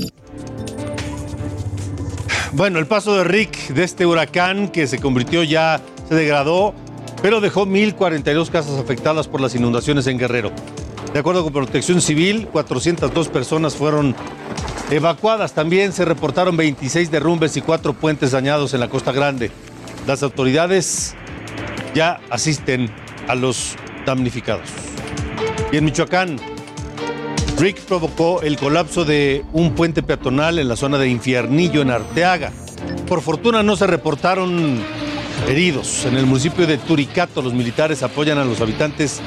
Bueno, 2.54 2.80
el 2.80 2.86
paso 2.86 3.14
de 3.18 3.22
Rick 3.22 3.68
de 3.68 3.84
este 3.84 4.04
huracán 4.04 4.66
que 4.66 4.88
se 4.88 4.98
convirtió 4.98 5.44
ya, 5.44 5.80
se 6.08 6.16
degradó, 6.16 6.74
pero 7.22 7.40
dejó 7.40 7.66
1.042 7.66 8.50
casas 8.50 8.78
afectadas 8.78 9.28
por 9.28 9.40
las 9.40 9.54
inundaciones 9.54 10.08
en 10.08 10.18
Guerrero. 10.18 10.50
De 11.14 11.20
acuerdo 11.20 11.44
con 11.44 11.52
Protección 11.52 12.00
Civil, 12.00 12.48
402 12.48 13.28
personas 13.28 13.76
fueron 13.76 14.14
evacuadas. 14.90 15.52
También 15.52 15.92
se 15.92 16.04
reportaron 16.04 16.56
26 16.56 17.10
derrumbes 17.10 17.56
y 17.56 17.60
4 17.60 17.92
puentes 17.92 18.32
dañados 18.32 18.74
en 18.74 18.80
la 18.80 18.88
Costa 18.88 19.12
Grande. 19.12 19.50
Las 20.06 20.22
autoridades 20.22 21.14
ya 21.94 22.20
asisten 22.28 22.90
a 23.28 23.34
los 23.34 23.76
damnificados. 24.04 24.68
Y 25.70 25.76
en 25.76 25.84
Michoacán, 25.84 26.38
Rick 27.58 27.80
provocó 27.82 28.42
el 28.42 28.56
colapso 28.56 29.04
de 29.04 29.44
un 29.52 29.74
puente 29.74 30.02
peatonal 30.02 30.58
en 30.58 30.66
la 30.66 30.76
zona 30.76 30.98
de 30.98 31.08
Infiernillo, 31.08 31.82
en 31.82 31.90
Arteaga. 31.90 32.52
Por 33.06 33.20
fortuna 33.20 33.62
no 33.62 33.76
se 33.76 33.86
reportaron 33.86 34.82
heridos. 35.48 36.04
En 36.04 36.16
el 36.16 36.26
municipio 36.26 36.66
de 36.66 36.78
Turicato, 36.78 37.42
los 37.42 37.54
militares 37.54 38.02
apoyan 38.02 38.38
a 38.38 38.44
los 38.44 38.60
habitantes 38.60 39.20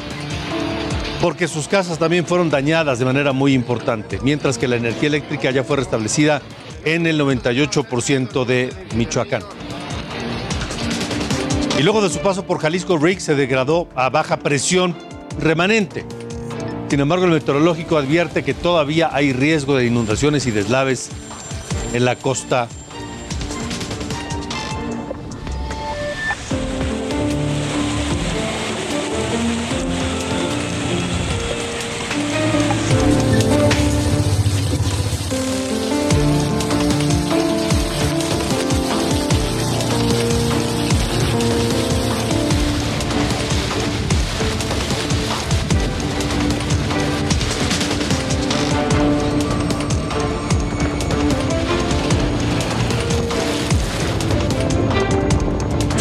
porque 1.22 1.48
sus 1.48 1.68
casas 1.68 1.98
también 1.98 2.26
fueron 2.26 2.50
dañadas 2.50 3.00
de 3.00 3.06
manera 3.06 3.32
muy 3.32 3.54
importante, 3.54 4.20
mientras 4.22 4.58
que 4.58 4.68
la 4.68 4.76
energía 4.76 5.08
eléctrica 5.08 5.52
ya 5.52 5.64
fue 5.64 5.78
restablecida 5.78 6.42
en 6.84 7.08
el 7.08 7.20
98% 7.20 8.46
de 8.46 8.72
Michoacán. 8.96 9.42
Y 11.78 11.84
luego 11.84 12.02
de 12.02 12.10
su 12.10 12.20
paso 12.20 12.46
por 12.46 12.60
Jalisco, 12.60 12.98
Rick 12.98 13.20
se 13.20 13.36
degradó 13.36 13.90
a 13.96 14.10
baja 14.10 14.38
presión 14.38 14.96
remanente. 15.40 16.06
Sin 16.90 17.00
embargo, 17.00 17.26
el 17.26 17.32
meteorológico 17.32 17.98
advierte 17.98 18.44
que 18.44 18.54
todavía 18.54 19.10
hay 19.12 19.34
riesgo 19.34 19.76
de 19.76 19.86
inundaciones 19.86 20.46
y 20.46 20.52
deslaves 20.52 21.10
en 21.94 22.06
la 22.06 22.16
costa. 22.16 22.70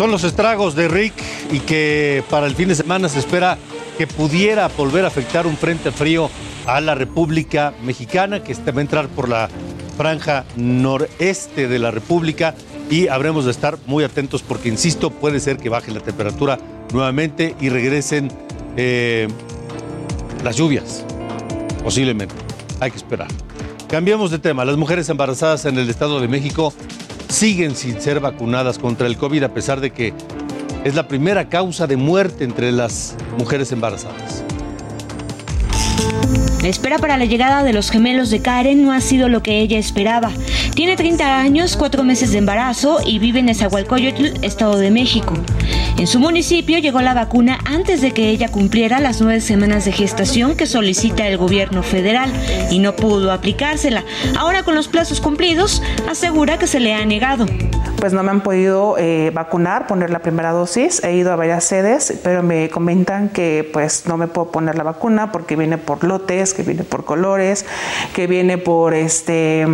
Son 0.05 0.11
los 0.11 0.25
estragos 0.25 0.75
de 0.75 0.87
Rick 0.87 1.15
y 1.51 1.61
que 1.61 2.23
para 2.29 2.47
el 2.47 2.55
fin 2.55 2.69
de 2.69 2.75
semana 2.75 3.09
se 3.09 3.19
espera 3.19 3.57
que 3.97 4.07
pudiera 4.07 4.69
volver 4.69 5.07
a 5.07 5.09
afectar 5.09 5.47
un 5.47 5.57
frente 5.57 5.93
frío 5.93 6.29
a 6.67 6.83
la 6.83 6.95
República 6.95 7.73
Mexicana, 7.83 8.43
que 8.43 8.53
va 8.53 8.77
a 8.77 8.81
entrar 8.83 9.09
por 9.09 9.31
la 9.31 9.49
franja 9.97 10.45
noreste 10.57 11.69
de 11.69 11.79
la 11.79 11.91
República 11.91 12.55
y 12.91 13.09
habremos 13.09 13.47
de 13.47 13.53
estar 13.53 13.79
muy 13.87 14.05
atentos 14.05 14.43
porque, 14.43 14.69
insisto, 14.69 15.09
puede 15.09 15.41
ser 15.41 15.57
que 15.57 15.71
baje 15.71 15.91
la 15.91 16.01
temperatura 16.01 16.59
nuevamente 16.93 17.57
y 17.59 17.71
regresen 17.71 18.31
eh, 18.77 19.27
las 20.43 20.55
lluvias, 20.57 21.03
posiblemente. 21.83 22.35
Hay 22.79 22.91
que 22.91 22.99
esperar. 22.99 23.29
Cambiamos 23.89 24.31
de 24.31 24.39
tema. 24.39 24.67
Las 24.67 24.77
mujeres 24.77 25.09
embarazadas 25.09 25.65
en 25.65 25.79
el 25.79 25.89
Estado 25.89 26.21
de 26.21 26.29
México 26.29 26.75
siguen 27.35 27.75
sin 27.75 28.01
ser 28.01 28.21
vacunadas 28.21 28.79
contra 28.79 29.09
el 29.09 29.17
COVID 29.17 29.43
a 29.43 29.49
pesar 29.49 29.81
de 29.81 29.91
que 29.91 30.15
es 30.85 30.95
la 30.95 31.09
primera 31.09 31.49
causa 31.49 31.87
de 31.87 31.97
muerte 31.97 32.45
entre 32.45 32.71
las 32.71 33.17
mujeres 33.37 33.73
embarazadas. 33.73 34.45
La 36.63 36.69
espera 36.69 36.99
para 36.99 37.19
la 37.19 37.25
llegada 37.25 37.63
de 37.63 37.73
los 37.73 37.91
gemelos 37.91 38.31
de 38.31 38.41
Karen 38.41 38.85
no 38.85 38.93
ha 38.93 39.01
sido 39.01 39.29
lo 39.29 39.43
que 39.43 39.61
ella 39.61 39.79
esperaba. 39.79 40.31
Tiene 40.75 40.97
30 40.97 41.39
años, 41.39 41.77
4 41.77 42.05
meses 42.05 42.31
de 42.31 42.39
embarazo 42.39 43.01
y 43.05 43.19
vive 43.19 43.41
en 43.41 43.49
Esahualcoyotl, 43.49 44.43
Estado 44.43 44.79
de 44.79 44.91
México. 44.91 45.35
En 45.97 46.07
su 46.07 46.19
municipio 46.19 46.79
llegó 46.79 47.01
la 47.01 47.15
vacuna 47.15 47.59
antes 47.65 48.01
de 48.01 48.11
que 48.11 48.29
ella 48.31 48.51
cumpliera 48.51 49.01
las 49.01 49.21
nueve 49.21 49.41
semanas 49.41 49.85
de 49.85 49.93
gestación 49.93 50.57
que 50.57 50.67
solicita 50.67 51.29
el 51.29 51.39
gobierno 51.39 51.83
federal 51.83 52.33
y 52.71 52.81
no 52.81 52.97
pudo 52.97 53.33
aplicársela. 53.33 54.05
Ahora 54.37 54.65
con 54.65 54.75
los 54.75 54.89
plazos 54.89 55.21
cumplidos, 55.21 55.83
asegura 56.09 56.59
que 56.59 56.67
se 56.67 56.81
le 56.81 56.95
ha 56.95 57.05
negado 57.07 57.47
pues 58.05 58.13
no 58.13 58.23
me 58.23 58.33
han 58.33 58.43
podido 58.43 58.99
eh, 58.99 59.31
vacunar, 59.33 59.87
poner 59.87 60.11
la 60.11 60.19
primera 60.19 60.51
dosis. 60.51 61.03
He 61.03 61.15
ido 61.15 61.33
a 61.33 61.37
varias 61.37 61.65
sedes, 61.65 62.13
pero 62.23 62.43
me 62.43 62.69
comentan 62.69 63.31
que 63.31 63.67
pues 63.73 64.05
no 64.05 64.19
me 64.19 64.27
puedo 64.27 64.53
poner 64.53 64.75
la 64.75 64.85
vacuna 64.85 65.33
porque 65.33 65.57
viene 65.57 65.79
por 65.79 66.05
lotes, 66.05 66.53
que 66.53 66.65
viene 66.65 66.85
por 66.85 67.07
colores, 67.07 67.65
que 68.13 68.27
viene 68.27 68.59
por 68.59 68.93
este, 68.93 69.67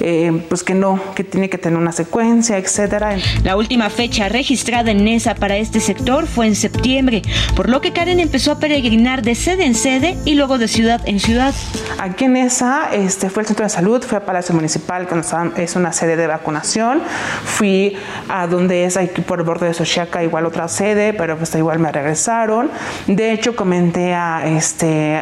eh, 0.00 0.46
pues 0.48 0.62
que 0.62 0.72
no, 0.72 0.98
que 1.14 1.24
tiene 1.24 1.50
que 1.50 1.58
tener 1.58 1.78
una 1.78 1.92
secuencia, 1.92 2.56
etcétera. 2.56 3.18
La 3.44 3.58
última 3.58 3.90
fecha 3.90 4.30
registrada 4.30 4.90
en 4.90 5.04
NESA 5.04 5.34
para 5.34 5.58
este 5.58 5.80
sector 5.80 6.26
fue 6.26 6.46
en 6.46 6.56
septiembre, 6.56 7.20
por 7.54 7.68
lo 7.68 7.82
que 7.82 7.92
Karen 7.92 8.18
empezó 8.18 8.52
a 8.52 8.58
peregrinar 8.60 9.20
de 9.20 9.34
sede 9.34 9.66
en 9.66 9.74
sede 9.74 10.16
y 10.24 10.36
luego 10.36 10.56
de 10.56 10.68
ciudad 10.68 11.02
en 11.04 11.20
ciudad. 11.20 11.52
Aquí 11.98 12.24
en 12.24 12.32
NESA 12.32 12.94
este, 12.94 13.28
fue 13.28 13.42
el 13.42 13.46
centro 13.46 13.66
de 13.66 13.68
salud, 13.68 14.02
fue 14.02 14.16
a 14.16 14.24
Palacio 14.24 14.54
Municipal, 14.54 15.06
que 15.06 15.62
es 15.62 15.76
una 15.76 15.92
sede 15.92 16.16
de 16.16 16.26
vacunación 16.26 17.02
Fui 17.44 17.96
a 18.28 18.46
donde 18.46 18.84
es 18.84 18.96
aquí 18.96 19.20
por 19.20 19.40
el 19.40 19.44
borde 19.44 19.66
de 19.66 19.74
Sochiaca, 19.74 20.22
igual 20.22 20.46
otra 20.46 20.68
sede, 20.68 21.12
pero 21.12 21.36
pues 21.36 21.54
igual 21.54 21.78
me 21.78 21.90
regresaron. 21.90 22.70
De 23.06 23.32
hecho, 23.32 23.56
comenté 23.56 24.14
a 24.14 24.46
este 24.46 25.20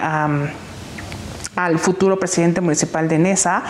al 1.57 1.79
futuro 1.79 2.19
presidente 2.19 2.61
municipal 2.61 3.09
de 3.09 3.19
Nesa, 3.19 3.63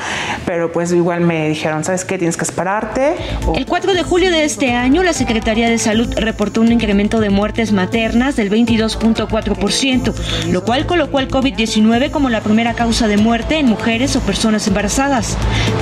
pero 0.46 0.70
pues 0.70 0.92
igual 0.92 1.22
me 1.22 1.48
dijeron, 1.48 1.82
¿sabes 1.84 2.04
qué? 2.04 2.18
Tienes 2.18 2.36
que 2.36 2.44
esperarte. 2.44 3.16
El 3.54 3.66
4 3.66 3.94
de 3.94 4.02
julio 4.02 4.30
de 4.30 4.44
este 4.44 4.72
año, 4.72 5.02
la 5.02 5.12
Secretaría 5.12 5.68
de 5.68 5.78
Salud 5.78 6.08
reportó 6.16 6.60
un 6.60 6.70
incremento 6.72 7.20
de 7.20 7.30
muertes 7.30 7.72
maternas 7.72 8.36
del 8.36 8.50
22.4%, 8.50 10.14
lo 10.50 10.64
cual 10.64 10.86
colocó 10.86 11.18
al 11.18 11.28
COVID-19 11.28 12.10
como 12.10 12.28
la 12.28 12.42
primera 12.42 12.74
causa 12.74 13.08
de 13.08 13.16
muerte 13.16 13.58
en 13.58 13.66
mujeres 13.66 14.14
o 14.16 14.20
personas 14.20 14.66
embarazadas. 14.68 15.36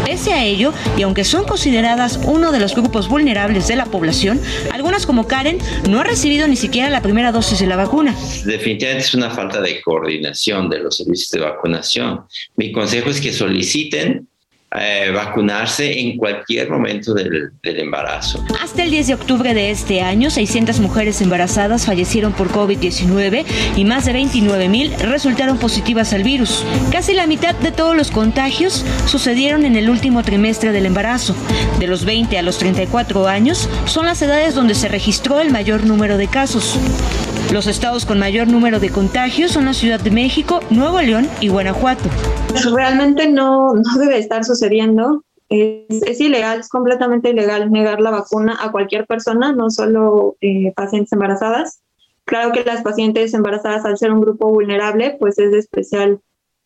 Pese 0.04 0.32
a 0.32 0.44
ello, 0.44 0.72
y 0.96 1.02
aunque 1.02 1.24
son 1.24 1.44
consideradas 1.44 2.20
uno 2.24 2.52
de 2.52 2.60
los 2.60 2.74
grupos 2.74 3.08
vulnerables 3.08 3.68
de 3.68 3.76
la 3.76 3.86
población, 3.86 4.40
algunas 4.72 5.04
como 5.04 5.26
Karen 5.26 5.58
no 5.88 6.00
han 6.00 6.06
recibido 6.06 6.46
ni 6.46 6.56
siquiera 6.56 6.90
la 6.90 7.02
primera 7.02 7.32
dosis 7.32 7.58
de 7.58 7.66
la 7.66 7.76
vacuna. 7.76 8.14
Definitivamente 8.44 9.04
es 9.04 9.14
una 9.14 9.30
falta 9.30 9.60
de 9.60 9.80
coordinación 9.82 10.70
de 10.70 10.78
los 10.78 10.96
servicios 10.96 11.30
de 11.30 11.40
vacunación 11.40 11.87
mi 12.56 12.72
consejo 12.72 13.10
es 13.10 13.20
que 13.20 13.32
soliciten 13.32 14.28
eh, 14.76 15.10
vacunarse 15.14 15.98
en 15.98 16.18
cualquier 16.18 16.68
momento 16.68 17.14
del, 17.14 17.52
del, 17.62 17.80
embarazo. 17.80 18.44
Hasta 18.62 18.82
el 18.82 18.90
10 18.90 19.06
de 19.06 19.14
octubre 19.14 19.54
de 19.54 19.70
este 19.70 20.02
año, 20.02 20.28
600 20.28 20.80
mujeres 20.80 21.22
embarazadas 21.22 21.86
fallecieron 21.86 22.34
por 22.34 22.50
COVID-19 22.50 23.46
y 23.76 23.84
más 23.86 24.04
de 24.04 24.12
29 24.12 24.68
mil 24.68 24.92
resultaron 25.00 25.56
positivas 25.56 26.12
al 26.12 26.22
virus. 26.22 26.66
Casi 26.92 27.14
la 27.14 27.26
mitad 27.26 27.54
de 27.54 27.72
todos 27.72 27.96
los 27.96 28.10
contagios 28.10 28.84
sucedieron 29.06 29.64
en 29.64 29.74
el 29.74 29.88
último 29.88 30.22
trimestre 30.22 30.70
del 30.70 30.84
embarazo. 30.84 31.34
De 31.78 31.86
los 31.86 32.04
20 32.04 32.36
a 32.36 32.42
los 32.42 32.58
34 32.58 33.26
años 33.26 33.70
son 33.86 34.04
las 34.04 34.20
edades 34.20 34.54
donde 34.54 34.74
se 34.74 34.88
registró 34.88 35.40
el 35.40 35.50
mayor 35.50 35.86
número 35.86 36.18
de 36.18 36.28
casos. 36.28 36.78
Los 37.52 37.66
estados 37.66 38.04
con 38.04 38.18
mayor 38.18 38.46
número 38.48 38.78
de 38.78 38.90
contagios 38.90 39.52
son 39.52 39.64
la 39.64 39.72
Ciudad 39.72 39.98
de 39.98 40.10
México, 40.10 40.60
Nuevo 40.68 41.00
León 41.00 41.26
y 41.40 41.48
Guanajuato. 41.48 42.10
Realmente 42.74 43.26
no, 43.28 43.72
no 43.72 43.98
debe 43.98 44.18
estar 44.18 44.44
sucediendo. 44.44 44.57
Es, 45.48 46.20
ilegal, 46.20 46.60
es 46.60 46.68
completamente 46.68 47.30
ilegal 47.30 47.70
negar 47.70 48.00
la 48.00 48.10
vacuna 48.10 48.58
a 48.60 48.70
cualquier 48.70 49.06
persona, 49.06 49.52
no 49.52 49.70
solo 49.70 50.36
eh, 50.40 50.72
pacientes 50.76 51.12
embarazadas. 51.12 51.80
Claro 52.24 52.52
que 52.52 52.64
las 52.64 52.82
pacientes 52.82 53.32
embarazadas, 53.32 53.86
al 53.86 53.96
ser 53.96 54.12
un 54.12 54.20
grupo 54.20 54.50
vulnerable, 54.50 55.16
pues 55.18 55.38
es 55.38 55.50
de 55.50 55.58
especial 55.58 56.20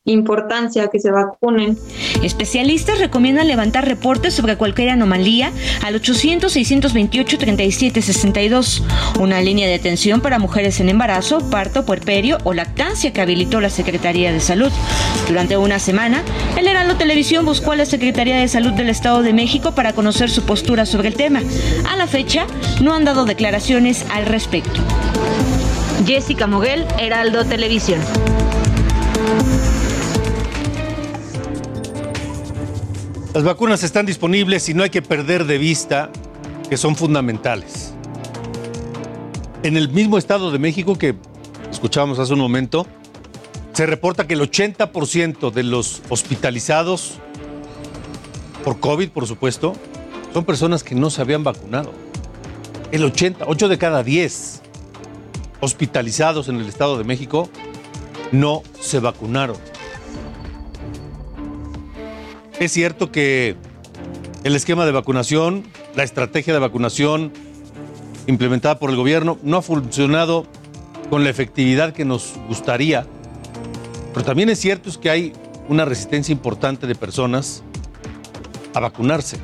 importancia 0.05 0.89
que 0.89 0.99
se 0.99 1.13
vacunen. 1.13 1.79
Especialistas 2.23 2.99
recomiendan 2.99 3.47
levantar 3.47 3.87
reportes 3.87 4.35
sobre 4.35 4.57
cualquier 4.57 4.89
anomalía 4.91 5.53
al 5.85 5.95
800-628-3762, 6.01 8.83
una 9.21 9.41
línea 9.41 9.69
de 9.69 9.75
atención 9.75 10.21
para 10.21 10.41
mujeres 10.41 10.81
en 10.81 10.89
embarazo, 10.89 11.39
parto, 11.51 11.87
puerperio 11.87 12.39
o 12.43 12.53
lactancia 12.53 13.13
que 13.13 13.21
habilitó 13.21 13.61
la 13.61 13.71
Secretaría 13.71 14.33
de 14.33 14.41
Salud. 14.41 14.73
Durante 15.29 15.57
una 15.57 15.79
semana, 15.79 16.25
el 16.59 16.67
Heraldo 16.67 16.97
Televisión 16.97 17.47
buscó 17.47 17.71
a 17.73 17.77
la 17.77 17.87
Secretaría 17.87 18.39
de 18.39 18.49
Salud 18.49 18.73
del 18.73 18.89
Estado 18.89 19.23
de 19.23 19.33
México 19.33 19.71
para 19.73 19.93
conocer 19.93 20.31
su 20.31 20.43
postura 20.43 20.85
sobre 20.85 21.07
el 21.09 21.15
tema. 21.15 21.43
A 21.89 21.95
la 21.97 22.09
fecha, 22.09 22.49
no 22.81 22.93
han 22.93 23.05
dado 23.05 23.25
declaraciones 23.25 24.05
al 24.11 24.27
respecto. 24.27 24.81
Jessica 26.05 26.49
Moguel, 26.49 26.85
Heraldo 26.99 27.45
Televisión. 27.45 28.01
Las 33.35 33.45
vacunas 33.45 33.83
están 33.83 34.05
disponibles 34.05 34.69
y 34.69 34.75
no 34.75 34.83
hay 34.83 34.91
que 34.91 35.01
perder 35.01 35.47
de 35.47 35.57
vista 35.57 36.11
que 36.69 36.77
son 36.77 36.97
fundamentales. 36.97 37.95
En 39.63 39.79
el 39.79 39.89
mismo 39.89 40.19
Estado 40.19 40.51
de 40.51 40.59
México 40.59 40.99
que 40.99 41.15
escuchábamos 41.71 42.19
hace 42.19 42.35
un 42.35 42.41
momento, 42.41 42.87
se 43.73 43.87
reporta 43.87 44.27
que 44.27 44.35
el 44.35 44.43
80% 44.43 45.51
de 45.51 45.63
los 45.63 46.03
hospitalizados 46.11 47.15
por 48.65 48.81
COVID, 48.81 49.09
por 49.09 49.27
supuesto, 49.27 49.73
son 50.35 50.45
personas 50.45 50.85
que 50.85 50.95
no 50.95 51.09
se 51.09 51.23
habían 51.23 51.43
vacunado. 51.43 51.91
El 52.91 53.03
80, 53.03 53.47
8 53.49 53.69
de 53.69 53.79
cada 53.79 54.03
10 54.03 54.61
hospitalizados 55.61 56.49
en 56.49 56.57
el 56.57 56.69
Estado 56.69 56.99
de 56.99 57.05
México 57.05 57.49
no 58.31 58.63
se 58.79 59.01
vacunaron. 59.01 59.72
Es 62.63 62.71
cierto 62.71 63.11
que 63.11 63.57
el 64.45 64.55
esquema 64.55 64.87
de 64.87 64.93
vacunación, 64.93 65.65
la 65.97 66.05
estrategia 66.05 66.53
de 66.53 66.61
vacunación 66.61 67.33
implementada 68.29 68.79
por 68.79 68.91
el 68.91 68.95
gobierno 68.95 69.37
no 69.43 69.57
ha 69.57 69.63
funcionado 69.63 70.47
con 71.11 71.25
la 71.25 71.31
efectividad 71.31 71.93
que 71.93 72.05
nos 72.05 72.35
gustaría, 72.47 73.05
pero 74.15 74.25
también 74.25 74.49
es 74.49 74.61
cierto 74.61 74.93
que 75.01 75.11
hay 75.11 75.33
una 75.69 75.85
resistencia 75.85 76.33
importante 76.33 76.87
de 76.87 76.95
personas 76.95 77.65
a 78.75 78.79
vacunarse. 78.79 79.39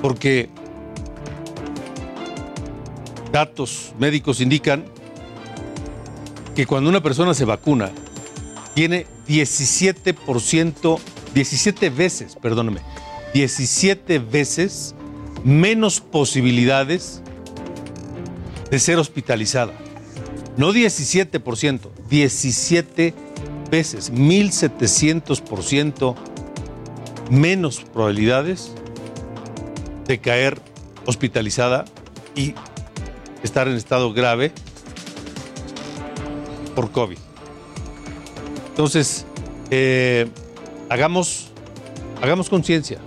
Porque 0.00 0.48
datos 3.30 3.92
médicos 3.98 4.40
indican 4.40 4.86
que 6.56 6.64
cuando 6.64 6.88
una 6.88 7.02
persona 7.02 7.34
se 7.34 7.44
vacuna, 7.44 7.90
tiene 8.74 9.06
17%, 9.28 10.98
17 11.34 11.90
veces, 11.90 12.36
perdóname, 12.40 12.80
17 13.32 14.18
veces 14.18 14.94
menos 15.44 16.00
posibilidades 16.00 17.22
de 18.70 18.78
ser 18.78 18.98
hospitalizada. 18.98 19.72
No 20.56 20.72
17%, 20.72 21.90
17 22.08 23.14
veces, 23.70 24.12
1700% 24.12 26.14
menos 27.30 27.80
probabilidades 27.80 28.72
de 30.06 30.20
caer 30.20 30.60
hospitalizada 31.06 31.84
y 32.34 32.54
estar 33.42 33.68
en 33.68 33.74
estado 33.74 34.12
grave 34.12 34.52
por 36.74 36.90
COVID. 36.90 37.23
Entonces, 38.74 39.24
eh, 39.70 40.26
hagamos, 40.88 41.46
hagamos 42.20 42.48
conciencia, 42.48 42.98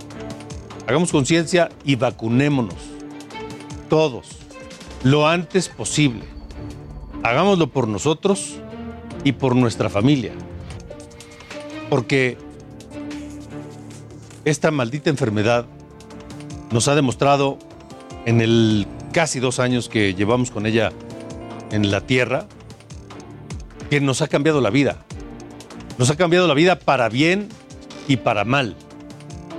hagamos 0.86 1.12
conciencia 1.12 1.68
y 1.84 1.96
vacunémonos, 1.96 2.78
todos, 3.90 4.28
lo 5.04 5.28
antes 5.28 5.68
posible. 5.68 6.24
Hagámoslo 7.22 7.70
por 7.70 7.86
nosotros 7.86 8.54
y 9.24 9.32
por 9.32 9.54
nuestra 9.54 9.90
familia. 9.90 10.32
Porque 11.90 12.38
esta 14.46 14.70
maldita 14.70 15.10
enfermedad 15.10 15.66
nos 16.70 16.88
ha 16.88 16.94
demostrado 16.94 17.58
en 18.24 18.40
el 18.40 18.86
casi 19.12 19.38
dos 19.38 19.58
años 19.58 19.90
que 19.90 20.14
llevamos 20.14 20.50
con 20.50 20.64
ella 20.64 20.92
en 21.72 21.90
la 21.90 22.00
tierra 22.00 22.46
que 23.90 24.00
nos 24.00 24.22
ha 24.22 24.28
cambiado 24.28 24.62
la 24.62 24.70
vida. 24.70 25.04
Nos 25.98 26.10
ha 26.10 26.16
cambiado 26.16 26.46
la 26.46 26.54
vida 26.54 26.78
para 26.78 27.08
bien 27.08 27.48
y 28.06 28.16
para 28.16 28.44
mal. 28.44 28.76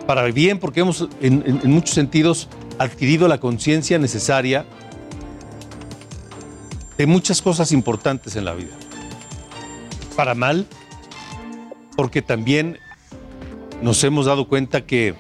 Para 0.08 0.24
bien 0.24 0.58
porque 0.58 0.80
hemos 0.80 1.08
en, 1.22 1.60
muchos 1.66 1.94
sentidos 1.94 2.48
adquirido 2.80 3.28
la 3.28 3.40
conciencia 3.40 4.00
necesaria 4.00 4.66
de 6.98 7.06
muchas 7.06 7.42
cosas 7.42 7.72
importantes 7.72 8.36
en 8.38 8.46
la 8.46 8.54
vida. 8.54 8.74
Para 10.16 10.34
mal 10.34 10.66
porque 11.96 12.22
también 12.22 12.80
nos 13.82 14.04
hemos 14.06 14.26
dado 14.26 14.48
cuenta 14.48 14.86
que 14.86 15.16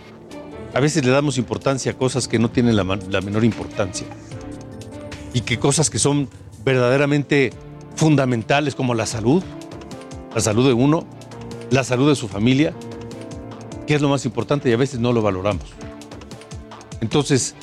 a 0.73 0.79
veces 0.79 1.03
le 1.03 1.11
damos 1.11 1.37
importancia 1.37 1.91
a 1.91 1.95
cosas 1.95 2.27
que 2.27 2.39
no 2.39 2.49
tienen 2.49 2.75
la 2.75 3.21
menor 3.21 3.43
importancia 3.43 4.07
y 5.33 5.41
que 5.41 5.59
cosas 5.59 5.89
que 5.89 5.99
son 5.99 6.29
verdaderamente 6.63 7.51
fundamentales 7.95 8.75
como 8.75 8.93
la 8.93 9.05
salud, 9.05 9.43
la 10.33 10.41
salud 10.41 10.67
de 10.67 10.73
uno, 10.73 11.05
la 11.71 11.83
salud 11.83 12.09
de 12.09 12.15
su 12.15 12.27
familia, 12.27 12.73
que 13.87 13.95
es 13.95 14.01
lo 14.01 14.09
más 14.09 14.25
importante 14.25 14.69
y 14.69 14.73
a 14.73 14.77
veces 14.77 14.99
no 14.99 15.13
lo 15.13 15.21
valoramos. 15.21 15.65
Entonces, 17.01 17.55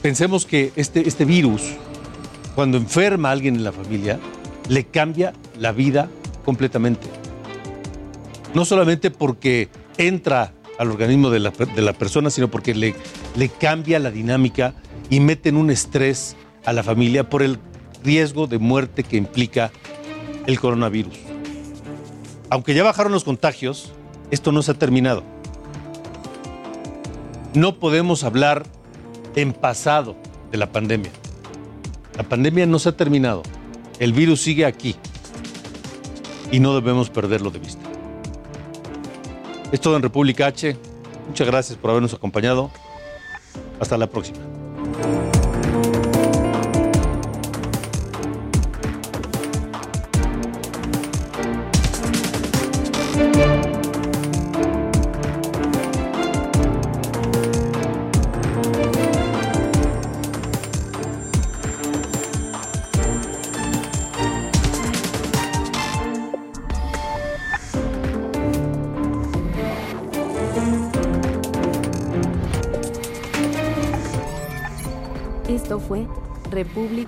pensemos 0.00 0.46
que 0.46 0.72
este, 0.76 1.08
este 1.08 1.24
virus, 1.24 1.62
cuando 2.54 2.76
enferma 2.76 3.30
a 3.30 3.32
alguien 3.32 3.56
en 3.56 3.64
la 3.64 3.72
familia, 3.72 4.20
le 4.68 4.84
cambia 4.84 5.32
la 5.58 5.72
vida 5.72 6.08
completamente. 6.44 7.08
No 8.54 8.64
solamente 8.64 9.10
porque 9.10 9.68
entra 9.96 10.52
al 10.78 10.90
organismo 10.90 11.30
de 11.30 11.40
la, 11.40 11.50
de 11.50 11.82
la 11.82 11.92
persona, 11.92 12.30
sino 12.30 12.50
porque 12.50 12.74
le, 12.74 12.94
le 13.36 13.48
cambia 13.48 13.98
la 13.98 14.10
dinámica 14.10 14.74
y 15.10 15.20
mete 15.20 15.48
en 15.48 15.56
un 15.56 15.70
estrés 15.70 16.36
a 16.64 16.72
la 16.72 16.82
familia 16.82 17.28
por 17.28 17.42
el 17.42 17.58
riesgo 18.04 18.46
de 18.46 18.58
muerte 18.58 19.04
que 19.04 19.16
implica 19.16 19.70
el 20.46 20.60
coronavirus. 20.60 21.31
Aunque 22.52 22.74
ya 22.74 22.84
bajaron 22.84 23.12
los 23.12 23.24
contagios, 23.24 23.92
esto 24.30 24.52
no 24.52 24.60
se 24.60 24.72
ha 24.72 24.74
terminado. 24.74 25.22
No 27.54 27.78
podemos 27.78 28.24
hablar 28.24 28.64
en 29.34 29.54
pasado 29.54 30.16
de 30.50 30.58
la 30.58 30.70
pandemia. 30.70 31.10
La 32.14 32.24
pandemia 32.24 32.66
no 32.66 32.78
se 32.78 32.90
ha 32.90 32.92
terminado. 32.92 33.42
El 33.98 34.12
virus 34.12 34.42
sigue 34.42 34.66
aquí 34.66 34.96
y 36.50 36.60
no 36.60 36.74
debemos 36.74 37.08
perderlo 37.08 37.50
de 37.50 37.58
vista. 37.58 37.88
Es 39.72 39.80
todo 39.80 39.96
en 39.96 40.02
República 40.02 40.44
H. 40.44 40.76
Muchas 41.28 41.46
gracias 41.46 41.78
por 41.78 41.88
habernos 41.88 42.12
acompañado. 42.12 42.70
Hasta 43.80 43.96
la 43.96 44.08
próxima. 44.08 44.40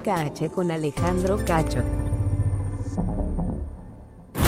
H 0.09 0.51
con 0.51 0.71
Alejandro 0.71 1.39
Cacho. 1.45 1.83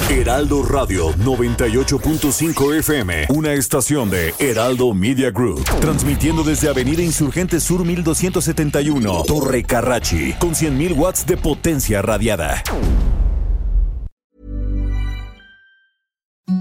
Heraldo 0.09 0.63
Radio 0.63 1.13
98.5 1.15 2.79
FM, 2.79 3.27
una 3.31 3.53
estación 3.55 4.09
de 4.09 4.35
Heraldo 4.39 4.95
Media 4.95 5.31
Group, 5.31 5.65
transmitiendo 5.81 6.45
desde 6.45 6.69
Avenida 6.69 7.03
Insurgente 7.03 7.59
Sur 7.59 7.85
1271, 7.85 9.25
Torre 9.27 9.65
Carrachi, 9.65 10.33
con 10.39 10.51
100.000 10.55 10.97
watts 10.97 11.27
de 11.27 11.37
potencia 11.37 12.03
radiada. 12.03 12.63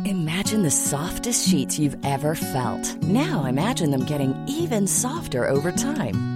Imagine 0.05 0.63
the 0.63 0.71
softest 0.71 1.47
sheets 1.47 1.77
you've 1.77 1.97
ever 2.03 2.35
felt. 2.35 2.97
Now 3.03 3.45
imagine 3.45 3.91
them 3.91 4.05
getting 4.05 4.33
even 4.47 4.87
softer 4.87 5.47
over 5.47 5.71
time. 5.71 6.34